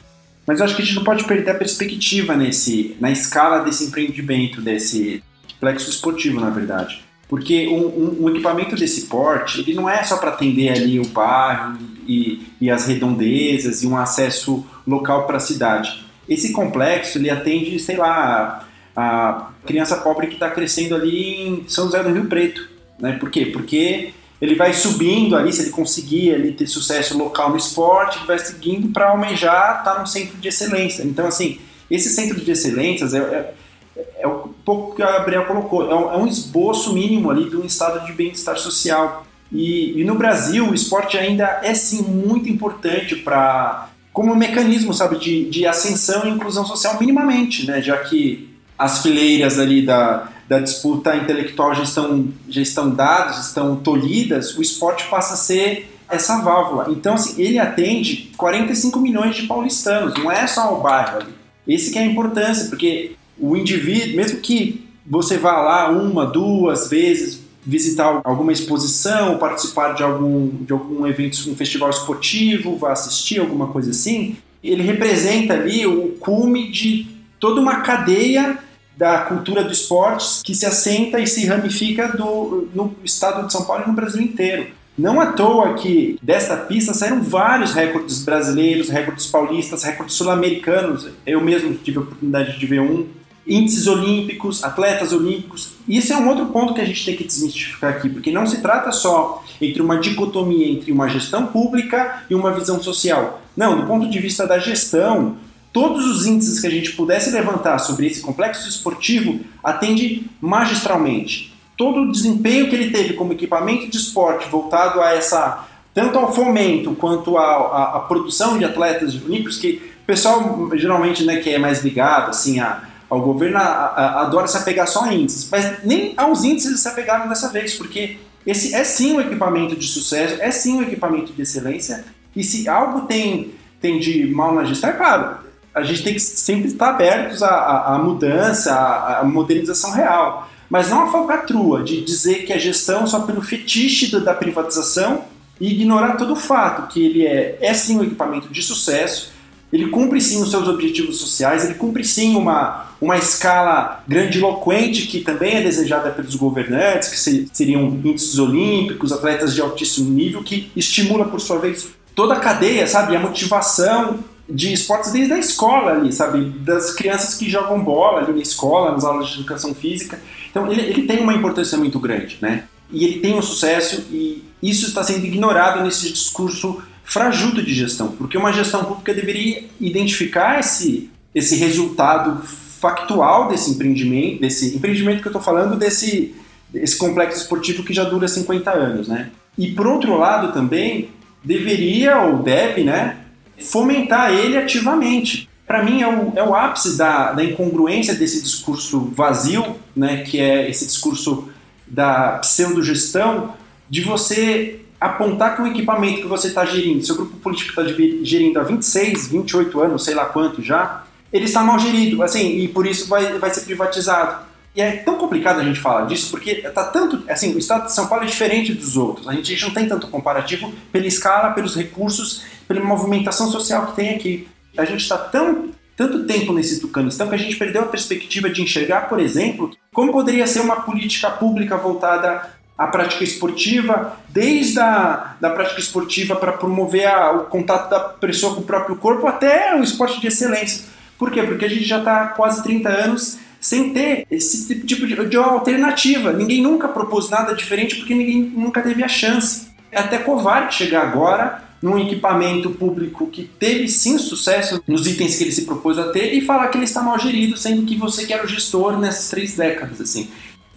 Mas 0.46 0.60
eu 0.60 0.66
acho 0.66 0.76
que 0.76 0.82
a 0.82 0.86
gente 0.86 0.96
não 0.96 1.04
pode 1.04 1.24
perder 1.24 1.52
a 1.52 1.56
perspectiva 1.56 2.36
nesse, 2.36 2.98
na 3.00 3.12
escala 3.12 3.60
desse 3.60 3.86
empreendimento, 3.86 4.62
desse 4.62 5.24
complexo 5.54 5.90
esportivo, 5.90 6.40
na 6.42 6.50
verdade. 6.50 7.04
Porque 7.30 7.68
um, 7.68 7.86
um, 7.86 8.24
um 8.24 8.30
equipamento 8.30 8.76
desse 8.76 9.04
porte, 9.08 9.62
ele 9.62 9.74
não 9.74 9.90
é 9.90 10.04
só 10.04 10.18
para 10.18 10.32
atender 10.32 10.70
ali 10.70 11.00
o 11.00 11.08
bairro 11.08 11.78
e, 12.08 12.46
e 12.60 12.70
as 12.70 12.88
redondezas 12.88 13.82
e 13.82 13.88
um 13.88 13.98
acesso 13.98 14.66
local 14.86 15.26
para 15.26 15.38
a 15.38 15.40
cidade. 15.40 16.04
Esse 16.28 16.52
complexo, 16.52 17.18
ele 17.18 17.30
atende, 17.30 17.80
sei 17.80 17.98
lá, 17.98 18.68
a 18.96 19.50
criança 19.66 19.98
pobre 19.98 20.28
que 20.28 20.34
está 20.34 20.50
crescendo 20.50 20.96
ali 20.96 21.48
em 21.48 21.66
São 21.68 21.86
José 21.86 22.04
do 22.04 22.14
Rio 22.14 22.26
Preto. 22.26 22.70
Né? 23.00 23.14
Por 23.14 23.30
quê? 23.30 23.46
Porque 23.46 24.14
ele 24.44 24.56
vai 24.56 24.74
subindo 24.74 25.38
ali, 25.38 25.54
se 25.54 25.62
ele 25.62 25.70
conseguir 25.70 26.34
ali, 26.34 26.52
ter 26.52 26.68
sucesso 26.68 27.18
local 27.18 27.52
no 27.52 27.56
esporte, 27.56 28.18
ele 28.18 28.28
vai 28.28 28.38
seguindo 28.38 28.90
para 28.90 29.08
almejar 29.08 29.78
estar 29.80 29.94
tá 29.94 30.00
no 30.02 30.06
centro 30.06 30.36
de 30.38 30.50
excelência. 30.50 31.02
Então, 31.04 31.26
assim, 31.26 31.60
esse 31.90 32.10
centro 32.10 32.42
de 32.42 32.52
excelências 32.52 33.14
é, 33.14 33.20
é, 33.20 34.04
é 34.20 34.28
um 34.28 34.50
pouco 34.66 34.98
que 34.98 35.02
a 35.02 35.14
Gabriel 35.14 35.46
colocou, 35.46 35.90
é 35.90 35.96
um, 35.96 36.12
é 36.12 36.18
um, 36.18 36.28
esboço 36.28 36.92
mínimo 36.92 37.32
ali 37.32 37.50
de 37.50 37.56
um 37.56 37.64
estado 37.64 38.06
de 38.06 38.12
bem-estar 38.12 38.58
social. 38.58 39.26
E, 39.50 40.02
e, 40.02 40.04
no 40.04 40.16
Brasil, 40.16 40.68
o 40.68 40.76
esporte 40.76 41.18
ainda 41.18 41.62
é 41.64 41.74
sim 41.74 42.02
muito 42.02 42.50
importante 42.50 43.16
para 43.16 43.92
como 44.12 44.34
um 44.34 44.36
mecanismo, 44.36 44.94
sabe, 44.94 45.20
de, 45.20 45.50
de 45.50 45.66
ascensão 45.66 46.28
e 46.28 46.32
inclusão 46.32 46.66
social 46.66 46.98
minimamente, 47.00 47.66
né? 47.66 47.82
Já 47.82 47.96
que 47.96 48.50
as 48.78 49.02
fileiras 49.02 49.58
ali 49.58 49.86
da, 49.86 50.33
da 50.48 50.60
disputa 50.60 51.16
intelectual 51.16 51.74
já 51.74 51.84
estão, 51.84 52.28
já 52.50 52.62
estão 52.62 52.90
dadas, 52.90 53.48
estão 53.48 53.76
tolhidas, 53.76 54.58
o 54.58 54.62
esporte 54.62 55.08
passa 55.10 55.34
a 55.34 55.38
ser 55.38 55.90
essa 56.10 56.42
válvula. 56.42 56.88
Então, 56.90 57.16
assim, 57.16 57.42
ele 57.42 57.58
atende 57.58 58.32
45 58.38 59.00
milhões 59.00 59.36
de 59.36 59.44
paulistanos, 59.44 60.14
não 60.16 60.32
é 60.32 60.46
só 60.48 60.78
o 60.78 60.82
bairro 60.82 61.18
ali. 61.18 61.34
Esse 61.68 61.92
que 61.92 61.98
é 61.98 62.02
a 62.02 62.06
importância, 62.06 62.68
porque 62.68 63.16
o 63.40 63.56
indivíduo, 63.56 64.16
mesmo 64.16 64.40
que 64.40 64.86
você 65.06 65.38
vá 65.38 65.62
lá 65.62 65.90
uma, 65.90 66.26
duas 66.26 66.90
vezes 66.90 67.42
visitar 67.66 68.22
alguma 68.24 68.52
exposição, 68.52 69.38
participar 69.38 69.94
de 69.94 70.04
algum, 70.04 70.50
de 70.50 70.74
algum 70.74 71.08
evento, 71.08 71.38
um 71.50 71.56
festival 71.56 71.90
esportivo, 71.90 72.78
vá 72.78 72.92
assistir 72.92 73.40
alguma 73.40 73.68
coisa 73.68 73.92
assim, 73.92 74.36
ele 74.62 74.84
representa 74.84 75.54
ali 75.54 75.86
o 75.86 76.10
cume 76.20 76.70
de 76.70 77.08
toda 77.40 77.60
uma 77.60 77.82
cadeia 77.82 78.60
da 78.96 79.20
cultura 79.20 79.64
do 79.64 79.72
esporte 79.72 80.42
que 80.44 80.54
se 80.54 80.66
assenta 80.66 81.20
e 81.20 81.28
se 81.28 81.46
ramifica 81.46 82.10
do, 82.10 82.70
no 82.74 82.96
estado 83.04 83.46
de 83.48 83.52
São 83.52 83.66
Paulo 83.66 83.84
e 83.86 83.88
no 83.88 83.94
Brasil 83.94 84.22
inteiro. 84.22 84.68
Não 84.98 85.20
à 85.20 85.28
toa 85.28 85.74
que 85.74 86.20
desta 86.22 86.56
pista 86.56 86.94
saíram 86.94 87.24
vários 87.24 87.74
recordes 87.74 88.24
brasileiros, 88.24 88.90
recordes 88.90 89.26
paulistas, 89.26 89.84
recordes 89.84 90.16
sul-americanos. 90.16 91.10
Eu 91.26 91.42
mesmo 91.42 91.74
tive 91.74 91.98
a 91.98 92.02
oportunidade 92.02 92.60
de 92.60 92.66
ver 92.66 92.80
um. 92.80 93.08
Índices 93.46 93.88
olímpicos, 93.88 94.64
atletas 94.64 95.12
olímpicos. 95.12 95.74
Isso 95.88 96.14
é 96.14 96.18
um 96.18 96.30
outro 96.30 96.46
ponto 96.46 96.74
que 96.74 96.80
a 96.80 96.86
gente 96.86 97.04
tem 97.04 97.16
que 97.16 97.26
desmistificar 97.26 97.92
aqui, 97.92 98.08
porque 98.08 98.32
não 98.32 98.46
se 98.46 98.62
trata 98.62 98.92
só 98.92 99.44
entre 99.60 99.82
uma 99.82 99.98
dicotomia 99.98 100.72
entre 100.72 100.92
uma 100.92 101.10
gestão 101.10 101.48
pública 101.48 102.24
e 102.30 102.36
uma 102.36 102.54
visão 102.54 102.82
social. 102.82 103.42
Não, 103.58 103.82
do 103.82 103.88
ponto 103.88 104.10
de 104.10 104.20
vista 104.20 104.48
da 104.48 104.60
gestão, 104.60 105.36
todos 105.74 106.06
os 106.06 106.28
índices 106.28 106.60
que 106.60 106.68
a 106.68 106.70
gente 106.70 106.94
pudesse 106.94 107.32
levantar 107.32 107.80
sobre 107.80 108.06
esse 108.06 108.22
complexo 108.22 108.70
esportivo 108.70 109.40
atende 109.64 110.30
magistralmente. 110.40 111.52
Todo 111.76 112.04
o 112.04 112.12
desempenho 112.12 112.70
que 112.70 112.76
ele 112.76 112.92
teve 112.92 113.14
como 113.14 113.34
equipamento 113.34 113.90
de 113.90 113.98
esporte 113.98 114.48
voltado 114.48 115.02
a 115.02 115.14
essa 115.14 115.68
tanto 115.94 116.18
ao 116.18 116.34
fomento 116.34 116.96
quanto 116.96 117.38
à, 117.38 118.06
produção 118.08 118.58
de 118.58 118.66
atletas 118.66 119.14
olímpicos 119.16 119.58
que 119.58 119.82
o 120.04 120.06
pessoal 120.06 120.70
geralmente 120.76 121.24
né, 121.24 121.38
que 121.38 121.50
é 121.50 121.60
mais 121.60 121.84
ligado 121.84 122.30
assim 122.30 122.60
a, 122.60 122.84
ao 123.10 123.22
governo 123.22 123.58
a, 123.58 123.62
a, 123.62 124.22
adora 124.22 124.48
se 124.48 124.58
apegar 124.58 124.88
só 124.88 125.04
a 125.04 125.14
índices, 125.14 125.48
mas 125.52 125.84
nem 125.84 126.14
aos 126.18 126.44
índices 126.44 126.70
eles 126.70 126.80
se 126.80 126.88
apegaram 126.88 127.30
dessa 127.30 127.50
vez, 127.50 127.76
porque 127.76 128.18
esse 128.46 128.74
é 128.74 128.84
sim 128.84 129.14
um 129.14 129.22
equipamento 129.22 129.76
de 129.76 129.86
sucesso, 129.86 130.38
é 130.42 130.50
sim 130.50 130.78
um 130.78 130.82
equipamento 130.82 131.32
de 131.32 131.42
excelência, 131.42 132.04
e 132.36 132.44
se 132.44 132.68
algo 132.68 133.02
tem, 133.02 133.54
tem 133.80 134.00
de 134.00 134.26
mal 134.28 134.56
na 134.56 134.64
gestão, 134.64 134.90
é 134.90 134.94
claro, 134.94 135.38
a 135.74 135.82
gente 135.82 136.04
tem 136.04 136.14
que 136.14 136.20
sempre 136.20 136.68
estar 136.68 136.90
abertos 136.90 137.42
à, 137.42 137.96
à 137.96 137.98
mudança, 137.98 138.74
à, 138.74 139.20
à, 139.20 139.24
modernização 139.24 139.92
real. 139.92 140.50
Mas 140.70 140.90
não 140.90 141.04
a 141.04 141.12
falcatrua 141.12 141.84
de 141.84 142.02
dizer 142.02 142.46
que 142.46 142.54
a 142.54 142.58
gestão 142.58 143.08
só 143.08 143.22
pelo 143.22 143.42
fetiche 143.42 144.12
da 144.20 144.34
privatização 144.34 145.26
e 145.60 145.72
ignorar 145.72 146.18
todo 146.18 146.34
o 146.34 146.36
fato 146.36 146.92
que 146.92 147.04
ele 147.04 147.26
é, 147.26 147.58
é 147.60 147.74
sim 147.74 148.00
um 148.00 148.04
equipamento 148.04 148.50
de 148.50 148.62
sucesso, 148.62 149.32
ele 149.72 149.90
cumpre 149.90 150.22
sim 150.22 150.42
os 150.42 150.52
seus 150.52 150.68
objetivos 150.68 151.18
sociais, 151.18 151.66
ele 151.66 151.74
cumpre 151.74 152.04
sim 152.04 152.36
uma, 152.36 152.92
uma 153.02 153.18
escala 153.18 154.04
grandiloquente 154.08 155.08
que 155.08 155.22
também 155.22 155.56
é 155.56 155.62
desejada 155.62 156.12
pelos 156.12 156.36
governantes, 156.36 157.10
que 157.10 157.50
seriam 157.52 157.86
índices 157.86 158.38
olímpicos, 158.38 159.12
atletas 159.12 159.56
de 159.56 159.62
altíssimo 159.62 160.12
nível, 160.12 160.44
que 160.44 160.72
estimula, 160.76 161.26
por 161.26 161.42
sua 161.42 161.58
vez, 161.58 161.88
toda 162.14 162.36
a 162.36 162.40
cadeia, 162.40 162.86
sabe? 162.86 163.16
A 163.16 163.20
motivação 163.20 164.20
de 164.50 164.74
esportes 164.74 165.12
desde 165.12 165.34
a 165.34 165.40
escola 165.40 165.92
ali, 165.92 166.12
sabe? 166.12 166.46
Das 166.60 166.94
crianças 166.94 167.36
que 167.36 167.50
jogam 167.50 167.84
bola 167.84 168.22
ali 168.22 168.34
na 168.34 168.42
escola, 168.42 168.92
nas 168.92 169.04
aulas 169.04 169.30
de 169.30 169.36
educação 169.40 169.74
física. 169.74 170.20
Então 170.50 170.72
ele, 170.72 170.82
ele 170.82 171.04
tem 171.04 171.20
uma 171.20 171.34
importância 171.34 171.78
muito 171.78 172.00
grande, 172.00 172.38
né? 172.42 172.66
E 172.92 173.06
ele 173.06 173.20
tem 173.20 173.34
um 173.34 173.42
sucesso 173.42 174.06
e 174.12 174.44
isso 174.62 174.88
está 174.88 175.04
sendo 175.04 175.26
ignorado 175.26 175.84
nesse 175.84 176.12
discurso 176.12 176.82
frajuto 177.04 177.62
de 177.62 177.74
gestão, 177.74 178.10
porque 178.12 178.38
uma 178.38 178.54
gestão 178.54 178.84
pública 178.86 179.14
deveria 179.14 179.66
identificar 179.80 180.60
esse, 180.60 181.10
esse 181.36 181.56
resultado 181.58 182.42
factual 182.46 183.48
desse 183.48 183.72
empreendimento, 183.72 184.42
desse 184.42 184.76
empreendimento 184.76 185.22
que 185.22 185.28
eu 185.28 185.32
estou 185.32 185.42
falando, 185.42 185.76
desse, 185.78 186.36
desse 186.70 186.98
complexo 186.98 187.38
esportivo 187.40 187.84
que 187.84 187.94
já 187.94 188.04
dura 188.04 188.28
50 188.28 188.72
anos, 188.72 189.08
né? 189.08 189.32
E 189.58 189.72
por 189.72 189.88
outro 189.88 190.18
lado 190.18 190.54
também 190.54 191.10
deveria 191.44 192.20
ou 192.22 192.42
deve, 192.42 192.84
né, 192.84 193.18
fomentar 193.60 194.32
ele 194.32 194.58
ativamente. 194.58 195.50
Para 195.66 195.84
mim, 195.84 196.02
é 196.02 196.08
o, 196.08 196.34
é 196.36 196.44
o 196.44 196.54
ápice 196.54 196.98
da, 196.98 197.32
da 197.32 197.44
incongruência 197.44 198.14
desse 198.14 198.42
discurso 198.42 199.12
vazio, 199.16 199.78
né, 199.96 200.24
que 200.24 200.40
é 200.40 200.70
esse 200.70 200.86
discurso 200.86 201.50
da 201.88 202.40
pseudogestão, 202.40 203.54
de 203.90 204.02
você 204.02 204.82
apontar 205.00 205.56
que 205.56 205.62
o 205.62 205.68
equipamento 205.68 206.22
que 206.22 206.28
você 206.28 206.48
está 206.48 206.66
gerindo, 206.66 207.06
seu 207.06 207.16
grupo 207.16 207.38
político 207.38 207.70
está 207.70 207.84
gerindo 208.24 208.60
há 208.60 208.64
26, 208.64 209.28
28 209.28 209.82
anos, 209.82 210.04
sei 210.04 210.16
lá 210.16 210.26
quanto 210.26 210.62
já, 210.62 211.04
ele 211.32 211.46
está 211.46 211.62
mal 211.62 211.78
gerido, 211.80 212.24
assim, 212.24 212.60
e 212.60 212.68
por 212.68 212.86
isso 212.86 213.08
vai, 213.10 213.38
vai 213.38 213.54
ser 213.54 213.62
privatizado. 213.62 214.46
E 214.76 214.82
é 214.82 214.98
tão 214.98 215.18
complicado 215.18 215.60
a 215.60 215.64
gente 215.64 215.80
falar 215.80 216.06
disso, 216.08 216.32
porque 216.32 216.56
tá 216.56 216.86
tanto. 216.86 217.24
Assim, 217.30 217.54
o 217.54 217.60
estado 217.60 217.86
de 217.86 217.94
São 217.94 218.08
Paulo 218.08 218.24
é 218.24 218.28
diferente 218.28 218.74
dos 218.74 218.98
outros. 218.98 219.28
A 219.28 219.34
gente 219.34 219.62
não 219.62 219.72
tem 219.72 219.88
tanto 219.88 220.08
comparativo 220.08 220.74
pela 220.92 221.06
escala, 221.06 221.52
pelos 221.52 221.76
recursos, 221.76 222.44
pela 222.68 222.84
movimentação 222.84 223.52
social 223.52 223.88
que 223.88 223.96
tem 223.96 224.16
aqui. 224.16 224.48
A 224.76 224.86
gente 224.86 225.02
está 225.02 225.18
tão 225.18 225.72
tanto 225.96 226.26
tempo 226.26 226.54
nesse 226.54 226.82
Tucanistão 226.82 227.28
que 227.30 227.36
a 227.36 227.38
gente 227.38 227.56
perdeu 227.56 227.84
a 227.84 227.88
perspectiva 227.88 228.50
de 228.50 228.64
enxergar, 228.64 229.08
por 229.08 229.20
exemplo, 229.20 229.70
como 229.94 230.12
poderia 230.12 230.48
ser 230.48 230.62
uma 230.62 230.82
política 230.82 231.30
pública 231.30 231.78
voltada 231.78 232.50
à 232.76 232.88
prática 232.88 233.24
esportiva, 233.24 234.18
desde 234.30 234.80
a 234.80 235.36
da 235.40 235.52
prática 235.52 235.80
esportiva 235.80 236.36
para 236.36 236.54
promover 236.54 237.08
a, 237.08 237.32
o 237.34 237.46
contato 237.46 237.92
da 237.92 238.00
pessoa 238.00 238.56
com 238.56 238.62
o 238.62 238.66
próprio 238.66 238.96
corpo 238.96 239.28
até 239.28 239.76
o 239.76 239.84
esporte 239.84 240.20
de 240.20 240.28
excelência. 240.28 240.86
Por 241.18 241.30
quê? 241.30 241.44
Porque 241.44 241.66
a 241.66 241.70
gente 241.70 241.86
já 241.86 242.00
está 242.00 242.30
quase 242.30 242.64
30 242.64 242.90
anos 242.90 243.38
sem 243.64 243.94
ter 243.94 244.28
esse 244.30 244.76
tipo 244.82 245.08
de, 245.08 245.16
de 245.26 245.38
alternativa. 245.38 246.34
Ninguém 246.34 246.62
nunca 246.62 246.90
propôs 246.90 247.30
nada 247.30 247.56
diferente 247.56 247.96
porque 247.96 248.14
ninguém 248.14 248.42
nunca 248.42 248.82
teve 248.82 249.02
a 249.02 249.08
chance. 249.08 249.68
É 249.90 250.02
até 250.02 250.18
covarde 250.18 250.76
chegar 250.76 251.04
agora 251.04 251.64
num 251.82 251.98
equipamento 251.98 252.72
público 252.72 253.28
que 253.28 253.44
teve 253.44 253.88
sim 253.88 254.18
sucesso 254.18 254.84
nos 254.86 255.08
itens 255.08 255.38
que 255.38 255.46
ele 255.46 255.52
se 255.54 255.62
propôs 255.62 255.98
a 255.98 256.12
ter 256.12 256.34
e 256.34 256.42
falar 256.42 256.68
que 256.68 256.78
ele 256.78 256.84
está 256.84 257.02
mal 257.02 257.18
gerido, 257.18 257.56
sendo 257.56 257.84
que 257.84 257.96
você 257.96 258.26
que 258.26 258.34
era 258.34 258.44
o 258.44 258.48
gestor 258.48 259.00
nessas 259.00 259.30
três 259.30 259.56
décadas. 259.56 260.02
assim. 260.02 260.28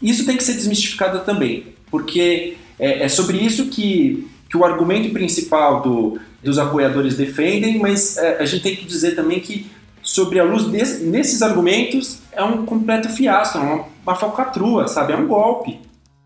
Isso 0.01 0.24
tem 0.24 0.37
que 0.37 0.45
ser 0.45 0.55
desmistificado 0.55 1.24
também, 1.24 1.74
porque 1.91 2.57
é, 2.78 3.03
é 3.03 3.09
sobre 3.09 3.39
isso 3.39 3.66
que, 3.66 4.28
que 4.49 4.57
o 4.57 4.64
argumento 4.64 5.11
principal 5.11 5.82
do, 5.82 6.20
dos 6.41 6.57
apoiadores 6.57 7.16
defendem, 7.16 7.80
mas 7.80 8.16
é, 8.16 8.39
a 8.41 8.45
gente 8.45 8.62
tem 8.62 8.76
que 8.76 8.84
dizer 8.84 9.16
também 9.16 9.41
que 9.41 9.66
sobre 10.07 10.38
a 10.38 10.44
luz 10.44 10.66
desse, 10.66 11.02
nesses 11.02 11.42
argumentos, 11.42 12.20
é 12.30 12.42
um 12.42 12.64
completo 12.64 13.09
fiasco, 13.09 13.59
é 13.59 13.61
uma, 13.61 13.84
uma 14.04 14.14
falcatrua, 14.14 14.86
sabe? 14.86 15.12
É 15.12 15.16
um 15.16 15.26
golpe. 15.26 15.80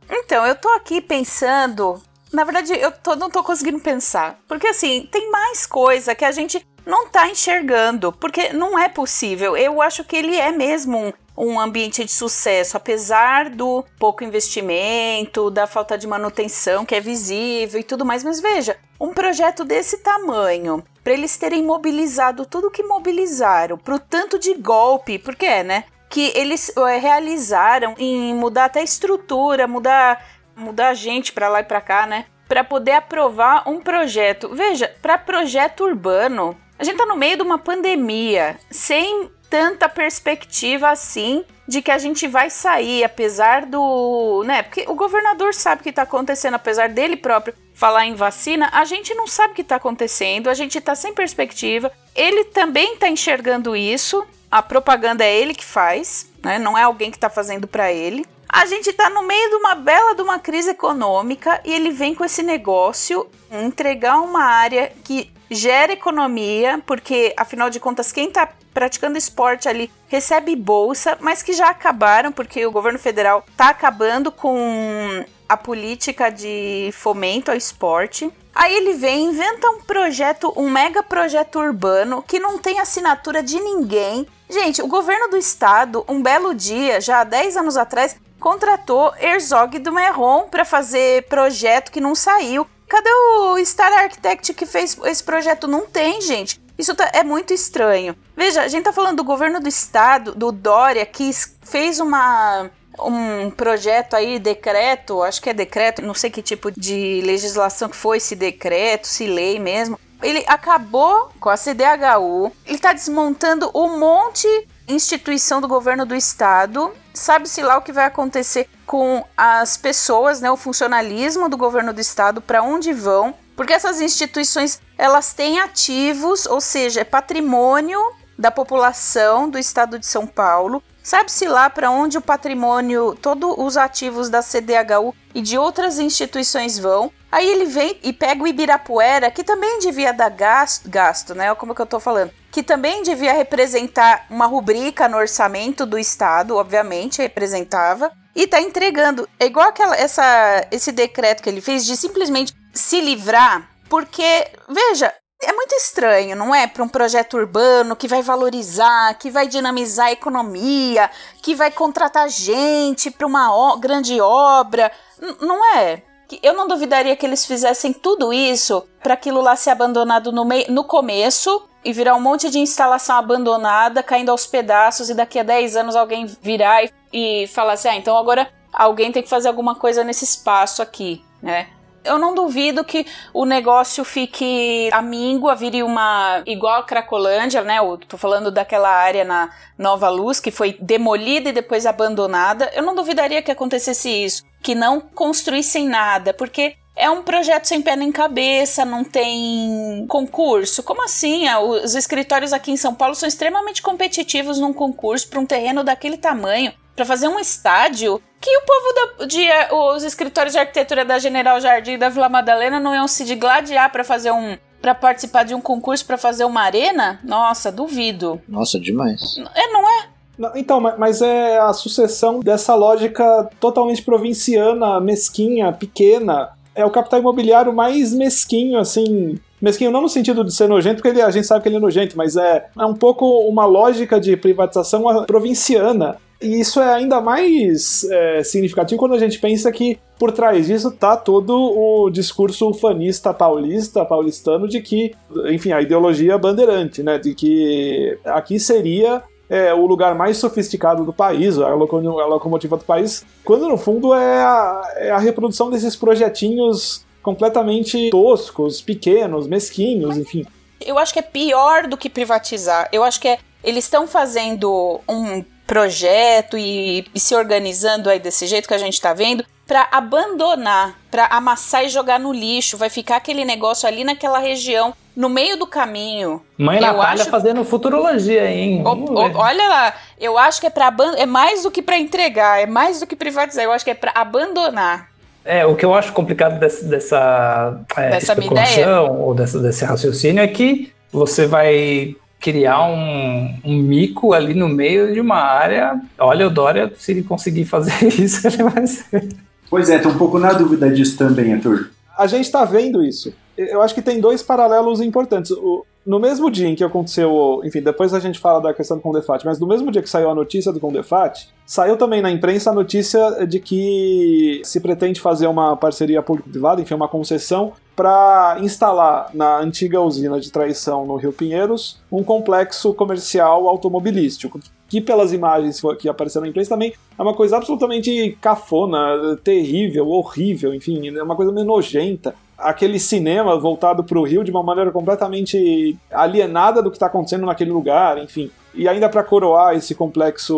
Então, 0.09 0.47
eu 0.47 0.55
tô 0.55 0.69
aqui 0.71 1.01
pensando. 1.01 2.01
Na 2.31 2.45
verdade, 2.45 2.73
eu 2.75 2.93
tô, 2.93 3.17
não 3.17 3.31
tô 3.31 3.43
conseguindo 3.43 3.81
pensar. 3.81 4.39
Porque, 4.47 4.67
assim, 4.67 5.09
tem 5.11 5.31
mais 5.31 5.67
coisa 5.67 6.15
que 6.15 6.27
a 6.27 6.31
gente 6.31 6.65
não 6.85 7.09
tá 7.09 7.29
enxergando. 7.29 8.13
Porque 8.13 8.53
não 8.53 8.79
é 8.79 8.89
possível. 8.89 9.57
Eu 9.57 9.81
acho 9.81 10.05
que 10.05 10.15
ele 10.15 10.37
é 10.37 10.53
mesmo 10.53 10.99
um, 10.99 11.13
um 11.37 11.59
ambiente 11.59 12.05
de 12.05 12.13
sucesso, 12.13 12.77
apesar 12.77 13.49
do 13.49 13.83
pouco 13.99 14.23
investimento, 14.23 15.51
da 15.51 15.67
falta 15.67 15.97
de 15.97 16.07
manutenção 16.07 16.85
que 16.85 16.95
é 16.95 17.01
visível 17.01 17.81
e 17.81 17.85
tudo 17.85 18.05
mais. 18.05 18.23
Mas 18.23 18.41
veja, 18.41 18.77
um 19.01 19.15
projeto 19.15 19.65
desse 19.65 19.99
tamanho, 19.99 20.85
para 21.03 21.13
eles 21.13 21.37
terem 21.37 21.63
mobilizado 21.63 22.47
tudo 22.47 22.71
que 22.71 22.83
mobilizaram, 22.83 23.79
pro 23.79 23.99
tanto 23.99 24.39
de 24.39 24.55
golpe, 24.55 25.19
porque 25.19 25.47
é, 25.47 25.63
né? 25.63 25.85
Que 26.09 26.33
eles 26.35 26.75
é, 26.77 26.99
realizaram 26.99 27.95
em 27.99 28.35
mudar 28.35 28.67
até 28.67 28.81
a 28.81 28.85
estrutura, 28.85 29.67
mudar, 29.67 30.25
mudar 30.57 30.89
a 30.89 30.95
gente 30.95 31.33
para 31.33 31.49
lá 31.49 31.61
e 31.61 31.65
para 31.65 31.81
cá, 31.81 32.07
né? 32.07 32.27
Para 32.49 32.65
poder 32.65 32.93
aprovar 32.93 33.69
um 33.69 33.81
projeto. 33.81 34.49
Veja, 34.55 34.95
para 35.01 35.17
projeto 35.17 35.85
urbano, 35.85 36.57
a 36.79 36.85
gente 36.85 36.97
tá 36.97 37.07
no 37.07 37.17
meio 37.17 37.37
de 37.37 37.43
uma 37.43 37.59
pandemia, 37.59 38.59
sem 38.71 39.31
tanta 39.51 39.89
perspectiva 39.89 40.89
assim 40.89 41.45
de 41.67 41.83
que 41.83 41.91
a 41.91 41.99
gente 41.99 42.27
vai 42.27 42.49
sair, 42.49 43.05
apesar 43.05 43.67
do. 43.67 44.43
né? 44.47 44.63
Porque 44.63 44.85
o 44.89 44.95
governador 44.95 45.53
sabe 45.53 45.81
o 45.81 45.83
que 45.83 45.91
está 45.91 46.03
acontecendo, 46.03 46.55
apesar 46.55 46.89
dele 46.89 47.17
próprio 47.17 47.55
falar 47.75 48.07
em 48.07 48.15
vacina, 48.15 48.69
a 48.73 48.85
gente 48.85 49.15
não 49.15 49.27
sabe 49.27 49.53
o 49.53 49.57
que 49.57 49.63
está 49.63 49.77
acontecendo, 49.77 50.49
a 50.49 50.55
gente 50.55 50.79
está 50.79 50.95
sem 50.95 51.13
perspectiva. 51.13 51.91
Ele 52.15 52.45
também 52.45 52.95
está 52.95 53.09
enxergando 53.09 53.75
isso, 53.75 54.25
a 54.51 54.63
propaganda 54.63 55.25
é 55.25 55.37
ele 55.37 55.55
que 55.55 55.65
faz, 55.65 56.29
né? 56.43 56.59
Não 56.59 56.77
é 56.77 56.83
alguém 56.83 57.11
que 57.11 57.17
está 57.17 57.31
fazendo 57.31 57.67
para 57.67 57.93
ele. 57.93 58.27
A 58.49 58.67
gente 58.67 58.91
está 58.91 59.09
no 59.09 59.23
meio 59.23 59.49
de 59.51 59.57
uma 59.57 59.77
bela 59.77 60.15
de 60.15 60.23
uma 60.23 60.39
crise 60.39 60.71
econômica 60.71 61.61
e 61.65 61.73
ele 61.73 61.91
vem 61.91 62.15
com 62.15 62.25
esse 62.25 62.43
negócio 62.43 63.29
entregar 63.51 64.21
uma 64.21 64.43
área 64.43 64.93
que 65.05 65.31
gera 65.51 65.93
economia, 65.93 66.81
porque 66.87 67.35
afinal 67.37 67.69
de 67.69 67.81
contas 67.81 68.13
quem 68.13 68.29
está 68.29 68.49
praticando 68.73 69.19
esporte 69.19 69.69
ali 69.69 69.91
recebe 70.09 70.55
bolsa, 70.55 71.19
mas 71.21 71.43
que 71.43 71.53
já 71.53 71.69
acabaram, 71.69 72.31
porque 72.31 72.65
o 72.65 72.71
governo 72.71 72.99
federal 72.99 73.45
está 73.51 73.71
acabando 73.71 74.31
com 74.31 75.25
a 75.49 75.57
política 75.57 76.31
de 76.31 76.91
fomento 76.93 77.51
ao 77.51 77.57
esporte. 77.57 78.33
Aí 78.55 78.75
ele 78.75 78.95
vem, 78.95 79.27
inventa 79.27 79.69
um 79.69 79.81
projeto, 79.81 80.53
um 80.57 80.71
mega 80.71 81.03
projeto 81.03 81.59
urbano 81.59 82.23
que 82.23 82.39
não 82.39 82.59
tem 82.59 82.79
assinatura 82.79 83.43
de 83.43 83.61
ninguém. 83.61 84.27
Gente, 84.49 84.83
o 84.83 84.87
governo 84.87 85.29
do 85.29 85.37
estado, 85.37 86.05
um 86.09 86.23
belo 86.23 86.55
dia, 86.55 87.01
já 87.01 87.21
há 87.21 87.25
10 87.25 87.57
anos 87.57 87.77
atrás, 87.77 88.17
contratou 88.39 89.13
Herzog 89.21 89.79
do 89.79 89.93
Merron 89.93 90.49
para 90.49 90.65
fazer 90.65 91.27
projeto 91.29 91.93
que 91.93 92.01
não 92.01 92.15
saiu. 92.15 92.67
Cadê 92.91 93.09
o 93.09 93.65
Star 93.65 93.93
Architect 93.93 94.53
que 94.53 94.67
fez 94.67 94.99
esse 95.05 95.23
projeto? 95.23 95.69
Não 95.69 95.87
tem, 95.87 96.21
gente. 96.21 96.61
Isso 96.77 96.93
tá, 96.93 97.09
é 97.15 97.23
muito 97.23 97.55
estranho. 97.55 98.17
Veja, 98.37 98.63
a 98.63 98.69
gente 98.69 98.83
tá 98.83 98.93
falando 98.93 99.19
do 99.19 99.25
governo 99.25 99.61
do 99.61 99.69
estado, 99.69 100.35
do 100.35 100.51
Dória, 100.51 101.07
que 101.07 101.31
fez 101.63 102.01
uma 102.01 102.69
um 102.99 103.49
projeto 103.53 104.15
aí, 104.15 104.41
decreto, 104.41 105.23
acho 105.23 105.41
que 105.41 105.49
é 105.49 105.55
decreto, 105.55 106.03
não 106.03 106.13
sei 106.13 106.29
que 106.29 106.43
tipo 106.43 106.71
de 106.73 107.23
legislação 107.25 107.89
que 107.89 107.97
foi, 107.97 108.19
se 108.19 108.35
decreto, 108.35 109.07
se 109.07 109.25
lei 109.29 109.61
mesmo. 109.61 109.99
Ele 110.21 110.45
acabou 110.49 111.31
com 111.39 111.49
a 111.49 111.57
CDHU, 111.57 112.53
ele 112.67 112.79
tá 112.79 112.93
desmontando 112.93 113.71
um 113.73 113.99
monte 113.99 114.49
instituição 114.91 115.61
do 115.61 115.69
governo 115.69 116.05
do 116.05 116.15
estado. 116.15 116.93
Sabe-se 117.15 117.63
lá 117.63 117.79
o 117.79 117.83
que 117.83 117.93
vai 117.93 118.05
acontecer 118.05 118.69
com 118.87 119.25
as 119.37 119.77
pessoas, 119.77 120.41
né, 120.41 120.51
o 120.51 120.57
funcionalismo 120.57 121.49
do 121.49 121.57
governo 121.57 121.93
do 121.93 122.01
estado, 122.01 122.41
para 122.41 122.63
onde 122.63 122.93
vão. 122.93 123.35
Porque 123.57 123.73
essas 123.73 124.01
instituições, 124.01 124.81
elas 124.97 125.33
têm 125.33 125.61
ativos, 125.61 126.47
ou 126.47 126.61
seja, 126.61 127.01
é 127.01 127.05
patrimônio 127.05 128.01
da 128.39 128.51
população 128.51 129.51
do 129.51 129.59
estado 129.59 129.99
de 129.99 130.07
São 130.07 130.27
Paulo. 130.27 130.83
Sabe-se 131.03 131.47
lá 131.47 131.69
para 131.69 131.91
onde 131.91 132.19
o 132.19 132.23
patrimônio, 132.23 133.15
todos 133.21 133.55
os 133.59 133.77
ativos 133.77 134.29
da 134.29 134.43
CDHU 134.43 135.15
e 135.35 135.41
de 135.41 135.59
outras 135.59 135.99
instituições 135.99 136.79
vão. 136.79 137.13
Aí 137.31 137.49
ele 137.49 137.67
vem 137.67 137.99
e 138.03 138.13
pega 138.13 138.43
o 138.43 138.47
Ibirapuera, 138.47 139.31
que 139.31 139.45
também 139.45 139.79
devia 139.79 140.13
dar 140.13 140.31
gasto, 140.31 140.89
gasto 140.89 141.35
né? 141.35 141.55
Como 141.55 141.75
que 141.75 141.83
eu 141.83 141.87
tô 141.87 142.01
falando? 142.01 142.33
Que 142.51 142.63
também 142.63 143.03
devia 143.03 143.33
representar 143.33 144.27
uma 144.29 144.47
rubrica 144.47 145.09
no 145.09 145.17
orçamento 145.17 145.87
do 145.87 145.99
Estado, 145.99 146.57
obviamente, 146.57 147.23
representava. 147.23 148.13
E 148.35 148.47
tá 148.47 148.61
entregando. 148.61 149.29
É 149.39 149.47
igual 149.47 149.69
aquela, 149.69 149.97
essa, 149.97 150.67
esse 150.71 150.93
decreto 150.93 151.43
que 151.43 151.49
ele 151.49 151.61
fez 151.61 151.85
de 151.85 151.97
simplesmente 151.97 152.55
se 152.73 153.01
livrar, 153.01 153.69
porque, 153.89 154.49
veja, 154.69 155.13
é 155.43 155.53
muito 155.53 155.75
estranho, 155.75 156.37
não 156.37 156.55
é? 156.55 156.67
Para 156.67 156.85
um 156.85 156.89
projeto 156.89 157.37
urbano 157.37 157.97
que 157.97 158.07
vai 158.07 158.23
valorizar, 158.23 159.15
que 159.15 159.31
vai 159.31 159.49
dinamizar 159.49 160.07
a 160.07 160.13
economia, 160.13 161.11
que 161.43 161.55
vai 161.55 161.71
contratar 161.71 162.29
gente 162.29 163.11
para 163.11 163.27
uma 163.27 163.77
grande 163.79 164.21
obra. 164.21 164.93
Não 165.41 165.65
é? 165.77 166.03
Eu 166.43 166.55
não 166.55 166.69
duvidaria 166.69 167.17
que 167.17 167.25
eles 167.25 167.47
fizessem 167.47 167.93
tudo 167.93 168.33
isso 168.33 168.87
para 169.03 169.15
aquilo 169.15 169.41
lá 169.41 169.57
ser 169.57 169.71
abandonado 169.71 170.31
no, 170.31 170.45
no 170.69 170.85
começo 170.85 171.69
e 171.85 171.93
virar 171.93 172.15
um 172.15 172.21
monte 172.21 172.51
de 172.51 172.59
instalação 172.59 173.17
abandonada, 173.17 174.03
caindo 174.03 174.31
aos 174.31 174.47
pedaços, 174.47 175.09
e 175.11 175.15
daqui 175.15 175.39
a 175.39 175.43
10 175.43 175.77
anos 175.77 175.97
alguém 175.97 176.27
virar 176.43 176.85
e, 176.85 176.91
e 177.13 177.47
falar 177.49 177.75
assim: 177.75 177.89
ah, 177.89 177.97
então 177.97 178.17
agora 178.17 178.51
alguém 178.73 179.11
tem 179.13 179.23
que 179.23 179.29
fazer 179.29 179.49
alguma 179.49 179.75
coisa 179.75 180.05
nesse 180.05 180.25
espaço 180.25 180.83
aqui, 180.83 181.25
né? 181.43 181.69
Eu 182.03 182.19
não 182.19 182.35
duvido 182.35 182.83
que 182.83 183.07
o 183.33 183.45
negócio 183.45 184.05
fique 184.05 184.89
a 184.91 185.03
míngua, 185.03 185.55
vire 185.55 185.83
uma. 185.83 186.43
igual 186.47 186.81
a 186.81 186.83
Cracolândia, 186.83 187.63
né? 187.63 187.79
Eu 187.79 187.99
tô 187.99 188.17
falando 188.17 188.51
daquela 188.51 188.89
área 188.89 189.23
na 189.23 189.51
Nova 189.77 190.09
Luz 190.09 190.41
que 190.41 190.51
foi 190.51 190.79
demolida 190.81 191.51
e 191.51 191.53
depois 191.53 191.85
abandonada. 191.85 192.71
Eu 192.73 192.83
não 192.83 192.95
duvidaria 192.95 193.43
que 193.43 193.51
acontecesse 193.51 194.09
isso. 194.09 194.43
Que 194.63 194.75
não 194.75 194.99
construíssem 194.99 195.87
nada, 195.87 196.33
porque 196.33 196.75
é 197.01 197.11
um 197.11 197.23
projeto 197.23 197.65
sem 197.65 197.81
pé 197.81 197.97
nem 197.97 198.13
cabeça, 198.13 198.85
não 198.85 199.03
tem 199.03 200.07
concurso. 200.09 200.83
Como 200.83 201.03
assim? 201.03 201.49
Ah, 201.49 201.61
os 201.61 201.95
escritórios 201.95 202.53
aqui 202.53 202.71
em 202.71 202.77
São 202.77 202.95
Paulo 202.95 203.15
são 203.15 203.29
extremamente 203.29 203.83
competitivos 203.83 204.59
num 204.59 204.73
concurso 204.73 205.29
para 205.29 205.41
um 205.41 205.47
terreno 205.47 205.83
daquele 205.83 206.17
tamanho 206.17 206.73
para 206.95 207.05
fazer 207.05 207.29
um 207.29 207.39
estádio 207.39 208.21
que 208.41 208.51
o 208.57 208.63
povo 208.63 208.95
da, 208.95 209.25
de 209.27 209.49
os 209.73 210.03
escritórios 210.03 210.53
de 210.53 210.59
arquitetura 210.59 211.05
da 211.05 211.19
General 211.19 211.61
Jardim 211.61 211.93
e 211.93 211.99
da 211.99 212.09
Vila 212.09 212.29
Madalena 212.29 212.79
não 212.79 212.95
iam 212.95 213.09
se 213.09 213.25
digladiar 213.25 213.91
para 213.91 214.05
fazer 214.05 214.31
um 214.31 214.57
para 214.81 214.95
participar 214.95 215.45
de 215.45 215.55
um 215.55 215.61
concurso 215.61 216.07
para 216.07 216.17
fazer 216.17 216.45
uma 216.45 216.63
arena? 216.63 217.21
Nossa, 217.23 217.71
duvido. 217.71 218.41
Nossa, 218.49 218.81
demais. 218.81 219.37
É, 219.55 219.71
não 219.71 219.81
é? 219.81 220.09
Não, 220.39 220.57
então, 220.57 220.81
mas 220.81 221.21
é 221.21 221.59
a 221.59 221.71
sucessão 221.75 222.41
dessa 222.41 222.75
lógica 222.75 223.51
totalmente 223.61 224.03
provinciana, 224.03 224.99
mesquinha, 224.99 225.71
pequena. 225.71 226.51
É 226.75 226.85
o 226.85 226.91
capital 226.91 227.21
imobiliário 227.21 227.73
mais 227.73 228.15
mesquinho, 228.15 228.79
assim, 228.79 229.39
mesquinho 229.61 229.91
não 229.91 230.03
no 230.03 230.09
sentido 230.09 230.45
de 230.45 230.55
ser 230.55 230.69
nojento, 230.69 230.97
porque 230.97 231.09
ele, 231.09 231.23
a 231.23 231.31
gente 231.31 231.47
sabe 231.47 231.63
que 231.63 231.69
ele 231.69 231.77
é 231.77 231.81
nojento, 231.81 232.17
mas 232.17 232.37
é, 232.37 232.67
é 232.79 232.85
um 232.87 232.95
pouco 232.95 233.27
uma 233.41 233.67
lógica 233.67 234.21
de 234.21 234.37
privatização 234.37 235.25
provinciana. 235.25 236.17
E 236.41 236.59
isso 236.59 236.81
é 236.81 236.95
ainda 236.95 237.21
mais 237.21 238.05
é, 238.11 238.43
significativo 238.43 238.99
quando 238.99 239.15
a 239.15 239.19
gente 239.19 239.39
pensa 239.39 239.71
que 239.71 239.99
por 240.19 240.33
trás 240.33 240.67
disso 240.67 240.89
está 240.89 241.15
todo 241.15 241.55
o 241.55 242.09
discurso 242.09 242.71
ufanista 242.71 243.35
paulista, 243.35 244.07
paulistano, 244.07 244.67
de 244.67 244.81
que, 244.81 245.15
enfim, 245.47 245.73
a 245.73 245.83
ideologia 245.83 246.39
bandeirante, 246.39 247.03
né? 247.03 247.19
De 247.19 247.35
que 247.35 248.19
aqui 248.25 248.59
seria 248.59 249.23
é, 249.51 249.75
o 249.75 249.85
lugar 249.85 250.15
mais 250.15 250.37
sofisticado 250.37 251.05
do 251.05 251.13
país, 251.13 251.59
a, 251.59 251.75
locomotiva 251.75 252.77
do 252.77 252.85
país, 252.85 253.27
quando 253.45 253.69
no 253.69 253.77
fundo 253.77 254.15
é 254.15 254.43
a, 254.43 254.93
é 254.97 255.11
a 255.11 255.19
reprodução 255.19 255.69
desses 255.69 255.97
projetinhos 255.97 257.05
completamente 257.21 258.11
toscos, 258.11 258.81
pequenos, 258.81 259.49
mesquinhos, 259.49 260.17
enfim. 260.17 260.47
Eu 260.81 260.99
acho 260.99 261.13
que 261.13 261.19
é 261.19 261.23
pior 261.23 261.89
do 261.89 261.97
que 261.97 262.09
privatizar. 262.09 262.89
Eu 262.93 263.03
acho 263.03 263.21
que 263.21 263.29
é, 263.29 263.39
eles 263.63 263.85
estão 263.85 264.07
fazendo 264.07 265.01
um 265.07 265.45
projeto 265.67 266.57
e, 266.57 267.05
e 267.15 267.21
se 267.21 267.35
organizando 267.35 268.09
aí 268.09 268.19
desse 268.19 268.47
jeito 268.47 268.67
que 268.67 268.75
a 268.75 268.79
gente 268.79 269.01
tá 269.01 269.13
vendo, 269.13 269.45
para 269.67 269.89
abandonar, 269.93 270.99
para 271.11 271.27
amassar 271.27 271.85
e 271.85 271.89
jogar 271.89 272.19
no 272.19 272.33
lixo. 272.33 272.77
Vai 272.77 272.89
ficar 272.89 273.17
aquele 273.17 273.45
negócio 273.45 273.87
ali 273.87 274.03
naquela 274.03 274.39
região, 274.39 274.95
no 275.21 275.29
meio 275.29 275.59
do 275.59 275.67
caminho. 275.67 276.41
Mãe 276.57 276.81
Natália 276.81 277.23
acho... 277.23 277.31
fazendo 277.31 277.63
futurologia, 277.63 278.51
hein? 278.51 278.83
O, 278.83 278.89
o, 278.89 279.19
olha 279.19 279.69
lá, 279.69 279.95
eu 280.19 280.39
acho 280.39 280.59
que 280.63 280.67
é 280.67 280.71
para 280.71 280.91
é 281.19 281.27
mais 281.27 281.63
do 281.63 281.71
que 281.71 281.83
para 281.83 281.99
entregar, 281.99 282.63
é 282.63 282.67
mais 282.67 283.01
do 283.01 283.07
que 283.07 283.15
privatizar. 283.15 283.63
Eu 283.63 283.71
acho 283.71 283.85
que 283.85 283.91
é 283.91 283.95
para 283.95 284.13
abandonar. 284.15 285.11
É, 285.45 285.67
o 285.67 285.77
que 285.77 285.85
eu 285.85 285.95
acho 285.95 286.15
complicado 286.15 286.59
dessa, 286.59 286.87
dessa, 286.87 287.81
é, 287.99 288.11
dessa 288.13 288.33
especulação 288.33 289.21
ou 289.21 289.35
dessa, 289.35 289.59
desse 289.59 289.85
raciocínio 289.85 290.43
é 290.43 290.49
que 290.49 290.91
você 291.13 291.47
vai 291.47 292.17
criar 292.39 292.85
um, 292.85 293.61
um 293.63 293.77
mico 293.77 294.33
ali 294.33 294.55
no 294.55 294.71
meio 294.71 295.13
de 295.13 295.21
uma 295.21 295.37
área. 295.37 296.01
Olha, 296.19 296.47
o 296.47 296.51
Dória, 296.51 296.91
se 296.97 297.13
ele 297.13 297.23
conseguir 297.23 297.67
fazer 297.67 298.07
isso, 298.09 298.47
ele 298.47 298.63
vai 298.63 298.87
ser. 298.87 299.29
Pois 299.69 299.91
é, 299.91 299.99
tô 299.99 300.09
um 300.09 300.17
pouco 300.19 300.39
na 300.39 300.55
dúvida 300.55 300.91
disso 300.91 301.19
também, 301.19 301.53
Arthur. 301.53 301.91
A 302.21 302.27
gente 302.27 302.45
está 302.45 302.67
vendo 302.67 303.03
isso. 303.03 303.33
Eu 303.57 303.81
acho 303.81 303.95
que 303.95 304.03
tem 304.03 304.21
dois 304.21 304.43
paralelos 304.43 305.01
importantes. 305.01 305.53
O, 305.53 305.87
no 306.05 306.19
mesmo 306.19 306.51
dia 306.51 306.69
em 306.69 306.75
que 306.75 306.85
aconteceu, 306.85 307.63
enfim, 307.65 307.81
depois 307.81 308.13
a 308.13 308.21
gente 308.21 308.39
fala 308.39 308.61
da 308.61 308.75
questão 308.75 308.99
do 308.99 309.03
Condefat, 309.03 309.43
mas 309.47 309.59
no 309.59 309.67
mesmo 309.67 309.91
dia 309.91 310.03
que 310.03 310.11
saiu 310.11 310.29
a 310.29 310.35
notícia 310.35 310.71
do 310.71 310.79
Condefat, 310.79 311.49
saiu 311.65 311.97
também 311.97 312.21
na 312.21 312.31
imprensa 312.31 312.73
a 312.73 312.75
notícia 312.75 313.47
de 313.47 313.59
que 313.59 314.61
se 314.65 314.81
pretende 314.81 315.19
fazer 315.19 315.47
uma 315.47 315.75
parceria 315.79 316.21
público-privada, 316.21 316.83
enfim, 316.83 316.93
uma 316.93 317.09
concessão 317.09 317.73
para 317.97 318.59
instalar 318.61 319.31
na 319.33 319.59
antiga 319.59 319.99
usina 319.99 320.39
de 320.39 320.53
traição 320.53 321.07
no 321.07 321.17
Rio 321.17 321.33
Pinheiros 321.33 322.03
um 322.13 322.23
complexo 322.23 322.93
comercial 322.93 323.67
automobilístico. 323.67 324.61
Que 324.91 325.01
pelas 325.01 325.33
imagens 325.33 325.81
que 325.99 326.09
apareceram 326.09 326.43
na 326.43 326.51
imprensa 326.51 326.71
também 326.71 326.93
é 327.19 327.23
uma 327.23 327.33
coisa 327.33 327.57
absolutamente 327.57 328.37
cafona, 328.41 329.39
terrível, 329.43 330.09
horrível, 330.09 330.75
enfim, 330.75 331.17
é 331.17 331.23
uma 331.23 331.37
coisa 331.37 331.51
meio 331.51 331.67
nojenta 331.67 332.35
aquele 332.61 332.99
cinema 332.99 333.59
voltado 333.59 334.05
para 334.05 334.19
o 334.19 334.23
Rio 334.23 334.45
de 334.45 334.51
uma 334.51 334.63
maneira 334.63 334.91
completamente 334.91 335.97
alienada 336.13 336.83
do 336.83 336.91
que 336.91 336.97
está 336.97 337.07
acontecendo 337.07 337.47
naquele 337.47 337.71
lugar, 337.71 338.23
enfim. 338.23 338.51
E 338.75 338.87
ainda 338.87 339.09
para 339.09 339.25
coroar 339.25 339.75
esse 339.75 339.95
complexo 339.95 340.55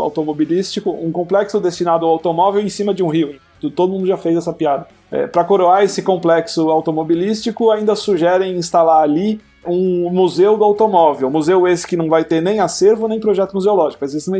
automobilístico, 0.00 0.90
um 0.90 1.10
complexo 1.10 1.58
destinado 1.60 2.04
ao 2.04 2.12
automóvel 2.12 2.60
em 2.60 2.68
cima 2.68 2.92
de 2.92 3.02
um 3.02 3.08
rio. 3.08 3.36
Todo 3.74 3.92
mundo 3.92 4.06
já 4.06 4.16
fez 4.16 4.36
essa 4.36 4.52
piada. 4.52 4.86
É, 5.10 5.26
para 5.26 5.44
coroar 5.44 5.82
esse 5.82 6.02
complexo 6.02 6.68
automobilístico, 6.68 7.70
ainda 7.70 7.96
sugerem 7.96 8.56
instalar 8.56 9.02
ali 9.02 9.40
um 9.66 10.10
museu 10.10 10.56
do 10.56 10.64
automóvel. 10.64 11.30
Museu 11.30 11.66
esse 11.66 11.86
que 11.86 11.96
não 11.96 12.08
vai 12.08 12.24
ter 12.24 12.40
nem 12.40 12.60
acervo 12.60 13.08
nem 13.08 13.20
projeto 13.20 13.52
museológico. 13.52 14.00
Vai 14.00 14.08
ser 14.08 14.30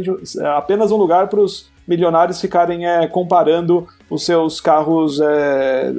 é 0.41 0.47
apenas 0.49 0.91
um 0.91 0.97
lugar 0.97 1.29
para 1.29 1.41
os 1.41 1.71
milionários 1.87 2.41
ficarem 2.41 2.87
é, 2.87 3.07
comparando 3.07 3.87
os 4.11 4.25
seus 4.25 4.61
carros 4.61 5.21
é, 5.21 5.93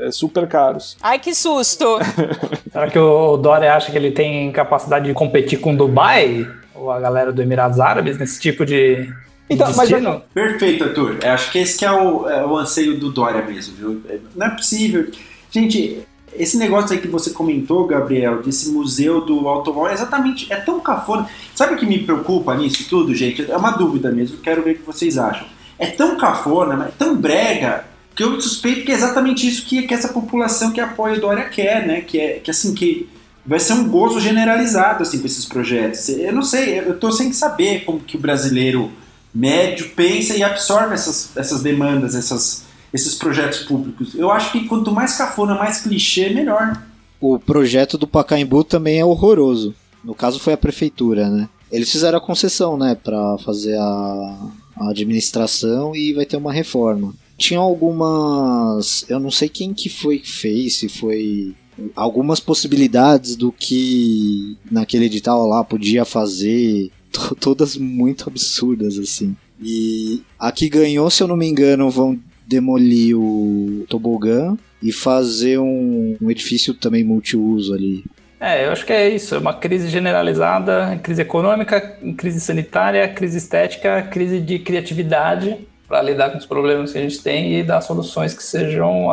é, 0.00 0.10
super 0.10 0.46
caros. 0.46 0.96
Ai, 1.02 1.18
que 1.18 1.34
susto! 1.34 1.98
Será 2.72 2.90
que 2.90 2.98
o 2.98 3.36
Dória 3.36 3.74
acha 3.74 3.92
que 3.92 3.98
ele 3.98 4.10
tem 4.10 4.50
capacidade 4.52 5.06
de 5.06 5.14
competir 5.14 5.60
com 5.60 5.74
Dubai? 5.74 6.46
Ou 6.74 6.90
a 6.90 6.98
galera 6.98 7.32
do 7.32 7.40
Emirados 7.40 7.78
Árabes 7.78 8.18
nesse 8.18 8.40
tipo 8.40 8.64
de. 8.64 9.08
Então, 9.48 9.70
mas 9.76 9.90
é... 9.92 10.00
Perfeito, 10.32 10.84
Arthur. 10.84 11.18
Eu 11.22 11.30
acho 11.30 11.52
que 11.52 11.58
esse 11.58 11.78
que 11.78 11.84
é 11.84 11.92
o, 11.92 12.28
é 12.28 12.44
o 12.44 12.56
anseio 12.56 12.98
do 12.98 13.12
Dória 13.12 13.42
mesmo, 13.42 13.76
viu? 13.76 14.02
Não 14.34 14.46
é 14.46 14.50
possível. 14.50 15.06
Gente, 15.50 16.04
esse 16.36 16.56
negócio 16.56 16.92
aí 16.92 17.00
que 17.00 17.08
você 17.08 17.30
comentou, 17.30 17.86
Gabriel, 17.86 18.42
desse 18.42 18.70
museu 18.70 19.20
do 19.20 19.48
automóvel, 19.48 19.92
exatamente, 19.92 20.52
é 20.52 20.56
tão 20.56 20.80
cafona. 20.80 21.28
Sabe 21.54 21.74
o 21.74 21.76
que 21.76 21.86
me 21.86 21.98
preocupa 22.00 22.54
nisso 22.56 22.88
tudo, 22.88 23.14
gente? 23.14 23.50
É 23.50 23.56
uma 23.56 23.70
dúvida 23.70 24.10
mesmo, 24.10 24.38
quero 24.38 24.62
ver 24.62 24.72
o 24.72 24.78
que 24.78 24.86
vocês 24.86 25.18
acham. 25.18 25.46
É 25.78 25.86
tão 25.86 26.16
cafona, 26.16 26.86
é 26.86 26.92
tão 26.96 27.16
brega, 27.16 27.84
que 28.14 28.22
eu 28.22 28.40
suspeito 28.40 28.84
que 28.84 28.92
é 28.92 28.94
exatamente 28.94 29.46
isso 29.46 29.66
que, 29.66 29.82
que 29.82 29.94
essa 29.94 30.08
população 30.08 30.70
que 30.70 30.80
apoia 30.80 31.16
o 31.16 31.20
Dória 31.20 31.44
quer, 31.48 31.86
né? 31.86 32.00
Que 32.00 32.20
é 32.20 32.32
que 32.38 32.50
assim, 32.50 32.74
que 32.74 33.08
vai 33.44 33.58
ser 33.58 33.74
um 33.74 33.88
gozo 33.88 34.20
generalizado 34.20 35.02
assim 35.02 35.18
com 35.18 35.26
esses 35.26 35.44
projetos. 35.44 36.08
Eu 36.08 36.32
não 36.32 36.42
sei, 36.42 36.78
eu 36.78 36.98
tô 36.98 37.10
sem 37.10 37.32
saber 37.32 37.84
como 37.84 38.00
que 38.00 38.16
o 38.16 38.20
brasileiro 38.20 38.90
médio 39.34 39.90
pensa 39.96 40.36
e 40.36 40.42
absorve 40.44 40.94
essas, 40.94 41.36
essas 41.36 41.60
demandas, 41.60 42.14
essas 42.14 42.64
esses 42.94 43.16
projetos 43.16 43.60
públicos. 43.60 44.14
Eu 44.14 44.30
acho 44.30 44.52
que 44.52 44.68
quanto 44.68 44.92
mais 44.92 45.16
cafona, 45.18 45.56
mais 45.56 45.80
clichê, 45.80 46.30
melhor. 46.30 46.80
O 47.20 47.40
projeto 47.40 47.98
do 47.98 48.06
Pacaembu 48.06 48.62
também 48.62 49.00
é 49.00 49.04
horroroso. 49.04 49.74
No 50.04 50.14
caso 50.14 50.38
foi 50.38 50.52
a 50.52 50.56
prefeitura, 50.58 51.28
né? 51.28 51.48
Eles 51.72 51.90
fizeram 51.90 52.18
a 52.18 52.20
concessão, 52.20 52.76
né, 52.76 52.94
para 52.94 53.36
fazer 53.38 53.76
a, 53.76 54.48
a 54.76 54.90
administração 54.90 55.96
e 55.96 56.12
vai 56.12 56.24
ter 56.24 56.36
uma 56.36 56.52
reforma. 56.52 57.12
Tinha 57.36 57.58
algumas, 57.58 59.04
eu 59.08 59.18
não 59.18 59.30
sei 59.30 59.48
quem 59.48 59.74
que 59.74 59.88
foi 59.88 60.20
que 60.20 60.30
fez, 60.30 60.76
se 60.76 60.88
foi 60.88 61.52
algumas 61.96 62.38
possibilidades 62.38 63.34
do 63.34 63.50
que 63.50 64.56
naquele 64.70 65.06
edital 65.06 65.48
lá 65.48 65.64
podia 65.64 66.04
fazer, 66.04 66.92
todas 67.40 67.76
muito 67.76 68.28
absurdas 68.28 68.96
assim. 68.98 69.34
E 69.60 70.22
a 70.38 70.52
que 70.52 70.68
ganhou, 70.68 71.10
se 71.10 71.24
eu 71.24 71.26
não 71.26 71.36
me 71.36 71.48
engano, 71.48 71.90
vão 71.90 72.20
demolir 72.54 73.18
o 73.18 73.84
tobogã 73.88 74.56
e 74.82 74.92
fazer 74.92 75.58
um, 75.58 76.16
um 76.20 76.30
edifício 76.30 76.74
também 76.74 77.02
multiuso 77.02 77.74
ali. 77.74 78.04
É, 78.40 78.66
eu 78.66 78.72
acho 78.72 78.84
que 78.84 78.92
é 78.92 79.08
isso. 79.08 79.34
É 79.34 79.38
uma 79.38 79.54
crise 79.54 79.88
generalizada, 79.88 80.98
crise 81.02 81.22
econômica, 81.22 81.80
crise 82.16 82.40
sanitária, 82.40 83.08
crise 83.08 83.38
estética, 83.38 84.02
crise 84.02 84.40
de 84.40 84.58
criatividade 84.58 85.56
para 85.88 86.02
lidar 86.02 86.30
com 86.30 86.38
os 86.38 86.46
problemas 86.46 86.92
que 86.92 86.98
a 86.98 87.02
gente 87.02 87.22
tem 87.22 87.58
e 87.58 87.62
dar 87.62 87.80
soluções 87.80 88.34
que 88.34 88.42
sejam 88.42 89.08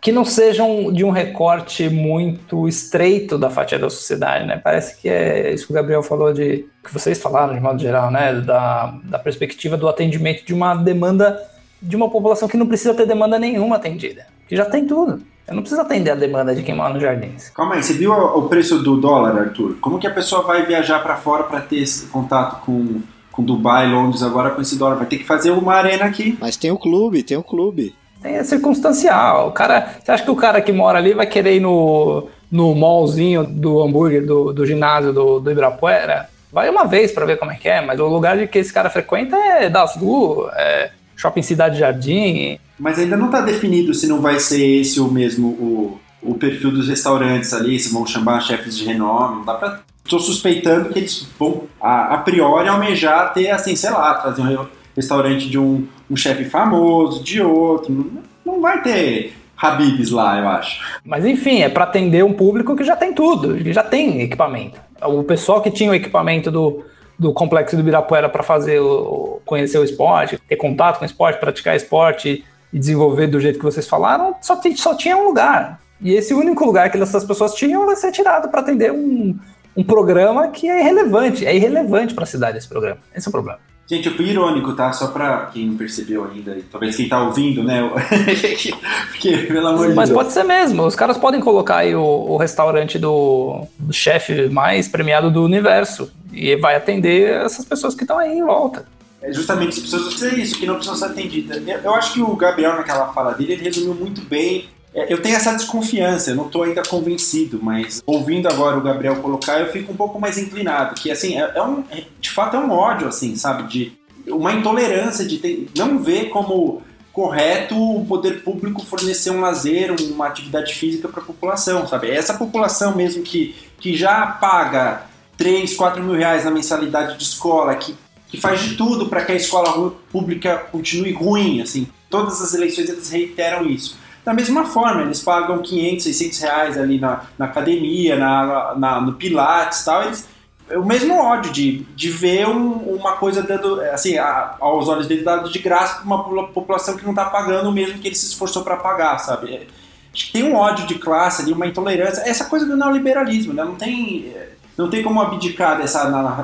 que 0.00 0.12
não 0.12 0.24
sejam 0.24 0.92
de 0.92 1.02
um 1.02 1.10
recorte 1.10 1.88
muito 1.88 2.68
estreito 2.68 3.36
da 3.36 3.50
fatia 3.50 3.76
da 3.76 3.90
sociedade, 3.90 4.46
né? 4.46 4.60
Parece 4.62 5.00
que 5.00 5.08
é 5.08 5.52
isso 5.52 5.66
que 5.66 5.72
o 5.72 5.74
Gabriel 5.74 6.02
falou 6.02 6.32
de 6.32 6.64
que 6.84 6.92
vocês 6.92 7.20
falaram 7.20 7.54
de 7.54 7.60
modo 7.60 7.80
geral, 7.80 8.08
né? 8.08 8.34
Da, 8.34 8.94
da 9.02 9.18
perspectiva 9.18 9.76
do 9.76 9.88
atendimento 9.88 10.44
de 10.44 10.54
uma 10.54 10.76
demanda 10.76 11.42
de 11.86 11.96
uma 11.96 12.10
população 12.10 12.48
que 12.48 12.56
não 12.56 12.66
precisa 12.66 12.94
ter 12.94 13.06
demanda 13.06 13.38
nenhuma 13.38 13.76
atendida, 13.76 14.26
que 14.48 14.56
já 14.56 14.64
tem 14.64 14.86
tudo. 14.86 15.22
Eu 15.46 15.54
não 15.54 15.62
preciso 15.62 15.80
atender 15.80 16.10
a 16.10 16.14
demanda 16.16 16.54
de 16.54 16.62
quem 16.64 16.74
mora 16.74 16.92
nos 16.92 17.00
jardins. 17.00 17.50
Calma 17.50 17.76
aí, 17.76 17.82
você 17.82 17.92
viu 17.92 18.12
o 18.12 18.48
preço 18.48 18.80
do 18.80 18.96
dólar, 18.96 19.38
Arthur? 19.38 19.76
Como 19.80 19.98
que 19.98 20.06
a 20.06 20.10
pessoa 20.10 20.42
vai 20.42 20.66
viajar 20.66 20.98
para 20.98 21.16
fora 21.16 21.44
para 21.44 21.60
ter 21.60 21.78
esse 21.78 22.06
contato 22.06 22.64
com, 22.64 23.00
com 23.30 23.44
Dubai, 23.44 23.88
Londres 23.88 24.24
agora 24.24 24.50
com 24.50 24.60
esse 24.60 24.76
dólar? 24.76 24.96
Vai 24.96 25.06
ter 25.06 25.18
que 25.18 25.24
fazer 25.24 25.52
uma 25.52 25.74
arena 25.74 26.04
aqui. 26.04 26.36
Mas 26.40 26.56
tem 26.56 26.72
o 26.72 26.78
clube, 26.78 27.22
tem 27.22 27.36
o 27.36 27.44
clube. 27.44 27.94
Tem, 28.20 28.34
é 28.34 28.42
circunstancial. 28.42 29.48
O 29.48 29.52
cara, 29.52 29.94
você 30.02 30.10
acha 30.10 30.24
que 30.24 30.30
o 30.32 30.36
cara 30.36 30.60
que 30.60 30.72
mora 30.72 30.98
ali 30.98 31.14
vai 31.14 31.26
querer 31.26 31.54
ir 31.54 31.60
no, 31.60 32.26
no 32.50 32.74
mallzinho 32.74 33.44
do 33.44 33.80
hambúrguer 33.80 34.26
do, 34.26 34.52
do 34.52 34.66
ginásio 34.66 35.12
do, 35.12 35.38
do 35.38 35.48
Ibirapuera? 35.48 36.28
Vai 36.52 36.68
uma 36.68 36.86
vez 36.86 37.12
para 37.12 37.24
ver 37.24 37.38
como 37.38 37.52
é 37.52 37.54
que 37.54 37.68
é, 37.68 37.80
mas 37.80 38.00
o 38.00 38.06
lugar 38.06 38.36
de 38.36 38.48
que 38.48 38.58
esse 38.58 38.72
cara 38.72 38.90
frequenta 38.90 39.36
é 39.36 39.70
das 39.70 39.94
ruas, 39.94 40.52
é 40.56 40.90
Shopping 41.16 41.42
Cidade 41.42 41.78
Jardim. 41.78 42.58
Mas 42.78 42.98
ainda 42.98 43.16
não 43.16 43.26
está 43.26 43.40
definido 43.40 43.94
se 43.94 44.06
não 44.06 44.20
vai 44.20 44.38
ser 44.38 44.80
esse 44.80 45.00
o 45.00 45.08
mesmo 45.10 45.48
o, 45.48 46.00
o 46.22 46.34
perfil 46.34 46.70
dos 46.70 46.88
restaurantes 46.88 47.52
ali, 47.52 47.78
se 47.78 47.92
vão 47.92 48.06
chamar 48.06 48.40
chefes 48.40 48.76
de 48.76 48.84
renome, 48.84 49.36
não 49.36 49.44
dá 49.44 49.54
para 49.54 49.80
Estou 50.06 50.20
suspeitando 50.20 50.90
que 50.90 51.00
eles 51.00 51.26
vão, 51.36 51.64
a, 51.80 52.14
a, 52.14 52.18
priori, 52.18 52.68
almejar 52.68 53.34
ter, 53.34 53.50
assim, 53.50 53.74
sei 53.74 53.90
lá, 53.90 54.14
trazer 54.14 54.40
um 54.40 54.66
restaurante 54.94 55.50
de 55.50 55.58
um, 55.58 55.84
um 56.08 56.14
chefe 56.14 56.44
famoso, 56.44 57.24
de 57.24 57.42
outro. 57.42 57.92
Não, 57.92 58.22
não 58.44 58.60
vai 58.60 58.80
ter 58.82 59.34
Habibs 59.56 60.10
lá, 60.10 60.38
eu 60.38 60.48
acho. 60.48 60.80
Mas 61.04 61.24
enfim, 61.24 61.62
é 61.62 61.68
para 61.68 61.82
atender 61.82 62.24
um 62.24 62.32
público 62.32 62.76
que 62.76 62.84
já 62.84 62.94
tem 62.94 63.12
tudo, 63.12 63.56
que 63.56 63.72
já 63.72 63.82
tem 63.82 64.20
equipamento. 64.20 64.80
O 65.02 65.24
pessoal 65.24 65.60
que 65.60 65.72
tinha 65.72 65.90
o 65.90 65.94
equipamento 65.94 66.52
do, 66.52 66.84
do 67.18 67.32
complexo 67.32 67.76
do 67.76 67.80
Ibirapuera 67.80 68.28
para 68.28 68.42
fazer 68.42 68.80
o, 68.80 69.40
conhecer 69.44 69.78
o 69.78 69.84
esporte, 69.84 70.38
ter 70.38 70.56
contato 70.56 70.98
com 70.98 71.04
o 71.04 71.06
esporte, 71.06 71.40
praticar 71.40 71.74
esporte 71.74 72.44
e 72.72 72.78
desenvolver 72.78 73.26
do 73.26 73.40
jeito 73.40 73.58
que 73.58 73.64
vocês 73.64 73.88
falaram, 73.88 74.34
só, 74.40 74.60
só 74.74 74.94
tinha 74.94 75.16
um 75.16 75.24
lugar. 75.24 75.80
E 76.00 76.12
esse 76.12 76.34
único 76.34 76.64
lugar 76.64 76.90
que 76.90 76.98
essas 76.98 77.24
pessoas 77.24 77.54
tinham 77.54 77.86
vai 77.86 77.96
ser 77.96 78.12
tirado 78.12 78.48
para 78.50 78.60
atender 78.60 78.92
um, 78.92 79.38
um 79.76 79.82
programa 79.82 80.48
que 80.48 80.68
é 80.68 80.80
irrelevante. 80.80 81.46
É 81.46 81.54
irrelevante 81.54 82.14
para 82.14 82.24
a 82.24 82.26
cidade 82.26 82.58
esse 82.58 82.68
programa. 82.68 83.00
Esse 83.14 83.28
é 83.28 83.30
o 83.30 83.32
problema. 83.32 83.58
Gente, 83.88 84.08
eu 84.08 84.14
fui 84.14 84.26
irônico, 84.26 84.72
tá? 84.72 84.92
Só 84.92 85.08
pra 85.08 85.46
quem 85.52 85.66
não 85.66 85.76
percebeu 85.76 86.24
ainda, 86.24 86.56
e 86.58 86.62
talvez 86.62 86.96
quem 86.96 87.08
tá 87.08 87.22
ouvindo, 87.22 87.62
né? 87.62 87.80
Porque, 89.10 89.36
pelo 89.36 89.68
amor 89.68 89.88
de 89.88 89.94
Mas 89.94 90.10
pode 90.10 90.32
ser 90.32 90.42
mesmo. 90.42 90.84
Os 90.84 90.96
caras 90.96 91.16
podem 91.16 91.40
colocar 91.40 91.76
aí 91.78 91.94
o, 91.94 92.02
o 92.02 92.36
restaurante 92.36 92.98
do, 92.98 93.64
do 93.78 93.92
chefe 93.92 94.48
mais 94.48 94.88
premiado 94.88 95.30
do 95.30 95.44
universo. 95.44 96.10
E 96.32 96.56
vai 96.56 96.74
atender 96.74 97.44
essas 97.44 97.64
pessoas 97.64 97.94
que 97.94 98.02
estão 98.02 98.18
aí 98.18 98.36
em 98.36 98.44
volta. 98.44 98.84
É 99.22 99.32
justamente 99.32 99.70
as 99.70 99.78
pessoas 99.78 100.08
precisam 100.08 100.38
isso, 100.38 100.58
que 100.58 100.66
não 100.66 100.74
precisam 100.74 100.96
ser 100.96 101.06
atendidas. 101.06 101.62
Eu, 101.84 101.94
acho 101.94 102.12
que 102.12 102.20
o 102.20 102.34
Gabriel, 102.36 102.76
naquela 102.76 103.12
fala 103.12 103.32
dele, 103.32 103.54
ele 103.54 103.64
resumiu 103.64 103.94
muito 103.94 104.20
bem 104.22 104.68
eu 104.96 105.20
tenho 105.20 105.36
essa 105.36 105.52
desconfiança, 105.52 106.30
eu 106.30 106.36
não 106.36 106.46
estou 106.46 106.62
ainda 106.62 106.82
convencido, 106.82 107.60
mas 107.62 108.02
ouvindo 108.06 108.48
agora 108.48 108.78
o 108.78 108.80
Gabriel 108.80 109.16
colocar, 109.16 109.60
eu 109.60 109.70
fico 109.70 109.92
um 109.92 109.96
pouco 109.96 110.18
mais 110.18 110.38
inclinado, 110.38 110.94
que 110.94 111.10
assim, 111.10 111.38
é, 111.38 111.52
é 111.54 111.62
um, 111.62 111.84
é, 111.90 112.04
de 112.18 112.30
fato 112.30 112.56
é 112.56 112.58
um 112.58 112.70
ódio, 112.70 113.06
assim, 113.06 113.36
sabe, 113.36 113.64
de 113.64 113.92
uma 114.26 114.52
intolerância 114.52 115.24
de 115.24 115.38
ter, 115.38 115.68
não 115.76 115.98
ver 115.98 116.30
como 116.30 116.82
correto 117.12 117.74
o 117.74 118.04
poder 118.04 118.42
público 118.42 118.84
fornecer 118.84 119.30
um 119.30 119.40
lazer, 119.40 119.94
uma 120.12 120.26
atividade 120.26 120.74
física 120.74 121.08
para 121.08 121.22
a 121.22 121.24
população, 121.24 121.86
sabe? 121.86 122.10
É 122.10 122.16
essa 122.16 122.34
população 122.34 122.94
mesmo 122.94 123.22
que, 123.22 123.54
que 123.78 123.96
já 123.96 124.26
paga 124.26 125.06
3, 125.36 125.74
4 125.74 126.02
mil 126.02 126.14
reais 126.14 126.44
na 126.44 126.50
mensalidade 126.50 127.16
de 127.16 127.22
escola, 127.22 127.74
que, 127.76 127.94
que 128.28 128.38
faz 128.38 128.60
de 128.60 128.76
tudo 128.76 129.06
para 129.06 129.24
que 129.24 129.32
a 129.32 129.36
escola 129.36 129.92
pública 130.10 130.58
continue 130.70 131.12
ruim, 131.12 131.62
assim. 131.62 131.86
Todas 132.10 132.40
as 132.40 132.54
eleições 132.54 132.88
eles 132.88 133.08
reiteram 133.10 133.66
isso. 133.66 133.96
Da 134.26 134.34
mesma 134.34 134.64
forma, 134.64 135.02
eles 135.02 135.22
pagam 135.22 135.62
500, 135.62 136.02
600 136.02 136.38
reais 136.40 136.76
ali 136.76 136.98
na, 136.98 137.22
na 137.38 137.44
academia, 137.44 138.16
na, 138.16 138.74
na, 138.74 139.00
no 139.00 139.12
Pilates 139.12 139.82
e 139.82 139.84
tal, 139.84 140.02
eles 140.02 140.26
o 140.74 140.84
mesmo 140.84 141.16
ódio 141.16 141.52
de, 141.52 141.84
de 141.94 142.10
ver 142.10 142.48
um, 142.48 142.72
uma 142.96 143.12
coisa 143.12 143.40
dando, 143.40 143.80
assim, 143.82 144.18
a, 144.18 144.56
aos 144.58 144.88
olhos 144.88 145.06
dele 145.06 145.22
dado 145.22 145.48
de 145.48 145.60
graça 145.60 146.00
para 146.00 146.04
uma 146.04 146.48
população 146.48 146.96
que 146.96 147.04
não 147.04 147.12
está 147.12 147.26
pagando 147.26 147.68
o 147.68 147.72
mesmo 147.72 148.00
que 148.00 148.08
ele 148.08 148.16
se 148.16 148.26
esforçou 148.26 148.64
para 148.64 148.76
pagar, 148.76 149.16
sabe? 149.18 149.54
É, 149.54 149.66
acho 150.12 150.26
que 150.26 150.32
tem 150.32 150.42
um 150.42 150.56
ódio 150.56 150.84
de 150.88 150.96
classe 150.96 151.42
ali, 151.42 151.52
uma 151.52 151.68
intolerância, 151.68 152.22
essa 152.22 152.46
coisa 152.46 152.66
do 152.66 152.76
neoliberalismo, 152.76 153.52
né? 153.52 153.62
Não 153.62 153.76
tem, 153.76 154.34
não 154.76 154.90
tem 154.90 155.04
como 155.04 155.20
abdicar 155.20 155.78
dessa 155.78 156.02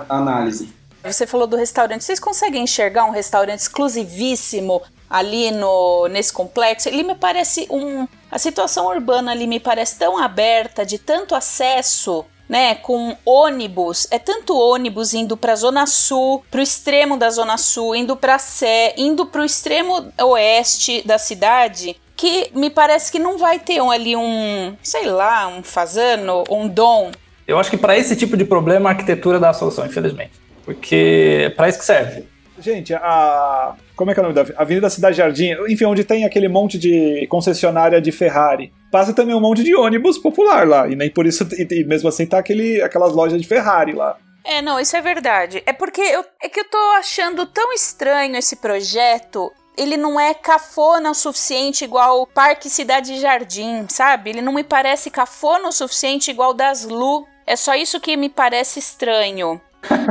análise. 0.08 0.72
Você 1.02 1.26
falou 1.26 1.48
do 1.48 1.56
restaurante. 1.56 2.04
Vocês 2.04 2.20
conseguem 2.20 2.62
enxergar 2.62 3.06
um 3.06 3.10
restaurante 3.10 3.58
exclusivíssimo 3.58 4.80
ali 5.12 5.50
no 5.50 6.08
nesse 6.08 6.32
complexo? 6.32 6.88
Ele 6.88 7.02
me 7.02 7.14
parece 7.14 7.66
um 7.70 8.08
a 8.30 8.38
situação 8.38 8.86
urbana 8.86 9.30
ali 9.30 9.46
me 9.46 9.60
parece 9.60 9.98
tão 9.98 10.16
aberta, 10.16 10.86
de 10.86 10.98
tanto 10.98 11.34
acesso 11.34 12.24
né, 12.48 12.74
com 12.74 13.16
ônibus, 13.24 14.06
é 14.10 14.18
tanto 14.18 14.54
ônibus 14.54 15.14
indo 15.14 15.36
para 15.36 15.52
a 15.52 15.56
zona 15.56 15.86
sul, 15.86 16.44
para 16.50 16.60
o 16.60 16.62
extremo 16.62 17.16
da 17.16 17.30
zona 17.30 17.56
sul, 17.56 17.94
indo 17.94 18.16
para 18.16 18.38
Sé, 18.38 18.94
indo 18.96 19.24
para 19.24 19.40
o 19.40 19.44
extremo 19.44 20.12
oeste 20.20 21.02
da 21.06 21.16
cidade, 21.16 21.96
que 22.14 22.50
me 22.54 22.68
parece 22.68 23.10
que 23.10 23.18
não 23.18 23.38
vai 23.38 23.58
ter 23.58 23.80
um, 23.80 23.90
ali 23.90 24.14
um, 24.14 24.76
sei 24.82 25.06
lá, 25.06 25.48
um 25.48 25.62
fazano, 25.62 26.44
um 26.50 26.68
dom. 26.68 27.10
Eu 27.48 27.58
acho 27.58 27.70
que 27.70 27.76
para 27.76 27.96
esse 27.96 28.14
tipo 28.16 28.36
de 28.36 28.44
problema 28.44 28.90
a 28.90 28.92
arquitetura 28.92 29.40
dá 29.40 29.50
a 29.50 29.54
solução, 29.54 29.86
infelizmente. 29.86 30.32
Porque 30.64 31.44
é 31.46 31.50
para 31.50 31.68
isso 31.68 31.78
que 31.78 31.84
serve. 31.84 32.24
Gente, 32.62 32.94
a. 32.94 33.74
Como 33.96 34.10
é 34.10 34.14
que 34.14 34.20
é 34.20 34.22
o 34.22 34.28
nome 34.28 34.34
da 34.34 34.60
Avenida 34.60 34.88
Cidade 34.88 35.16
Jardim? 35.16 35.50
Enfim, 35.68 35.84
onde 35.84 36.04
tem 36.04 36.24
aquele 36.24 36.48
monte 36.48 36.78
de 36.78 37.26
concessionária 37.28 38.00
de 38.00 38.12
Ferrari. 38.12 38.72
Passa 38.90 39.12
também 39.12 39.34
um 39.34 39.40
monte 39.40 39.64
de 39.64 39.74
ônibus 39.74 40.16
popular 40.16 40.66
lá. 40.66 40.88
E 40.88 40.94
nem 40.94 41.10
por 41.10 41.26
isso. 41.26 41.46
E 41.58 41.84
mesmo 41.84 42.08
assim 42.08 42.24
tá 42.24 42.38
aquele, 42.38 42.80
aquelas 42.80 43.12
lojas 43.12 43.40
de 43.40 43.46
Ferrari 43.46 43.92
lá. 43.92 44.16
É, 44.44 44.60
não, 44.60 44.78
isso 44.78 44.96
é 44.96 45.00
verdade. 45.00 45.62
É 45.66 45.72
porque 45.72 46.00
eu, 46.00 46.24
é 46.42 46.48
que 46.48 46.60
eu 46.60 46.64
tô 46.68 46.78
achando 46.98 47.46
tão 47.46 47.72
estranho 47.72 48.36
esse 48.36 48.56
projeto. 48.56 49.50
Ele 49.76 49.96
não 49.96 50.20
é 50.20 50.34
cafona 50.34 51.10
o 51.10 51.14
suficiente 51.14 51.84
igual 51.84 52.22
o 52.22 52.26
Parque 52.26 52.68
Cidade 52.68 53.18
Jardim, 53.18 53.86
sabe? 53.88 54.30
Ele 54.30 54.42
não 54.42 54.52
me 54.52 54.62
parece 54.62 55.10
cafona 55.10 55.68
o 55.68 55.72
suficiente 55.72 56.30
igual 56.30 56.52
das 56.52 56.84
Lu. 56.84 57.26
É 57.46 57.56
só 57.56 57.74
isso 57.74 58.00
que 58.00 58.16
me 58.16 58.28
parece 58.28 58.78
estranho. 58.78 59.60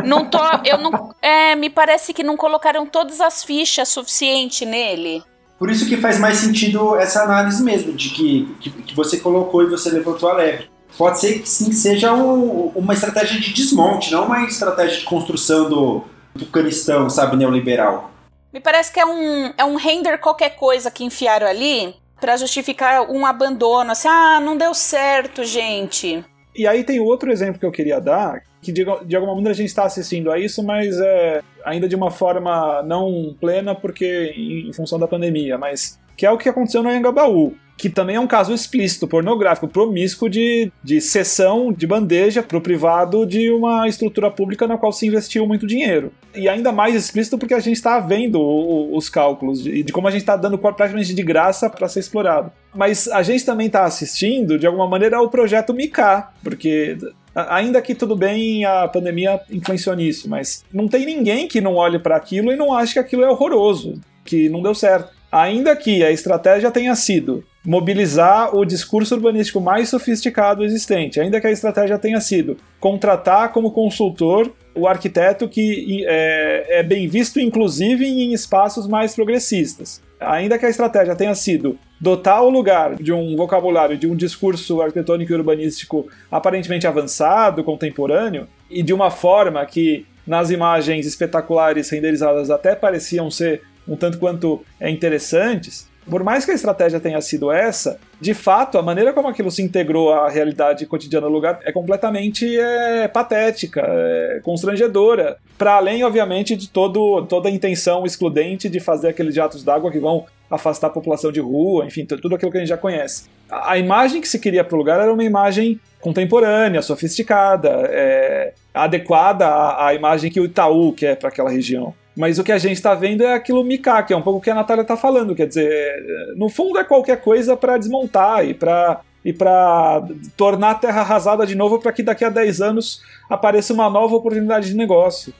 Não 0.04 0.26
tô. 0.26 0.40
Eu 0.66 0.78
não. 0.78 1.14
É, 1.22 1.56
me 1.56 1.70
parece 1.70 2.14
que 2.14 2.24
não 2.24 2.36
colocaram 2.36 2.86
todas 2.86 3.22
as 3.22 3.44
fichas 3.44 3.90
suficiente 3.90 4.66
nele. 4.66 5.24
Por 5.58 5.70
isso 5.70 5.88
que 5.88 5.98
faz 5.98 6.20
mais 6.20 6.38
sentido 6.38 6.96
essa 6.96 7.22
análise 7.22 7.62
mesmo, 7.64 7.94
de 7.94 8.10
que, 8.10 8.56
que, 8.60 8.70
que 8.70 8.96
você 8.96 9.18
colocou 9.18 9.62
e 9.62 9.70
você 9.70 9.92
levantou 9.92 10.30
a 10.30 10.34
leve. 10.34 10.70
Pode 10.98 11.20
ser 11.20 11.40
que 11.40 11.48
sim 11.48 11.72
seja 11.72 12.14
um, 12.14 12.72
uma 12.76 12.94
estratégia 12.94 13.40
de 13.40 13.54
desmonte, 13.54 14.12
não 14.12 14.26
uma 14.26 14.44
estratégia 14.44 14.98
de 14.98 15.06
construção 15.06 15.70
do, 15.70 16.04
do 16.36 16.46
canistão, 16.48 17.10
sabe, 17.10 17.38
neoliberal. 17.38 18.12
Me 18.52 18.60
parece 18.60 18.92
que 18.92 19.00
é 19.00 19.06
um, 19.06 19.54
é 19.58 19.64
um 19.64 19.76
render 19.76 20.18
qualquer 20.18 20.56
coisa 20.56 20.92
que 20.92 21.04
enfiaram 21.04 21.48
ali 21.48 21.96
para 22.20 22.38
justificar 22.38 23.10
um 23.10 23.26
abandono. 23.26 23.92
Assim, 23.92 24.08
ah, 24.08 24.40
não 24.40 24.58
deu 24.58 24.74
certo, 24.74 25.44
gente. 25.44 26.26
E 26.56 26.68
aí 26.68 26.84
tem 26.84 27.00
outro 27.00 27.32
exemplo 27.32 27.60
que 27.60 27.66
eu 27.66 27.72
queria 27.72 28.00
dar, 28.00 28.44
que 28.62 28.72
de, 28.72 28.84
de 29.06 29.16
alguma 29.16 29.34
maneira 29.34 29.52
a 29.52 29.56
gente 29.56 29.70
está 29.70 29.86
assistindo 29.86 30.32
a 30.32 30.38
isso, 30.38 30.62
mas 30.64 31.00
é, 31.00 31.42
ainda 31.64 31.88
de 31.88 31.96
uma 31.96 32.12
forma 32.12 32.84
não 32.84 33.36
plena, 33.40 33.74
porque 33.74 34.34
em, 34.36 34.70
em 34.70 34.74
função 34.74 35.00
da 35.00 35.08
pandemia, 35.08 35.58
mas 35.58 36.00
que 36.16 36.26
é 36.26 36.32
o 36.32 36.38
que 36.38 36.50
aconteceu 36.50 36.84
no 36.84 36.90
Anhangabaú 36.90 37.56
que 37.82 37.90
também 37.90 38.16
é 38.16 38.20
um 38.20 38.28
caso 38.28 38.54
explícito, 38.54 39.08
pornográfico, 39.08 39.68
promíscuo 39.68 40.30
de, 40.30 40.72
de 40.84 41.02
cessão 41.02 41.74
de 41.74 41.88
bandeja 41.88 42.44
para 42.44 42.56
o 42.56 42.62
privado 42.62 43.26
de 43.26 43.50
uma 43.50 43.88
estrutura 43.88 44.30
pública 44.30 44.68
na 44.68 44.78
qual 44.78 44.92
se 44.92 45.08
investiu 45.08 45.48
muito 45.48 45.66
dinheiro. 45.66 46.14
E 46.36 46.48
ainda 46.48 46.72
mais 46.72 46.94
explícito 46.94 47.40
porque 47.40 47.56
a 47.56 47.60
gente 47.60 47.78
está 47.78 48.00
vendo 48.00 48.40
o, 48.40 48.96
os 48.96 49.10
cálculos 49.10 49.64
de, 49.64 49.82
de, 49.82 49.92
como 49.92 50.08
a 50.08 50.12
gente 50.12 50.22
está 50.22 50.36
dando 50.36 50.60
praticamente 50.60 51.12
de 51.12 51.24
graça 51.24 51.72
para 51.72 51.90
ser 51.90 52.02
explorado. 52.02 52.52
Mas 52.72 53.08
a 53.08 53.24
gente 53.24 53.44
também 53.44 53.66
está 53.66 53.84
assistindo, 53.84 54.60
de 54.60 54.68
alguma 54.68 54.88
maneira, 54.88 55.18
ao 55.18 55.28
projeto 55.28 55.74
Mika, 55.74 56.30
porque 56.44 57.00
Ainda 57.34 57.82
que 57.82 57.96
tudo 57.96 58.14
bem, 58.14 58.66
a 58.66 58.90
pandemia 58.90 59.40
influenciou 59.50 59.96
nisso, 59.96 60.30
mas 60.30 60.66
não 60.72 60.90
tem 60.90 61.06
ninguém 61.06 61.48
que 61.48 61.62
não 61.62 61.76
olhe 61.76 61.98
para 61.98 62.18
aquilo 62.18 62.52
e 62.52 62.58
não 62.58 62.74
ache 62.74 62.94
que 62.94 63.00
aquilo 63.00 63.24
é 63.24 63.30
horroroso, 63.30 64.02
que 64.26 64.50
não 64.50 64.62
deu 64.62 64.76
certo. 64.76 65.21
Ainda 65.32 65.76
que 65.76 66.04
a 66.04 66.12
estratégia 66.12 66.70
tenha 66.70 66.94
sido 66.94 67.44
mobilizar 67.66 68.56
o 68.56 68.66
discurso 68.66 69.16
urbanístico 69.16 69.62
mais 69.62 69.88
sofisticado 69.88 70.64
existente, 70.64 71.20
ainda 71.20 71.40
que 71.40 71.48
a 71.48 71.52
estratégia 71.52 71.98
tenha 71.98 72.20
sido 72.20 72.58
contratar 72.80 73.54
como 73.54 73.72
consultor 73.72 74.52
o 74.74 74.88
arquiteto 74.88 75.48
que 75.48 76.04
é, 76.08 76.80
é 76.80 76.84
bem 76.84 77.08
visto, 77.08 77.40
inclusive 77.40 78.06
em 78.06 78.34
espaços 78.34 78.88
mais 78.88 79.14
progressistas. 79.14 80.02
Ainda 80.20 80.58
que 80.58 80.66
a 80.66 80.70
estratégia 80.70 81.16
tenha 81.16 81.34
sido 81.36 81.78
dotar 82.00 82.44
o 82.44 82.50
lugar 82.50 82.96
de 82.96 83.12
um 83.12 83.36
vocabulário, 83.36 83.98
de 83.98 84.08
um 84.08 84.16
discurso 84.16 84.82
arquitetônico 84.82 85.32
e 85.32 85.36
urbanístico 85.36 86.08
aparentemente 86.32 86.88
avançado, 86.88 87.64
contemporâneo, 87.64 88.48
e 88.70 88.82
de 88.84 88.94
uma 88.94 89.12
forma 89.12 89.66
que 89.66 90.06
nas 90.26 90.50
imagens 90.52 91.06
espetaculares 91.06 91.90
renderizadas 91.90 92.50
até 92.50 92.76
pareciam 92.76 93.30
ser 93.30 93.62
um 93.88 93.96
tanto 93.96 94.18
quanto 94.18 94.64
interessantes, 94.82 95.90
por 96.10 96.24
mais 96.24 96.44
que 96.46 96.52
a 96.52 96.56
estratégia 96.56 97.00
tenha 97.00 97.22
sido 97.22 97.52
essa, 97.52 98.00
de 98.20 98.34
fato, 98.34 98.78
a 98.78 98.82
maneira 98.82 99.14
como 99.14 99.28
aquilo 99.28 99.52
se 99.52 99.62
integrou 99.62 100.12
à 100.12 100.30
realidade 100.30 100.86
cotidiana 100.86 101.28
do 101.28 101.34
lugar 101.34 101.60
é 101.64 101.72
completamente 101.72 102.58
é, 102.58 103.08
patética, 103.08 103.82
é, 103.86 104.40
constrangedora. 104.44 105.38
Para 105.58 105.74
além, 105.74 106.04
obviamente, 106.04 106.56
de 106.56 106.70
todo, 106.70 107.26
toda 107.28 107.50
a 107.50 107.52
intenção 107.52 108.06
excludente 108.06 108.68
de 108.68 108.80
fazer 108.80 109.10
aqueles 109.10 109.36
jatos 109.36 109.64
d'água 109.64 109.92
que 109.92 110.00
vão 110.00 110.26
afastar 110.50 110.88
a 110.88 110.90
população 110.90 111.32
de 111.32 111.40
rua, 111.40 111.86
enfim, 111.86 112.06
tudo 112.06 112.36
aquilo 112.36 112.52
que 112.52 112.58
a 112.58 112.60
gente 112.60 112.70
já 112.70 112.78
conhece. 112.78 113.30
A, 113.50 113.74
a 113.74 113.78
imagem 113.78 114.22
que 114.22 114.28
se 114.28 114.40
queria 114.40 114.64
para 114.64 114.76
o 114.76 114.78
lugar 114.78 115.00
era 115.00 115.14
uma 115.14 115.24
imagem 115.24 115.80
contemporânea, 116.00 116.82
sofisticada, 116.82 117.70
é, 117.90 118.54
adequada 118.74 119.48
à, 119.48 119.88
à 119.88 119.94
imagem 119.94 120.32
que 120.32 120.40
o 120.40 120.46
Itaú 120.46 120.94
quer 120.94 121.16
para 121.16 121.30
aquela 121.30 121.50
região. 121.50 121.94
Mas 122.16 122.38
o 122.38 122.44
que 122.44 122.52
a 122.52 122.58
gente 122.58 122.74
está 122.74 122.94
vendo 122.94 123.24
é 123.24 123.34
aquilo 123.34 123.64
Mika, 123.64 124.04
que 124.04 124.14
é 124.14 124.18
um 124.18 124.22
pouco 124.22 124.40
o 124.40 124.42
que 124.42 124.50
a 124.50 124.56
Natália 124.56 124.82
está 124.82 124.98
falando. 124.98 125.36
Quer 125.36 125.48
dizer, 125.48 126.36
no 126.36 126.50
fundo 126.50 126.78
é 126.78 126.84
qualquer 126.84 127.22
coisa 127.22 127.56
para 127.56 127.78
desmontar 127.78 128.46
e 128.46 128.54
para 128.54 129.02
e 129.24 129.32
para 129.32 130.04
tornar 130.36 130.72
a 130.72 130.76
terra 130.76 131.02
arrasada 131.02 131.46
de 131.46 131.54
novo 131.54 131.80
para 131.80 131.92
que 131.92 132.02
daqui 132.02 132.26
a 132.26 132.30
10 132.30 132.60
anos 132.60 133.04
apareça 133.30 133.72
uma 133.72 133.88
nova 133.88 134.16
oportunidade 134.16 134.70
de 134.70 134.76
negócio. 134.76 135.32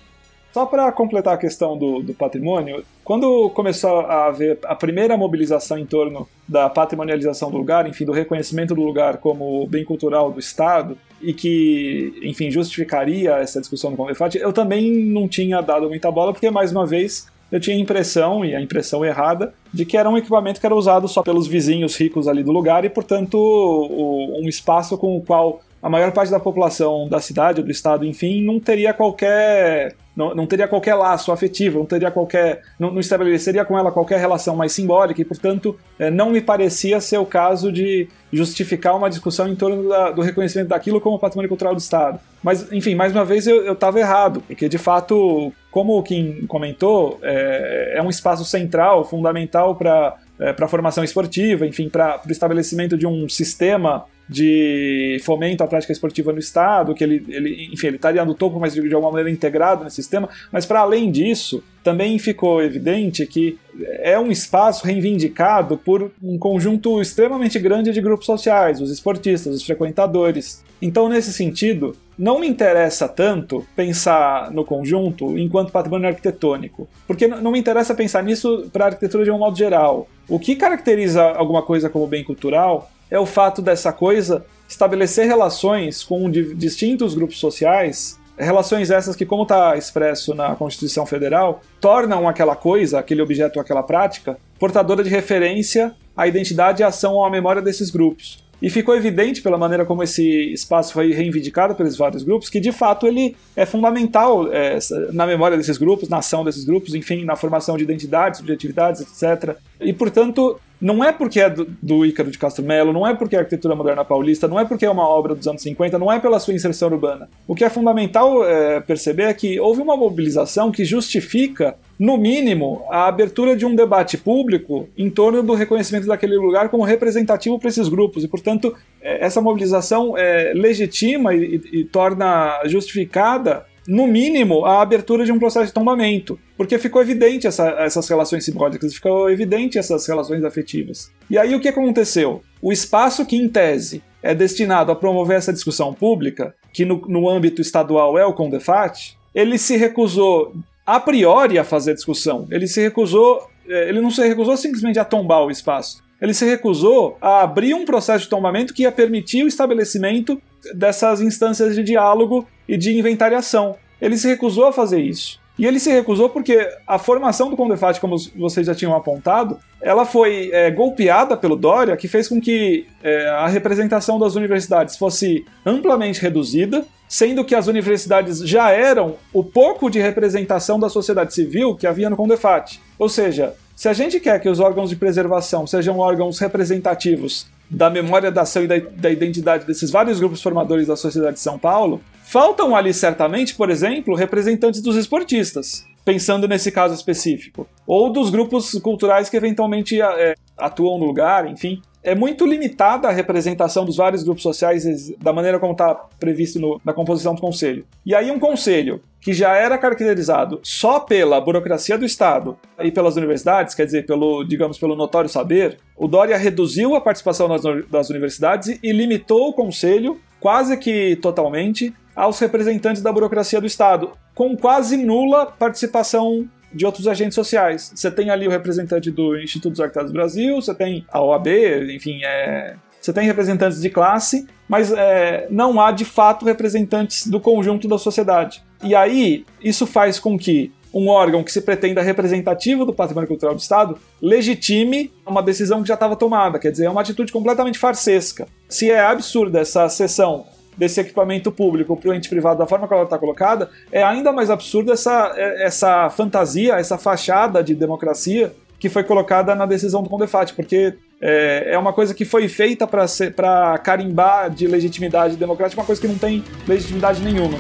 Só 0.54 0.66
para 0.66 0.92
completar 0.92 1.34
a 1.36 1.38
questão 1.38 1.78
do, 1.78 2.02
do, 2.02 2.14
patrimônio, 2.14 2.84
quando 3.06 3.50
começou 3.52 4.02
a 4.02 4.26
haver 4.26 4.60
a 4.66 4.76
primeira 4.76 5.16
mobilização 5.16 5.78
em 5.78 5.86
torno 5.86 6.28
da 6.48 6.70
patrimonialização 6.70 7.50
do 7.50 7.58
lugar, 7.58 7.88
enfim, 7.88 8.04
do 8.04 8.12
reconhecimento 8.12 8.76
do 8.76 8.82
lugar 8.82 9.18
como 9.18 9.66
bem 9.68 9.86
cultural 9.86 10.30
do 10.30 10.40
Estado, 10.40 10.98
e 11.22 11.34
que, 11.34 12.14
enfim, 12.24 12.52
justificaria 12.52 13.36
essa 13.38 13.62
discussão 13.62 13.92
no 13.92 13.98
Convefat, 13.98 14.38
eu 14.38 14.52
também 14.52 14.92
não 14.92 15.28
tinha 15.28 15.62
dado 15.62 15.88
muita 15.88 16.12
bola, 16.12 16.34
porque, 16.34 16.50
mais 16.52 16.72
uma 16.72 16.86
vez, 16.86 17.28
eu 17.50 17.60
tinha 17.60 17.76
a 17.76 17.80
impressão, 17.80 18.44
e 18.44 18.54
a 18.54 18.62
impressão 18.62 19.06
errada, 19.06 19.54
de 19.74 19.86
que 19.86 19.96
era 19.96 20.10
um 20.10 20.18
equipamento 20.18 20.60
que 20.60 20.66
era 20.66 20.76
usado 20.76 21.08
só 21.08 21.22
pelos 21.22 21.48
vizinhos 21.48 21.96
ricos 21.96 22.28
ali 22.28 22.44
do 22.44 22.52
lugar 22.52 22.84
e, 22.84 22.90
portanto, 22.90 23.38
um 23.38 24.50
espaço 24.50 24.98
com 24.98 25.16
o 25.16 25.22
qual 25.22 25.62
a 25.82 25.90
maior 25.90 26.12
parte 26.12 26.32
da 26.32 26.40
população 26.40 27.08
da 27.10 27.20
cidade, 27.20 27.64
do 27.64 27.72
estado, 27.72 28.06
enfim, 28.06 28.44
não 28.44 28.60
teria 28.60 28.94
qualquer 28.94 29.96
não, 30.16 30.36
não 30.36 30.46
teria 30.46 30.68
qualquer 30.68 30.96
laço 30.96 31.32
afetivo, 31.32 31.80
não 31.80 31.86
teria 31.86 32.12
qualquer. 32.12 32.62
Não, 32.78 32.92
não 32.92 33.00
estabeleceria 33.00 33.64
com 33.64 33.78
ela 33.78 33.92
qualquer 33.92 34.20
relação 34.20 34.56
mais 34.56 34.74
simbólica, 34.74 35.22
e, 35.22 35.26
portanto, 35.26 35.78
é, 35.98 36.12
não 36.12 36.30
me 36.30 36.42
parecia 36.42 37.00
ser 37.00 37.18
o 37.18 37.26
caso 37.26 37.72
de 37.72 38.10
justificar 38.32 38.96
uma 38.96 39.10
discussão 39.10 39.48
em 39.48 39.56
torno 39.56 39.88
da, 39.88 40.12
do 40.12 40.22
reconhecimento 40.22 40.68
daquilo 40.70 41.00
como 41.00 41.18
patrimônio 41.18 41.50
cultural 41.50 41.74
do 41.74 41.80
Estado. 41.80 42.20
Mas, 42.44 42.72
enfim, 42.72 42.94
mais 42.94 43.14
uma 43.14 43.24
vez 43.24 43.48
eu 43.48 43.72
estava 43.72 44.00
errado, 44.00 44.44
porque 44.46 44.68
de 44.68 44.78
fato, 44.78 45.54
como 45.70 45.98
o 45.98 46.04
Kim 46.04 46.46
comentou, 46.46 47.20
é, 47.22 47.94
é 47.96 48.02
um 48.02 48.10
espaço 48.10 48.44
central, 48.44 49.06
fundamental 49.06 49.76
para 49.76 50.18
é, 50.40 50.56
a 50.58 50.68
formação 50.68 51.04
esportiva, 51.04 51.66
enfim, 51.66 51.88
para 51.88 52.20
o 52.28 52.32
estabelecimento 52.32 52.98
de 52.98 53.08
um 53.08 53.30
sistema 53.30 54.06
de 54.28 55.20
fomento 55.24 55.64
à 55.64 55.68
prática 55.68 55.92
esportiva 55.92 56.32
no 56.32 56.40
Estado, 56.40 56.94
que 56.94 57.04
ele, 57.04 57.26
ele 57.28 57.70
enfim, 57.74 57.88
ele 57.88 57.96
estaria 57.98 58.24
no 58.24 58.34
topo, 58.34 58.60
mas 58.60 58.74
de, 58.74 58.82
de 58.82 58.94
alguma 58.94 59.12
maneira 59.12 59.30
integrado 59.30 59.84
nesse 59.84 59.98
sistema. 59.98 60.30
Mas 60.52 60.66
para 60.66 60.80
além 60.80 61.12
disso, 61.12 61.64
também 61.84 62.18
ficou 62.18 62.62
evidente 62.62 63.26
que 63.26 63.58
é 64.00 64.20
um 64.20 64.32
espaço 64.32 64.86
reivindicado 64.86 65.78
por 65.78 66.12
um 66.22 66.38
conjunto 66.38 67.02
extremamente 67.02 67.60
grande 67.60 67.92
de 67.92 68.02
grupos 68.02 68.26
sociais, 68.26 68.80
os 68.80 68.92
esportistas, 68.92 69.56
os 69.56 69.64
frequentadores. 69.64 70.64
Então, 70.82 71.10
nesse 71.10 71.34
sentido, 71.34 71.96
não 72.18 72.40
me 72.40 72.48
interessa 72.48 73.08
tanto 73.08 73.66
pensar 73.76 74.52
no 74.52 74.64
conjunto 74.64 75.38
enquanto 75.38 75.72
patrimônio 75.72 76.08
arquitetônico, 76.08 76.88
porque 77.08 77.28
não 77.28 77.52
me 77.52 77.60
interessa 77.60 77.96
pensar 77.96 78.24
nisso 78.24 78.70
para 78.72 78.86
a 78.86 78.88
arquitetura 78.90 79.24
de 79.24 79.32
um 79.32 79.40
modo 79.40 79.58
geral. 79.58 80.08
O 80.30 80.40
que 80.40 80.56
caracteriza 80.56 81.24
alguma 81.24 81.64
coisa 81.64 81.90
como 81.90 82.08
bem 82.08 82.24
cultural 82.24 82.90
é 83.12 83.20
o 83.20 83.26
fato 83.26 83.62
dessa 83.62 83.94
coisa 83.94 84.44
estabelecer 84.68 85.28
relações 85.28 86.04
com 86.04 86.32
distintos 86.32 87.14
grupos 87.14 87.40
sociais 87.40 88.20
Relações 88.38 88.90
essas 88.90 89.16
que, 89.16 89.24
como 89.24 89.44
está 89.44 89.78
expresso 89.78 90.34
na 90.34 90.56
Constituição 90.56 91.06
Federal, 91.06 91.62
tornam 91.80 92.28
aquela 92.28 92.56
coisa, 92.56 92.98
aquele 92.98 93.22
objeto, 93.22 93.60
aquela 93.60 93.84
prática, 93.84 94.36
portadora 94.58 95.04
de 95.04 95.12
referência 95.12 95.94
à 96.18 96.28
identidade, 96.28 96.82
à 96.82 96.88
ação 96.88 97.14
ou 97.14 97.26
à 97.26 97.30
memória 97.30 97.62
desses 97.62 97.92
grupos. 97.92 98.44
E 98.62 98.70
ficou 98.70 98.96
evidente, 98.96 99.42
pela 99.42 99.58
maneira 99.58 99.86
como 99.86 100.04
esse 100.04 100.54
espaço 100.54 100.94
foi 100.94 101.12
reivindicado 101.12 101.74
pelos 101.74 101.98
vários 101.98 102.24
grupos, 102.24 102.50
que 102.50 102.60
de 102.60 102.72
fato 102.72 103.08
ele 103.08 103.36
é 103.56 103.66
fundamental 103.66 104.52
é, 104.54 104.78
na 105.12 105.26
memória 105.26 105.58
desses 105.58 105.78
grupos, 105.78 106.08
na 106.08 106.18
ação 106.18 106.44
desses 106.44 106.64
grupos, 106.64 106.94
enfim, 106.94 107.26
na 107.26 107.36
formação 107.36 107.76
de 107.76 107.84
identidades, 107.84 108.38
subjetividades, 108.40 109.02
etc. 109.02 109.56
E, 109.80 109.92
portanto, 109.92 110.60
não 110.82 111.04
é 111.04 111.12
porque 111.12 111.40
é 111.40 111.50
do, 111.50 111.68
do 111.82 112.06
Ícaro 112.06 112.32
de 112.32 112.40
Castro 112.40 112.66
Melo, 112.66 112.92
não 112.92 113.06
é 113.06 113.14
porque 113.14 113.36
é 113.36 113.40
arquitetura 113.40 113.76
moderna 113.76 114.04
paulista, 114.04 114.48
não 114.48 114.60
é 114.60 114.66
porque 114.66 114.86
é 114.86 114.90
uma 114.90 115.08
obra 115.08 115.36
dos 115.36 115.48
anos 115.48 115.62
50, 115.62 116.00
não 116.00 116.12
é 116.12 116.20
pela 116.20 116.40
sua 116.40 116.56
inserção 116.56 116.90
urbana. 116.90 117.30
O 117.48 117.54
que 117.54 117.64
é 117.64 117.70
fundamental 117.70 118.44
é, 118.44 118.80
perceber 118.80 119.24
é 119.24 119.34
que 119.34 119.60
houve 119.60 119.80
uma 119.80 119.96
mobilização 119.96 120.72
que 120.72 120.84
justifica, 120.84 121.76
no 122.02 122.18
mínimo, 122.18 122.84
a 122.90 123.06
abertura 123.06 123.56
de 123.56 123.64
um 123.64 123.76
debate 123.76 124.18
público 124.18 124.90
em 124.98 125.08
torno 125.08 125.44
do 125.44 125.54
reconhecimento 125.54 126.08
daquele 126.08 126.36
lugar 126.36 126.68
como 126.68 126.84
representativo 126.84 127.60
para 127.60 127.70
esses 127.70 127.88
grupos. 127.88 128.24
E, 128.24 128.28
portanto, 128.28 128.76
é, 129.00 129.24
essa 129.24 129.40
mobilização 129.40 130.18
é, 130.18 130.52
legitima 130.56 131.36
e, 131.36 131.62
e, 131.72 131.82
e 131.82 131.84
torna 131.86 132.60
justificada 132.66 133.68
no 133.88 134.08
mínimo, 134.08 134.66
a 134.66 134.82
abertura 134.82 135.26
de 135.26 135.32
um 135.32 135.38
processo 135.38 135.68
de 135.68 135.74
tombamento, 135.74 136.40
porque 136.58 136.80
ficou 136.80 137.04
evidente 137.04 137.46
essa, 137.46 137.70
essas 137.78 138.10
relações 138.10 138.46
simbólicas, 138.46 138.96
ficou 138.96 139.30
evidente 139.30 139.78
essas 139.78 140.08
relações 140.08 140.44
afetivas. 140.44 141.12
E 141.30 141.38
aí 141.38 141.54
o 141.54 141.60
que 141.60 141.68
aconteceu? 141.68 142.42
O 142.60 142.72
espaço 142.72 143.28
que, 143.28 143.36
em 143.36 143.48
tese, 143.48 144.02
é 144.24 144.34
destinado 144.34 144.92
a 144.92 144.96
promover 144.96 145.38
essa 145.38 145.54
discussão 145.54 145.94
pública, 145.94 146.56
que 146.74 146.84
no, 146.84 147.00
no 147.08 147.30
âmbito 147.30 147.62
estadual 147.62 148.18
é 148.18 148.26
o 148.26 148.34
Condefat, 148.34 149.16
ele 149.36 149.60
se 149.60 149.78
recusou 149.78 150.52
a 150.96 151.00
priori 151.00 151.58
a 151.58 151.64
fazer 151.64 151.94
discussão. 151.94 152.48
Ele 152.52 152.68
se 152.68 152.82
recusou, 152.82 153.50
é, 153.68 153.90
ele 153.90 154.02
não 154.02 154.12
se 154.12 154.26
recusou 154.28 154.56
simplesmente 154.58 155.00
a 155.00 155.06
tombar 155.06 155.44
o 155.44 155.52
espaço. 155.52 156.04
Ele 156.22 156.34
se 156.34 156.46
recusou 156.46 157.18
a 157.20 157.42
abrir 157.42 157.74
um 157.74 157.84
processo 157.84 158.26
de 158.26 158.30
tombamento 158.30 158.74
que 158.74 158.84
ia 158.84 158.92
permitir 158.92 159.44
o 159.44 159.48
estabelecimento 159.48 160.40
dessas 160.76 161.20
instâncias 161.20 161.76
de 161.76 161.84
diálogo 161.84 162.48
e 162.68 162.78
de 162.78 162.96
inventariação. 162.96 163.76
Ele 164.00 164.18
se 164.18 164.28
recusou 164.28 164.68
a 164.68 164.74
fazer 164.74 165.02
isso. 165.02 165.41
E 165.58 165.66
ele 165.66 165.80
se 165.80 165.92
recusou 165.92 166.30
porque 166.30 166.68
a 166.88 166.98
formação 166.98 167.50
do 167.50 167.58
Condefat, 167.58 168.00
como 168.00 168.16
vocês 168.36 168.66
já 168.66 168.74
tinham 168.74 168.96
apontado, 168.96 169.60
ela 169.82 170.06
foi 170.06 170.50
é, 170.52 170.72
golpeada 170.72 171.36
pelo 171.36 171.56
Dória, 171.56 171.98
que 171.98 172.08
fez 172.08 172.28
com 172.28 172.40
que 172.40 172.88
é, 173.04 173.28
a 173.30 173.48
representação 173.48 174.18
das 174.18 174.36
universidades 174.36 174.98
fosse 174.98 175.46
amplamente 175.66 176.22
reduzida, 176.22 176.86
sendo 177.08 177.44
que 177.44 177.54
as 177.54 177.68
universidades 177.68 178.40
já 178.40 178.72
eram 178.72 179.16
o 179.34 179.44
pouco 179.44 179.90
de 179.90 180.00
representação 180.00 180.80
da 180.80 180.90
sociedade 180.90 181.34
civil 181.34 181.76
que 181.76 181.86
havia 181.86 182.10
no 182.10 182.16
Condefat. 182.16 182.80
Ou 182.98 183.10
seja, 183.10 183.54
se 183.76 183.90
a 183.90 183.94
gente 183.94 184.20
quer 184.20 184.40
que 184.40 184.48
os 184.48 184.60
órgãos 184.60 184.90
de 184.90 184.96
preservação 184.96 185.68
sejam 185.68 186.00
órgãos 186.00 186.40
representativos 186.40 187.48
da 187.72 187.90
memória 187.90 188.30
da 188.30 188.42
ação 188.42 188.64
e 188.64 188.68
da, 188.68 188.78
da 188.78 189.10
identidade 189.10 189.66
desses 189.66 189.90
vários 189.90 190.20
grupos 190.20 190.42
formadores 190.42 190.88
da 190.88 190.98
sociedade 190.98 191.36
de 191.36 191.40
São 191.40 191.58
Paulo, 191.58 192.02
faltam 192.22 192.76
ali 192.76 192.94
certamente, 192.94 193.56
por 193.56 193.70
exemplo, 193.70 194.14
representantes 194.14 194.82
dos 194.82 194.98
esportistas, 194.98 195.86
pensando 196.04 196.48
nesse 196.48 196.72
caso 196.72 196.94
específico, 196.94 197.68
ou 197.88 198.12
dos 198.12 198.30
grupos 198.30 198.74
culturais 198.80 199.30
que 199.30 199.38
eventualmente 199.38 200.02
é, 200.02 200.36
atuam 200.58 201.00
no 201.00 201.06
lugar, 201.06 201.48
enfim 201.48 201.82
é 202.04 202.16
muito 202.16 202.46
limitada 202.46 203.08
a 203.08 203.12
representação 203.12 203.86
dos 203.86 203.98
vários 203.98 204.24
grupos 204.24 204.44
sociais 204.44 205.12
da 205.20 205.32
maneira 205.32 205.60
como 205.60 205.74
está 205.74 205.94
previsto 206.20 206.60
no, 206.60 206.82
na 206.84 206.94
composição 206.94 207.36
do 207.36 207.42
conselho. 207.42 207.86
E 208.06 208.16
aí 208.16 208.32
um 208.32 208.40
conselho 208.40 209.02
que 209.20 209.34
já 209.34 209.56
era 209.56 209.78
caracterizado 209.78 210.60
só 210.64 211.00
pela 211.00 211.40
burocracia 211.40 211.98
do 211.98 212.06
Estado 212.06 212.58
e 212.80 212.92
pelas 212.92 213.16
universidades, 213.16 213.76
quer 213.76 213.86
dizer, 213.86 214.06
pelo, 214.06 214.44
digamos, 214.44 214.80
pelo 214.80 214.96
notório 214.96 215.30
saber, 215.30 215.78
o 215.96 216.08
Dória 216.08 216.36
reduziu 216.38 216.96
a 216.96 217.02
participação 217.02 217.48
das, 217.48 217.62
das 217.88 218.10
universidades 218.10 218.80
e 218.82 218.92
limitou 218.92 219.50
o 219.50 219.54
conselho 219.54 220.20
quase 220.40 220.76
que 220.76 221.16
totalmente 221.18 221.94
aos 222.16 222.40
representantes 222.40 223.02
da 223.02 223.12
burocracia 223.12 223.62
do 223.62 223.68
Estado, 223.68 224.12
com 224.34 224.58
quase 224.58 224.98
nula 224.98 225.46
participação 225.46 226.50
de 226.74 226.86
outros 226.86 227.08
agentes 227.08 227.36
sociais. 227.36 227.92
Você 227.96 228.10
tem 228.10 228.30
ali 228.30 228.48
o 228.48 228.52
representante 228.52 229.12
do 229.12 229.38
Instituto 229.38 229.72
dos 229.72 229.80
Arquitetos 229.80 230.12
do 230.12 230.14
Brasil, 230.14 230.56
você 230.56 230.74
tem 230.74 231.06
a 231.10 231.22
OAB, 231.22 231.48
enfim, 231.94 232.22
é, 232.24 232.76
você 233.00 233.12
tem 233.12 233.26
representantes 233.26 233.82
de 233.82 233.90
classe, 233.90 234.48
mas 234.68 234.92
é, 234.92 235.48
não 235.50 235.82
há 235.82 235.92
de 235.92 236.06
fato 236.06 236.46
representantes 236.46 237.28
do 237.28 237.40
conjunto 237.40 237.88
da 237.88 237.98
sociedade. 237.98 238.64
E 238.84 238.96
aí, 238.96 239.46
isso 239.62 239.88
faz 239.88 240.20
com 240.20 240.38
que 240.38 240.72
um 240.94 241.08
órgão 241.08 241.44
que 241.44 241.52
se 241.52 241.62
pretenda 241.62 242.02
representativo 242.02 242.86
do 242.86 242.94
patrimônio 242.94 243.28
cultural 243.28 243.56
do 243.56 243.62
Estado 243.62 243.98
legitime 244.22 245.12
uma 245.26 245.42
decisão 245.42 245.82
que 245.82 245.88
já 245.88 245.94
estava 245.94 246.16
tomada. 246.16 246.60
Quer 246.60 246.72
dizer, 246.72 246.86
é 246.86 246.90
uma 246.90 247.02
atitude 247.02 247.32
completamente 247.32 247.80
farsesca. 247.80 248.48
Se 248.68 248.92
é 248.92 249.00
absurda 249.00 249.60
essa 249.60 249.88
sessão 249.90 250.46
desse 250.78 251.00
equipamento 251.00 251.52
público 251.52 251.96
para 251.96 252.10
o 252.10 252.14
ente 252.14 252.30
privado 252.30 252.60
da 252.60 252.68
forma 252.68 252.88
que 252.88 252.94
ela 252.94 253.04
está 253.04 253.18
colocada, 253.18 253.70
é 253.92 254.04
ainda 254.04 254.32
mais 254.32 254.50
absurdo 254.50 254.92
essa, 254.92 255.34
é, 255.36 255.66
essa 255.66 256.10
fantasia, 256.10 256.76
essa 256.76 256.98
fachada 256.98 257.64
de 257.64 257.76
democracia 257.76 258.54
que 258.80 258.90
foi 258.90 259.04
colocada 259.04 259.54
na 259.54 259.68
decisão 259.68 260.02
do 260.02 260.10
Condefat, 260.10 260.54
porque 260.56 260.96
é, 261.22 261.74
é 261.74 261.78
uma 261.78 261.94
coisa 261.94 262.16
que 262.16 262.26
foi 262.26 262.48
feita 262.48 262.88
para 262.88 263.78
carimbar 263.78 264.50
de 264.50 264.66
legitimidade 264.66 265.36
democrática, 265.36 265.80
uma 265.80 265.86
coisa 265.86 266.02
que 266.02 266.08
não 266.08 266.18
tem 266.18 266.44
legitimidade 266.68 267.22
nenhuma. 267.22 267.60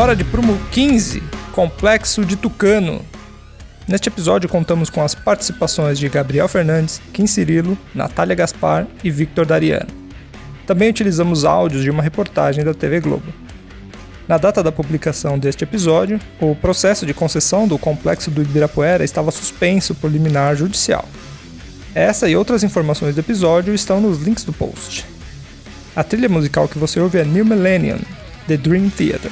Fora 0.00 0.16
de 0.16 0.24
Prumo 0.24 0.58
15, 0.70 1.22
Complexo 1.52 2.24
de 2.24 2.34
Tucano. 2.34 3.04
Neste 3.86 4.08
episódio 4.08 4.48
contamos 4.48 4.88
com 4.88 5.02
as 5.02 5.14
participações 5.14 5.98
de 5.98 6.08
Gabriel 6.08 6.48
Fernandes, 6.48 7.02
Kim 7.12 7.26
Cirilo, 7.26 7.76
Natália 7.94 8.34
Gaspar 8.34 8.86
e 9.04 9.10
Victor 9.10 9.44
Dariano. 9.44 9.90
Também 10.66 10.88
utilizamos 10.88 11.44
áudios 11.44 11.82
de 11.82 11.90
uma 11.90 12.02
reportagem 12.02 12.64
da 12.64 12.72
TV 12.72 12.98
Globo. 12.98 13.30
Na 14.26 14.38
data 14.38 14.62
da 14.62 14.72
publicação 14.72 15.38
deste 15.38 15.64
episódio, 15.64 16.18
o 16.40 16.56
processo 16.56 17.04
de 17.04 17.12
concessão 17.12 17.68
do 17.68 17.76
complexo 17.76 18.30
do 18.30 18.40
Ibirapuera 18.40 19.04
estava 19.04 19.30
suspenso 19.30 19.94
por 19.94 20.10
liminar 20.10 20.56
judicial. 20.56 21.04
Essa 21.94 22.26
e 22.26 22.34
outras 22.34 22.64
informações 22.64 23.16
do 23.16 23.20
episódio 23.20 23.74
estão 23.74 24.00
nos 24.00 24.22
links 24.22 24.44
do 24.44 24.52
post. 24.54 25.04
A 25.94 26.02
trilha 26.02 26.30
musical 26.30 26.66
que 26.66 26.78
você 26.78 26.98
ouve 26.98 27.18
é 27.18 27.24
New 27.26 27.44
Millennium, 27.44 27.98
The 28.48 28.56
Dream 28.56 28.88
Theater. 28.88 29.30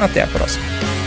Até 0.00 0.22
a 0.22 0.26
próxima. 0.26 1.05